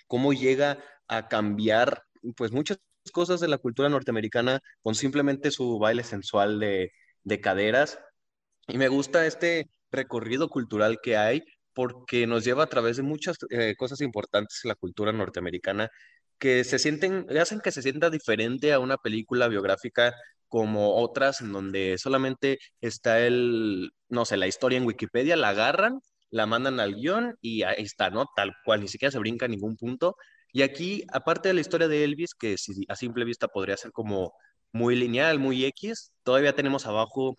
cómo 0.06 0.32
llega 0.32 0.78
a 1.08 1.28
cambiar 1.28 2.04
pues 2.36 2.52
muchas 2.52 2.78
cosas 3.12 3.40
de 3.40 3.48
la 3.48 3.58
cultura 3.58 3.88
norteamericana 3.88 4.60
con 4.82 4.94
simplemente 4.94 5.50
su 5.50 5.78
baile 5.78 6.04
sensual 6.04 6.60
de, 6.60 6.92
de 7.24 7.40
caderas. 7.40 7.98
Y 8.68 8.78
me 8.78 8.88
gusta 8.88 9.26
este 9.26 9.70
recorrido 9.90 10.48
cultural 10.48 11.00
que 11.02 11.16
hay 11.16 11.42
porque 11.72 12.26
nos 12.26 12.44
lleva 12.44 12.64
a 12.64 12.68
través 12.68 12.96
de 12.96 13.02
muchas 13.02 13.36
eh, 13.50 13.74
cosas 13.76 14.00
importantes 14.00 14.60
en 14.64 14.68
la 14.68 14.74
cultura 14.74 15.12
norteamericana 15.12 15.90
que 16.38 16.64
se 16.64 16.78
sienten, 16.78 17.26
hacen 17.38 17.60
que 17.60 17.72
se 17.72 17.82
sienta 17.82 18.10
diferente 18.10 18.72
a 18.72 18.80
una 18.80 18.96
película 18.98 19.48
biográfica 19.48 20.14
como 20.52 20.96
otras 20.96 21.40
en 21.40 21.50
donde 21.50 21.96
solamente 21.96 22.58
está 22.82 23.20
el, 23.20 23.90
no 24.10 24.26
sé, 24.26 24.36
la 24.36 24.46
historia 24.46 24.76
en 24.76 24.84
Wikipedia, 24.84 25.34
la 25.34 25.48
agarran, 25.48 26.00
la 26.28 26.44
mandan 26.44 26.78
al 26.78 26.94
guion 26.94 27.36
y 27.40 27.62
ahí 27.62 27.82
está, 27.82 28.10
¿no? 28.10 28.26
Tal 28.36 28.52
cual, 28.62 28.82
ni 28.82 28.88
siquiera 28.88 29.10
se 29.10 29.18
brinca 29.18 29.48
ningún 29.48 29.78
punto. 29.78 30.14
Y 30.52 30.60
aquí, 30.60 31.04
aparte 31.10 31.48
de 31.48 31.54
la 31.54 31.62
historia 31.62 31.88
de 31.88 32.04
Elvis, 32.04 32.34
que 32.34 32.56
a 32.88 32.96
simple 32.96 33.24
vista 33.24 33.48
podría 33.48 33.78
ser 33.78 33.92
como 33.92 34.34
muy 34.72 34.94
lineal, 34.94 35.38
muy 35.38 35.64
X, 35.64 36.12
todavía 36.22 36.54
tenemos 36.54 36.84
abajo 36.86 37.34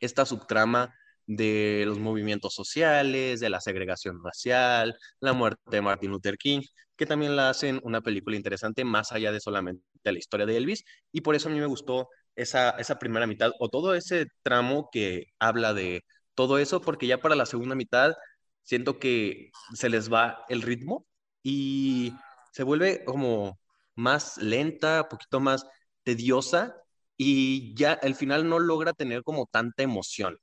esta 0.00 0.24
subtrama 0.24 0.94
de 1.26 1.84
los 1.86 1.98
movimientos 1.98 2.54
sociales, 2.54 3.40
de 3.40 3.50
la 3.50 3.60
segregación 3.60 4.24
racial, 4.24 4.96
la 5.20 5.34
muerte 5.34 5.60
de 5.66 5.82
Martin 5.82 6.10
Luther 6.10 6.38
King, 6.38 6.62
que 6.96 7.04
también 7.04 7.36
la 7.36 7.50
hacen 7.50 7.80
una 7.84 8.00
película 8.00 8.36
interesante 8.36 8.82
más 8.84 9.12
allá 9.12 9.30
de 9.30 9.40
solamente 9.40 9.82
la 10.04 10.18
historia 10.18 10.46
de 10.46 10.56
Elvis. 10.56 10.84
Y 11.12 11.20
por 11.20 11.34
eso 11.34 11.48
a 11.50 11.52
mí 11.52 11.60
me 11.60 11.66
gustó 11.66 12.08
esa, 12.42 12.70
esa 12.72 12.98
primera 12.98 13.26
mitad 13.26 13.52
o 13.58 13.68
todo 13.68 13.94
ese 13.94 14.26
tramo 14.42 14.88
que 14.92 15.26
habla 15.38 15.74
de 15.74 16.04
todo 16.34 16.58
eso, 16.58 16.80
porque 16.80 17.06
ya 17.06 17.18
para 17.20 17.34
la 17.36 17.46
segunda 17.46 17.74
mitad 17.74 18.14
siento 18.62 18.98
que 18.98 19.50
se 19.74 19.88
les 19.90 20.12
va 20.12 20.44
el 20.48 20.62
ritmo 20.62 21.06
y 21.42 22.12
se 22.52 22.62
vuelve 22.62 23.04
como 23.04 23.58
más 23.94 24.38
lenta, 24.38 25.02
un 25.02 25.08
poquito 25.08 25.40
más 25.40 25.66
tediosa 26.02 26.76
y 27.16 27.74
ya 27.74 27.92
al 27.92 28.14
final 28.14 28.48
no 28.48 28.58
logra 28.58 28.92
tener 28.92 29.22
como 29.24 29.46
tanta 29.46 29.82
emoción. 29.82 30.38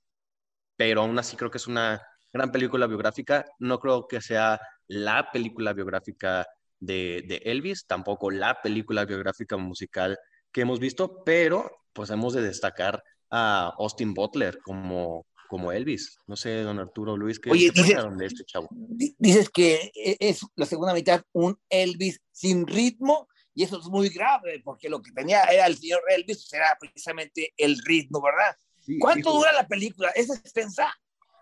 Pero 0.76 1.02
aún 1.02 1.18
así 1.20 1.36
creo 1.38 1.52
que 1.52 1.58
es 1.58 1.68
una 1.68 2.02
gran 2.34 2.52
película 2.52 2.88
biográfica. 2.88 3.46
No 3.60 3.80
creo 3.80 4.08
que 4.08 4.22
sea 4.22 4.60
la 4.88 5.32
película 5.32 5.74
biográfica 5.74 6.46
de, 6.80 7.24
de 7.28 7.38
Elvis, 7.46 7.86
tampoco 7.88 8.32
la 8.32 8.62
película 8.62 9.06
biográfica 9.06 9.58
musical 9.58 10.18
que 10.52 10.62
hemos 10.62 10.80
visto, 10.80 11.24
pero 11.24 11.72
pues 11.98 12.12
hemos 12.12 12.34
de 12.34 12.44
destacar 12.44 13.04
a 13.32 13.74
Austin 13.80 14.14
Butler 14.14 14.60
como, 14.64 15.26
como 15.50 15.72
Elvis. 15.72 16.20
No 16.28 16.36
sé, 16.36 16.62
don 16.62 16.78
Arturo 16.78 17.18
Luis, 17.18 17.40
¿qué, 17.40 17.50
Oye, 17.50 17.72
dices- 17.72 18.18
de 18.18 18.26
este 18.28 18.44
chavo? 18.46 18.68
Di- 18.72 19.16
Dices 19.18 19.50
que 19.50 19.92
e- 19.96 20.16
es 20.20 20.42
la 20.56 20.68
segunda 20.68 20.94
mitad 20.94 21.24
un 21.34 21.60
Elvis 21.70 22.22
sin 22.32 22.68
ritmo 22.68 23.28
y 23.56 23.64
eso 23.64 23.80
es 23.80 23.86
muy 23.88 24.10
grave 24.10 24.62
porque 24.64 24.88
lo 24.90 25.02
que 25.02 25.12
tenía 25.12 25.42
era 25.46 25.66
el 25.66 25.76
señor 25.76 26.02
Elvis, 26.10 26.54
era 26.54 26.78
precisamente 26.80 27.52
el 27.58 27.80
ritmo, 27.84 28.22
¿verdad? 28.22 28.56
Sí, 28.86 29.00
¿Cuánto 29.00 29.30
hijo, 29.30 29.40
dura 29.40 29.52
la 29.54 29.68
película? 29.68 30.10
¿Es 30.12 30.30
extensa? 30.30 30.94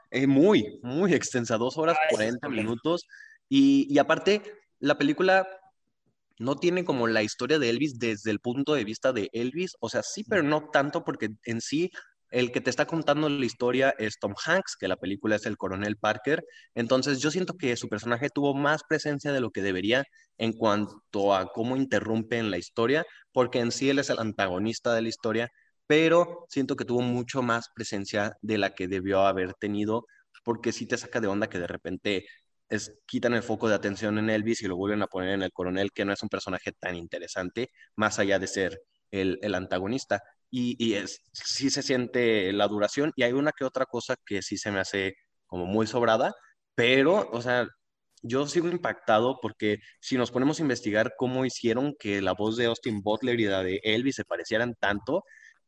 Es 0.10 0.26
muy, 0.26 0.80
muy 0.84 1.14
extensa, 1.14 1.58
dos 1.58 1.78
horas 1.78 1.98
Ah, 2.00 2.06
es 2.10 2.16
40 2.16 2.34
el 2.36 2.40
problema. 2.40 2.64
minutos. 2.70 3.06
Y, 3.50 3.86
y 3.94 3.98
aparte, 4.00 4.42
la 4.80 4.98
película 4.98 5.46
no 6.40 6.56
tiene 6.56 6.86
como 6.86 7.08
la 7.08 7.24
historia 7.24 7.60
de 7.60 7.70
Elvis 7.70 8.00
desde 8.00 8.32
el 8.32 8.40
punto 8.40 8.74
de 8.74 8.84
vista 8.84 9.14
de 9.14 9.30
Elvis. 9.34 9.76
O 9.80 9.90
sea, 9.90 10.04
sí, 10.04 10.24
pero 10.24 10.44
no 10.44 10.70
tanto 10.70 11.04
porque 11.04 11.30
en 11.44 11.62
sí 11.62 11.92
el 12.32 12.52
que 12.52 12.62
te 12.62 12.70
está 12.70 12.86
contando 12.86 13.30
la 13.30 13.46
historia 13.46 13.94
es 13.98 14.20
Tom 14.20 14.34
Hanks, 14.46 14.76
que 14.78 14.88
la 14.88 14.98
película 14.98 15.36
es 15.38 15.46
el 15.46 15.58
coronel 15.58 15.98
Parker. 15.98 16.44
Entonces 16.74 17.20
yo 17.20 17.32
siento 17.32 17.56
que 17.56 17.78
su 17.78 17.88
personaje 17.88 18.30
tuvo 18.30 18.54
más 18.54 18.82
presencia 18.88 19.32
de 19.32 19.40
lo 19.40 19.52
que 19.52 19.62
debería 19.62 20.04
en 20.38 20.54
cuanto 20.54 21.34
a 21.34 21.48
cómo 21.54 21.78
interrumpe 21.78 22.38
en 22.38 22.52
la 22.52 22.58
historia, 22.58 23.06
porque 23.32 23.60
en 23.60 23.72
sí 23.72 23.90
él 23.90 24.00
es 24.00 24.10
el 24.10 24.20
antagonista 24.20 24.94
de 24.94 25.04
la 25.04 25.10
historia, 25.10 25.50
pero 25.88 26.46
siento 26.50 26.76
que 26.76 26.86
tuvo 26.86 27.02
mucho 27.02 27.42
más 27.42 27.70
presencia 27.74 28.34
de 28.42 28.58
la 28.58 28.72
que 28.76 28.88
debió 28.88 29.22
haber 29.22 29.54
tenido, 29.54 30.06
porque 30.44 30.72
sí 30.72 30.86
te 30.88 30.98
saca 30.98 31.22
de 31.22 31.28
onda 31.28 31.48
que 31.48 31.60
de 31.60 31.68
repente 31.68 32.26
es, 32.70 32.94
quitan 33.06 33.34
el 33.34 33.44
foco 33.44 33.70
de 33.70 33.76
atención 33.76 34.18
en 34.18 34.30
Elvis 34.30 34.62
y 34.62 34.68
lo 34.68 34.76
vuelven 34.76 35.02
a 35.02 35.08
poner 35.08 35.30
en 35.34 35.44
el 35.44 35.52
coronel, 35.52 35.92
que 35.92 36.06
no 36.06 36.14
es 36.14 36.24
un 36.24 36.30
personaje 36.30 36.72
tan 36.74 36.96
interesante, 36.96 37.72
más 37.96 38.20
allá 38.20 38.40
de 38.40 38.48
ser 38.48 38.82
el, 39.12 39.40
el 39.42 39.56
antagonista. 39.56 40.22
Y, 40.52 40.76
y 40.84 40.96
es, 40.96 41.22
sí 41.34 41.70
se 41.70 41.84
siente 41.84 42.54
la 42.54 42.68
duración 42.68 43.12
y 43.16 43.24
hay 43.24 43.34
una 43.34 43.52
que 43.52 43.66
otra 43.66 43.86
cosa 43.86 44.16
que 44.26 44.42
sí 44.42 44.58
se 44.58 44.72
me 44.72 44.80
hace 44.80 45.16
como 45.48 45.66
muy 45.66 45.88
sobrada, 45.88 46.34
pero, 46.76 47.30
o 47.32 47.42
sea, 47.42 47.68
yo 48.22 48.48
sigo 48.48 48.70
impactado 48.70 49.40
porque 49.42 49.78
si 50.00 50.18
nos 50.18 50.32
ponemos 50.32 50.60
a 50.60 50.64
investigar 50.64 51.14
cómo 51.18 51.46
hicieron 51.46 51.96
que 52.00 52.22
la 52.22 52.34
voz 52.34 52.58
de 52.58 52.66
Austin 52.66 53.02
Butler 53.02 53.40
y 53.40 53.46
la 53.46 53.64
de 53.64 53.80
Elvis 53.84 54.16
se 54.16 54.26
parecieran 54.26 54.76
tanto, 54.80 55.24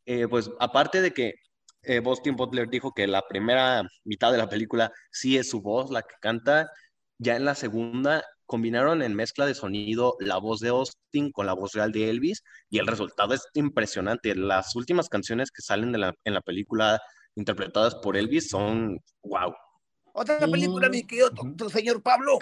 eh, 0.05 0.27
pues 0.27 0.49
aparte 0.59 1.01
de 1.01 1.13
que 1.13 1.35
eh, 1.83 2.01
Austin 2.03 2.35
Butler 2.35 2.67
dijo 2.69 2.93
que 2.93 3.07
la 3.07 3.21
primera 3.27 3.83
mitad 4.03 4.31
de 4.31 4.37
la 4.39 4.49
película 4.49 4.91
sí 5.11 5.37
es 5.37 5.49
su 5.49 5.61
voz 5.61 5.91
la 5.91 6.01
que 6.01 6.15
canta, 6.19 6.69
ya 7.17 7.35
en 7.35 7.45
la 7.45 7.55
segunda 7.55 8.23
combinaron 8.45 9.01
en 9.01 9.13
mezcla 9.13 9.45
de 9.45 9.53
sonido 9.53 10.15
la 10.19 10.37
voz 10.37 10.59
de 10.61 10.69
Austin 10.69 11.31
con 11.31 11.45
la 11.45 11.53
voz 11.53 11.73
real 11.73 11.91
de 11.91 12.09
Elvis 12.09 12.43
y 12.69 12.79
el 12.79 12.87
resultado 12.87 13.33
es 13.33 13.45
impresionante. 13.53 14.35
Las 14.35 14.75
últimas 14.75 15.09
canciones 15.09 15.51
que 15.51 15.61
salen 15.61 15.91
de 15.91 15.97
la, 15.99 16.13
en 16.23 16.33
la 16.33 16.41
película 16.41 16.99
interpretadas 17.35 17.95
por 17.95 18.17
Elvis 18.17 18.49
son 18.49 18.99
wow. 19.23 19.53
Otra 20.13 20.39
película, 20.39 20.89
mi 20.89 21.05
querido 21.05 21.29
doctor, 21.29 21.71
señor 21.71 22.01
Pablo. 22.01 22.39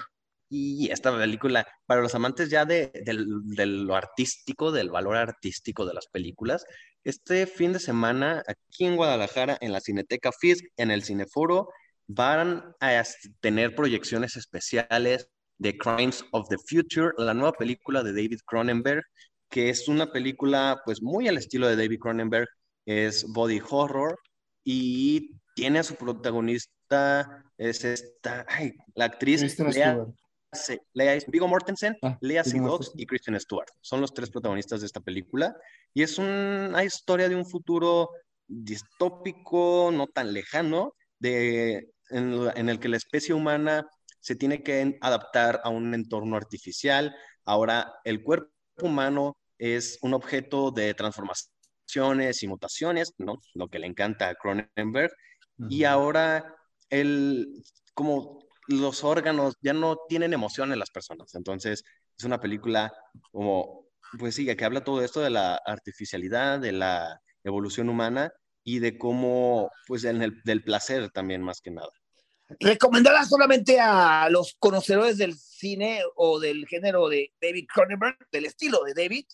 Y 0.47 0.89
esta 0.91 1.15
película, 1.17 1.67
para 1.88 2.01
los 2.01 2.13
amantes 2.13 2.49
ya 2.49 2.65
de, 2.65 2.91
de 2.93 3.65
lo 3.65 3.95
artístico, 3.95 4.71
del 4.71 4.91
valor 4.91 5.17
artístico 5.17 5.86
de 5.86 5.95
las 5.95 6.07
películas, 6.07 6.65
este 7.03 7.47
fin 7.47 7.73
de 7.73 7.80
semana 7.80 8.43
aquí 8.47 8.86
en 8.86 8.95
Guadalajara, 8.95 9.57
en 9.59 9.71
la 9.71 9.82
Cineteca 9.82 10.32
Fisk, 10.32 10.65
en 10.78 10.91
el 10.91 11.03
Cineforo, 11.03 11.67
van 12.07 12.75
a 12.79 13.03
tener 13.41 13.75
proyecciones 13.75 14.35
especiales 14.35 15.29
de 15.57 15.77
Crimes 15.77 16.23
of 16.31 16.47
the 16.49 16.57
Future, 16.67 17.11
la 17.17 17.33
nueva 17.33 17.53
película 17.53 18.03
de 18.03 18.11
David 18.11 18.39
Cronenberg, 18.45 19.03
que 19.49 19.69
es 19.69 19.87
una 19.87 20.11
película 20.11 20.81
pues 20.85 21.01
muy 21.01 21.27
al 21.27 21.37
estilo 21.37 21.67
de 21.67 21.75
David 21.75 21.99
Cronenberg, 21.99 22.47
es 22.85 23.25
body 23.25 23.61
horror 23.69 24.19
y 24.63 25.31
tiene 25.55 25.79
a 25.79 25.83
su 25.83 25.95
protagonista, 25.95 27.43
es 27.57 27.85
esta, 27.85 28.45
ay, 28.49 28.73
la 28.95 29.05
actriz 29.05 29.57
Lea 29.59 30.05
Lea, 30.93 31.17
Viggo 31.27 31.47
Mortensen, 31.47 31.97
Ah, 32.01 32.17
Lea 32.21 32.43
Mortensen. 32.55 32.93
y 32.99 33.05
Kristen 33.05 33.39
Stewart. 33.39 33.67
Son 33.81 34.01
los 34.01 34.13
tres 34.13 34.29
protagonistas 34.29 34.79
de 34.81 34.85
esta 34.85 35.01
película. 35.01 35.55
Y 35.93 36.03
es 36.03 36.17
una 36.17 36.83
historia 36.83 37.27
de 37.29 37.35
un 37.35 37.45
futuro 37.45 38.09
distópico, 38.47 39.91
no 39.93 40.07
tan 40.07 40.33
lejano, 40.33 40.93
de, 41.19 41.89
en, 42.09 42.69
el 42.69 42.79
que 42.79 42.89
la 42.89 42.97
especie 42.97 43.33
humana 43.33 43.87
se 44.19 44.35
tiene 44.35 44.63
que 44.63 44.97
adaptar 45.01 45.61
a 45.63 45.69
un 45.69 45.93
entorno 45.93 46.35
artificial. 46.35 47.15
Ahora, 47.45 47.93
el 48.03 48.23
cuerpo 48.23 48.51
humano 48.81 49.37
es 49.57 49.97
un 50.01 50.13
objeto 50.13 50.71
de 50.71 50.93
transformaciones 50.93 52.43
y 52.43 52.47
mutaciones, 52.47 53.13
¿no? 53.17 53.39
Lo 53.53 53.69
que 53.69 53.79
le 53.79 53.87
encanta 53.87 54.29
a 54.29 54.35
Cronenberg. 54.35 55.11
Y 55.69 55.83
ahora, 55.85 56.55
el, 56.89 57.63
como 57.93 58.39
los 58.67 59.03
órganos 59.03 59.55
ya 59.61 59.73
no 59.73 59.97
tienen 60.09 60.33
emoción 60.33 60.73
en 60.73 60.79
las 60.79 60.89
personas. 60.89 61.33
Entonces, 61.35 61.83
es 62.17 62.23
una 62.23 62.39
película 62.39 62.93
como, 63.31 63.87
pues 64.17 64.35
sí, 64.35 64.53
que 64.55 64.65
habla 64.65 64.83
todo 64.83 65.03
esto 65.03 65.21
de 65.21 65.29
la 65.29 65.55
artificialidad, 65.65 66.59
de 66.59 66.71
la 66.71 67.21
evolución 67.43 67.89
humana 67.89 68.33
y 68.66 68.80
de 68.80 68.97
cómo, 68.97 69.72
pues, 69.88 70.03
en 70.03 70.22
el, 70.22 70.41
del 70.43 70.61
placer 70.63 71.09
también, 71.11 71.41
más 71.41 71.61
que 71.61 71.72
nada. 71.72 71.89
¿Recomendarla 72.59 73.24
solamente 73.26 73.80
a 73.80 74.28
los 74.30 74.55
conocedores 74.59 75.18
del 75.18 75.36
cine 75.36 76.01
o 76.16 76.39
del 76.39 76.68
género 76.68 77.07
de 77.07 77.32
David 77.41 77.66
Cronenberg, 77.74 78.18
del 78.32 78.45
estilo 78.45 78.84
de 78.84 78.93
David? 78.93 79.26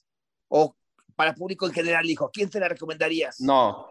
¿O 0.49 0.75
para 1.15 1.33
público 1.33 1.65
en 1.65 1.73
general, 1.73 2.09
hijo? 2.09 2.25
¿A 2.25 2.31
quién 2.31 2.51
se 2.51 2.59
la 2.59 2.67
recomendarías? 2.69 3.39
No, 3.41 3.87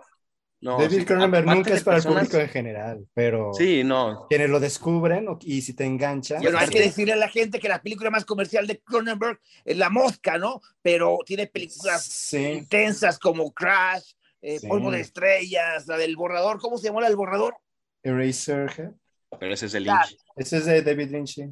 no. 0.60 0.78
David 0.78 1.00
sí, 1.00 1.04
Cronenberg 1.06 1.42
aparte 1.44 1.58
nunca 1.58 1.74
es 1.74 1.84
para 1.84 1.96
personas- 1.96 2.22
el 2.22 2.28
público 2.28 2.42
en 2.44 2.48
general, 2.50 3.06
pero 3.14 3.52
Sí, 3.54 3.82
no. 3.84 4.26
quienes 4.28 4.48
lo 4.50 4.60
descubren 4.60 5.28
o- 5.28 5.38
y 5.42 5.62
si 5.62 5.74
te 5.74 5.84
engancha. 5.84 6.38
Bueno, 6.38 6.58
hay 6.58 6.66
sí. 6.68 6.72
que 6.74 6.80
decirle 6.80 7.12
a 7.14 7.16
la 7.16 7.28
gente 7.28 7.60
que 7.60 7.68
la 7.68 7.80
película 7.82 8.10
más 8.10 8.24
comercial 8.26 8.66
de 8.66 8.80
Cronenberg 8.80 9.38
es 9.64 9.76
La 9.76 9.88
Mosca, 9.90 10.38
¿no? 10.38 10.60
Pero 10.82 11.18
tiene 11.26 11.46
películas 11.46 12.04
Sí. 12.04 12.38
intensas 12.38 13.18
como 13.18 13.52
Crash, 13.52 14.12
eh, 14.42 14.58
Sí. 14.58 14.66
Polvo 14.68 14.90
de 14.90 15.00
Estrellas, 15.00 15.86
la 15.86 15.96
del 15.96 16.16
borrador. 16.16 16.58
¿Cómo 16.60 16.78
se 16.78 16.88
llama 16.88 17.00
la 17.02 17.08
del 17.08 17.16
borrador? 17.16 17.56
Eraserhead. 18.02 18.92
Pero 19.38 19.54
ese 19.54 19.66
es 19.66 19.74
el 19.74 19.84
Lynch. 19.84 20.16
Ese 20.36 20.56
es 20.58 20.64
de 20.66 20.82
David 20.82 21.10
Lynch. 21.10 21.34
sí. 21.34 21.42
Es 21.42 21.50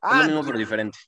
Ah, 0.00 0.18
lo 0.20 0.24
mismo, 0.26 0.44
pero 0.44 0.58
diferente. 0.58 0.98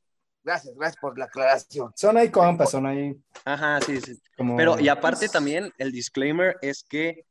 gracias, 0.42 0.74
gracias 0.74 1.00
por 1.00 1.18
la 1.18 1.26
aclaración. 1.26 1.92
Son 1.96 2.16
ahí 2.16 2.30
compas, 2.30 2.70
son 2.70 2.86
ahí 2.86 3.14
Ajá, 3.44 3.80
sí, 3.80 4.00
sí. 4.00 4.14
como. 4.36 4.56
Pero, 4.56 4.78
y 4.80 4.88
aparte 4.88 5.28
también, 5.28 5.72
el 5.78 5.92
disclaimer 5.92 6.56
es 6.62 6.82
que 6.88 7.24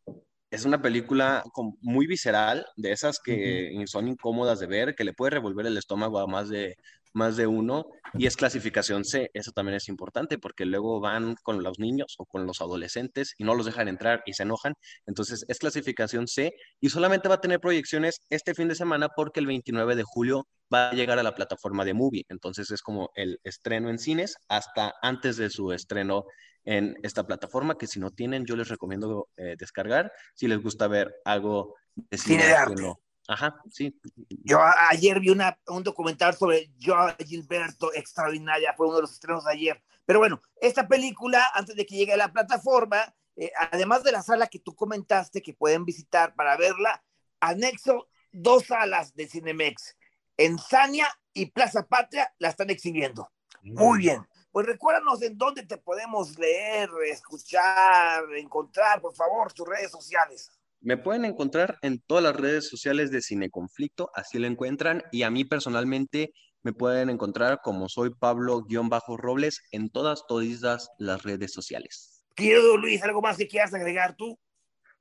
es 0.52 0.66
una 0.66 0.82
película 0.82 1.44
muy 1.82 2.06
visceral, 2.08 2.66
de 2.76 2.92
esas 2.92 3.20
que 3.20 3.84
son 3.88 4.08
incómodas 4.08 4.60
de 4.60 4.68
ver, 4.68 4.96
que 4.96 5.04
le 5.04 5.14
puede 5.14 5.32
revolver 5.32 5.66
el 5.66 5.78
estómago 5.78 6.20
a 6.20 6.28
más 6.28 6.50
de, 6.50 6.78
más 7.16 7.38
de 7.38 7.48
uno, 7.48 7.86
y 8.14 8.28
es 8.28 8.36
clasificación 8.38 9.04
C. 9.06 9.30
Eso 9.34 9.52
también 9.52 9.76
es 9.78 9.88
importante, 9.90 10.38
porque 10.38 10.66
luego 10.66 11.00
van 11.00 11.36
con 11.44 11.64
los 11.64 11.80
niños 11.80 12.16
o 12.20 12.26
con 12.26 12.46
los 12.46 12.62
adolescentes 12.62 13.34
y 13.38 13.44
no 13.44 13.56
los 13.56 13.66
dejan 13.66 13.88
entrar 13.88 14.22
y 14.26 14.34
se 14.34 14.44
enojan. 14.44 14.74
Entonces, 15.08 15.44
es 15.48 15.58
clasificación 15.60 16.28
C 16.28 16.54
y 16.80 16.90
solamente 16.90 17.28
va 17.30 17.36
a 17.36 17.42
tener 17.42 17.60
proyecciones 17.60 18.20
este 18.30 18.54
fin 18.54 18.68
de 18.68 18.76
semana 18.76 19.10
porque 19.10 19.40
el 19.40 19.48
29 19.48 19.96
de 19.96 20.04
julio 20.06 20.48
va 20.74 20.90
a 20.90 20.94
llegar 20.94 21.18
a 21.20 21.24
la 21.24 21.36
plataforma 21.36 21.86
de 21.86 21.94
Movie. 21.94 22.24
Entonces, 22.30 22.70
es 22.72 22.82
como 22.82 23.10
el 23.16 23.40
estreno 23.44 23.90
en 23.90 23.98
cines 23.98 24.36
hasta 24.50 24.94
antes 25.02 25.38
de 25.38 25.50
su 25.50 25.72
estreno 25.72 26.26
en 26.68 26.96
esta 27.04 27.26
plataforma 27.28 27.78
que 27.78 27.86
si 27.86 28.00
no 28.00 28.10
tienen 28.12 28.44
yo 28.46 28.56
les 28.56 28.70
recomiendo 28.70 29.28
eh, 29.38 29.56
descargar 29.58 30.12
si 30.34 30.48
les 30.48 30.60
gusta 30.64 30.88
ver 30.88 31.14
algo 31.24 31.76
de 31.96 32.18
Cine 32.18 32.42
cine 32.42 32.48
de 32.48 32.56
arte. 32.56 32.82
no- 32.82 33.00
Ajá, 33.28 33.62
sí. 33.72 34.00
Yo 34.44 34.60
ayer 34.90 35.20
vi 35.20 35.30
una, 35.30 35.60
un 35.68 35.84
documental 35.84 36.36
sobre 36.36 36.72
Joe 36.80 37.16
Gilberto, 37.26 37.94
extraordinaria, 37.94 38.74
fue 38.78 38.88
uno 38.88 38.98
de 38.98 39.02
los 39.04 39.14
estrenos 39.14 39.46
de 39.46 39.52
ayer. 39.52 39.84
Pero 40.06 40.20
bueno, 40.20 40.42
esta 40.62 40.88
película, 40.88 41.50
antes 41.54 41.76
de 41.76 41.86
que 41.86 41.96
llegue 41.96 42.14
a 42.14 42.18
la 42.18 42.32
plataforma, 42.32 43.16
eh, 43.36 43.52
además 43.72 44.04
de 44.04 44.12
la 44.12 44.22
sala 44.22 44.48
que 44.48 44.60
tú 44.60 44.76
comentaste 44.76 45.42
que 45.42 45.54
pueden 45.54 45.86
visitar 45.86 46.36
para 46.36 46.56
verla, 46.58 47.04
anexo 47.40 48.08
dos 48.32 48.66
salas 48.66 49.16
de 49.16 49.28
Cinemex. 49.28 49.98
En 50.38 50.60
Sania 50.60 51.08
y 51.34 51.48
Plaza 51.48 51.88
Patria 51.88 52.34
la 52.40 52.50
están 52.50 52.70
exhibiendo. 52.70 53.32
Muy 53.64 54.00
bien. 54.00 54.28
Pues 54.52 54.68
recuérdanos 54.68 55.22
en 55.22 55.38
dónde 55.38 55.66
te 55.66 55.78
podemos 55.78 56.38
leer, 56.38 56.90
escuchar, 57.12 58.24
encontrar, 58.38 59.02
por 59.02 59.14
favor, 59.14 59.52
tus 59.52 59.68
redes 59.68 59.92
sociales. 59.92 60.52
Me 60.86 60.98
pueden 60.98 61.26
encontrar 61.26 61.80
en 61.82 62.00
todas 62.00 62.24
las 62.24 62.36
redes 62.36 62.70
sociales 62.70 63.10
de 63.10 63.24
Cine 63.24 63.50
Conflicto, 63.50 64.12
así 64.14 64.38
lo 64.38 64.46
encuentran, 64.46 65.02
y 65.12 65.24
a 65.24 65.32
mí 65.32 65.44
personalmente 65.44 66.32
me 66.62 66.74
pueden 66.74 67.10
encontrar 67.10 67.60
como 67.64 67.90
soy 67.90 68.14
Pablo-Robles 68.14 69.64
en 69.72 69.90
todas, 69.90 70.28
todas 70.28 70.92
las 71.00 71.24
redes 71.24 71.54
sociales. 71.54 72.24
Querido 72.36 72.78
Luis, 72.78 73.02
¿algo 73.02 73.20
más 73.20 73.36
que 73.36 73.48
quieras 73.48 73.74
agregar 73.74 74.16
tú? 74.16 74.38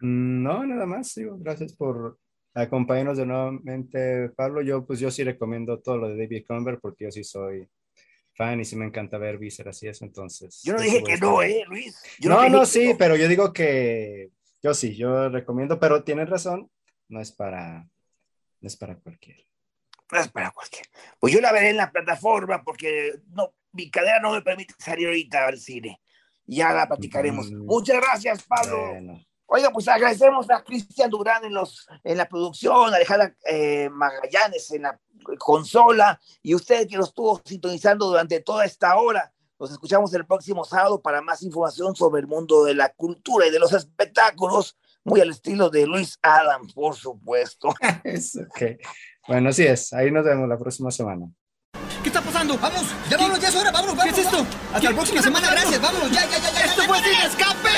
Mm, 0.01 0.43
No, 0.43 0.64
nada 0.64 0.87
más, 0.87 1.14
digo, 1.16 1.37
gracias 1.39 1.74
por 1.74 2.18
acompañarnos 2.55 3.18
de 3.18 3.26
nuevamente, 3.26 4.30
Pablo. 4.30 4.62
Yo, 4.62 4.87
pues 4.87 5.01
yo 5.01 5.11
sí 5.11 5.22
recomiendo 5.22 5.80
todo 5.80 5.99
lo 5.99 6.09
de 6.09 6.16
David 6.16 6.47
Cronenberg 6.47 6.80
porque 6.80 7.05
yo 7.05 7.11
sí 7.11 7.24
soy 7.24 7.68
fan 8.32 8.59
y 8.59 8.64
sí 8.64 8.74
me 8.74 8.87
encanta 8.87 9.18
ver 9.18 9.37
vísceras 9.37 9.82
y 9.82 9.89
eso, 9.89 10.07
entonces. 10.07 10.62
Yo 10.64 10.72
no 10.72 10.80
dije 10.80 11.03
que 11.05 11.18
no, 11.18 11.43
¿eh, 11.43 11.62
Luis? 11.68 12.03
Yo 12.18 12.30
No, 12.30 12.49
no, 12.49 12.64
sí, 12.64 12.95
pero 12.99 13.16
yo 13.16 13.28
digo 13.28 13.53
que 13.53 14.30
yo 14.65 14.73
sí, 14.73 14.97
yo 14.97 15.29
recomiendo, 15.29 15.79
pero 15.79 16.05
tienes 16.05 16.31
razón, 16.31 16.71
no 17.09 17.21
es 17.21 17.31
para, 17.31 17.87
no 18.61 18.67
es 18.67 18.77
para 18.79 18.97
cualquiera. 18.97 19.43
No 20.11 20.19
es 20.19 20.29
para 20.29 20.51
cualquiera. 20.53 20.89
Pues 21.21 21.35
yo 21.35 21.41
la 21.43 21.53
veré 21.53 21.69
en 21.69 21.77
la 21.77 21.93
plataforma 21.93 22.65
porque 22.65 23.21
no, 23.27 23.53
mi 23.73 23.91
cadera 23.91 24.21
no 24.21 24.33
me 24.33 24.41
permite 24.41 24.73
salir 24.79 25.07
ahorita 25.09 25.47
al 25.47 25.59
cine. 25.59 26.01
Ya 26.47 26.73
la 26.73 26.89
platicaremos. 26.89 27.51
Mm. 27.51 27.67
Muchas 27.67 27.99
gracias, 28.01 28.43
Pablo. 28.45 28.89
Bueno, 28.89 29.23
Oiga, 29.47 29.71
pues 29.71 29.87
agradecemos 29.87 30.51
a 30.51 30.65
Cristian 30.65 31.11
Durán 31.11 31.45
en, 31.45 31.53
los, 31.53 31.87
en 32.03 32.17
la 32.17 32.27
producción, 32.27 32.95
a 32.95 32.97
Alejandra 32.97 33.37
eh, 33.45 33.91
Magallanes 33.91 34.71
en 34.71 34.83
la 34.83 34.99
consola 35.39 36.19
y 36.43 36.55
usted 36.55 36.89
que 36.89 36.97
lo 36.97 37.05
estuvo 37.05 37.39
sintonizando 37.45 38.07
durante 38.07 38.41
toda 38.41 38.65
esta 38.65 38.97
hora. 38.97 39.34
Nos 39.65 39.73
escuchamos 39.73 40.12
el 40.12 40.27
próximo 40.27 40.62
sábado 40.62 41.01
para 41.01 41.23
más 41.23 41.43
información 41.43 41.97
sobre 41.97 42.21
el 42.21 42.27
mundo 42.27 42.65
de 42.65 42.75
la 42.75 42.91
cultura 42.91 43.47
y 43.47 43.51
de 43.51 43.59
los 43.59 43.73
espectáculos, 43.73 44.77
muy 45.05 45.23
al 45.23 45.31
estilo 45.31 45.71
de 45.71 45.87
Luis 45.87 46.19
Adam, 46.21 46.69
por 46.75 46.95
supuesto. 46.95 47.73
es 48.05 48.37
ok. 48.37 48.79
Bueno, 49.27 49.49
así 49.49 49.65
es, 49.65 49.95
ahí 49.95 50.11
nos 50.11 50.23
vemos 50.23 50.51
la 50.51 50.59
próxima 50.59 50.91
semana. 50.91 51.31
¿Qué 52.03 52.11
está 52.11 52.21
pasando? 52.21 52.59
Vamos, 52.59 52.83
ya 53.09 53.17
vámonos, 53.17 53.41
ya 53.41 53.49
es 53.49 53.57
hora, 53.57 53.73
vámonos, 53.73 53.97
vámonos. 53.97 54.15
¿Qué 54.15 54.21
es 54.21 54.27
esto? 54.27 54.47
Hasta 54.75 54.91
la 54.91 54.97
próxima 54.97 55.23
semana, 55.23 55.51
gracias, 55.51 55.81
vámonos, 55.81 56.11
ya, 56.11 56.27
ya, 56.27 56.39
ya, 56.39 56.53
ya. 56.53 56.65
¡Esto 56.67 56.83
fue 56.83 56.99
Sin 56.99 57.21
Escape! 57.23 57.69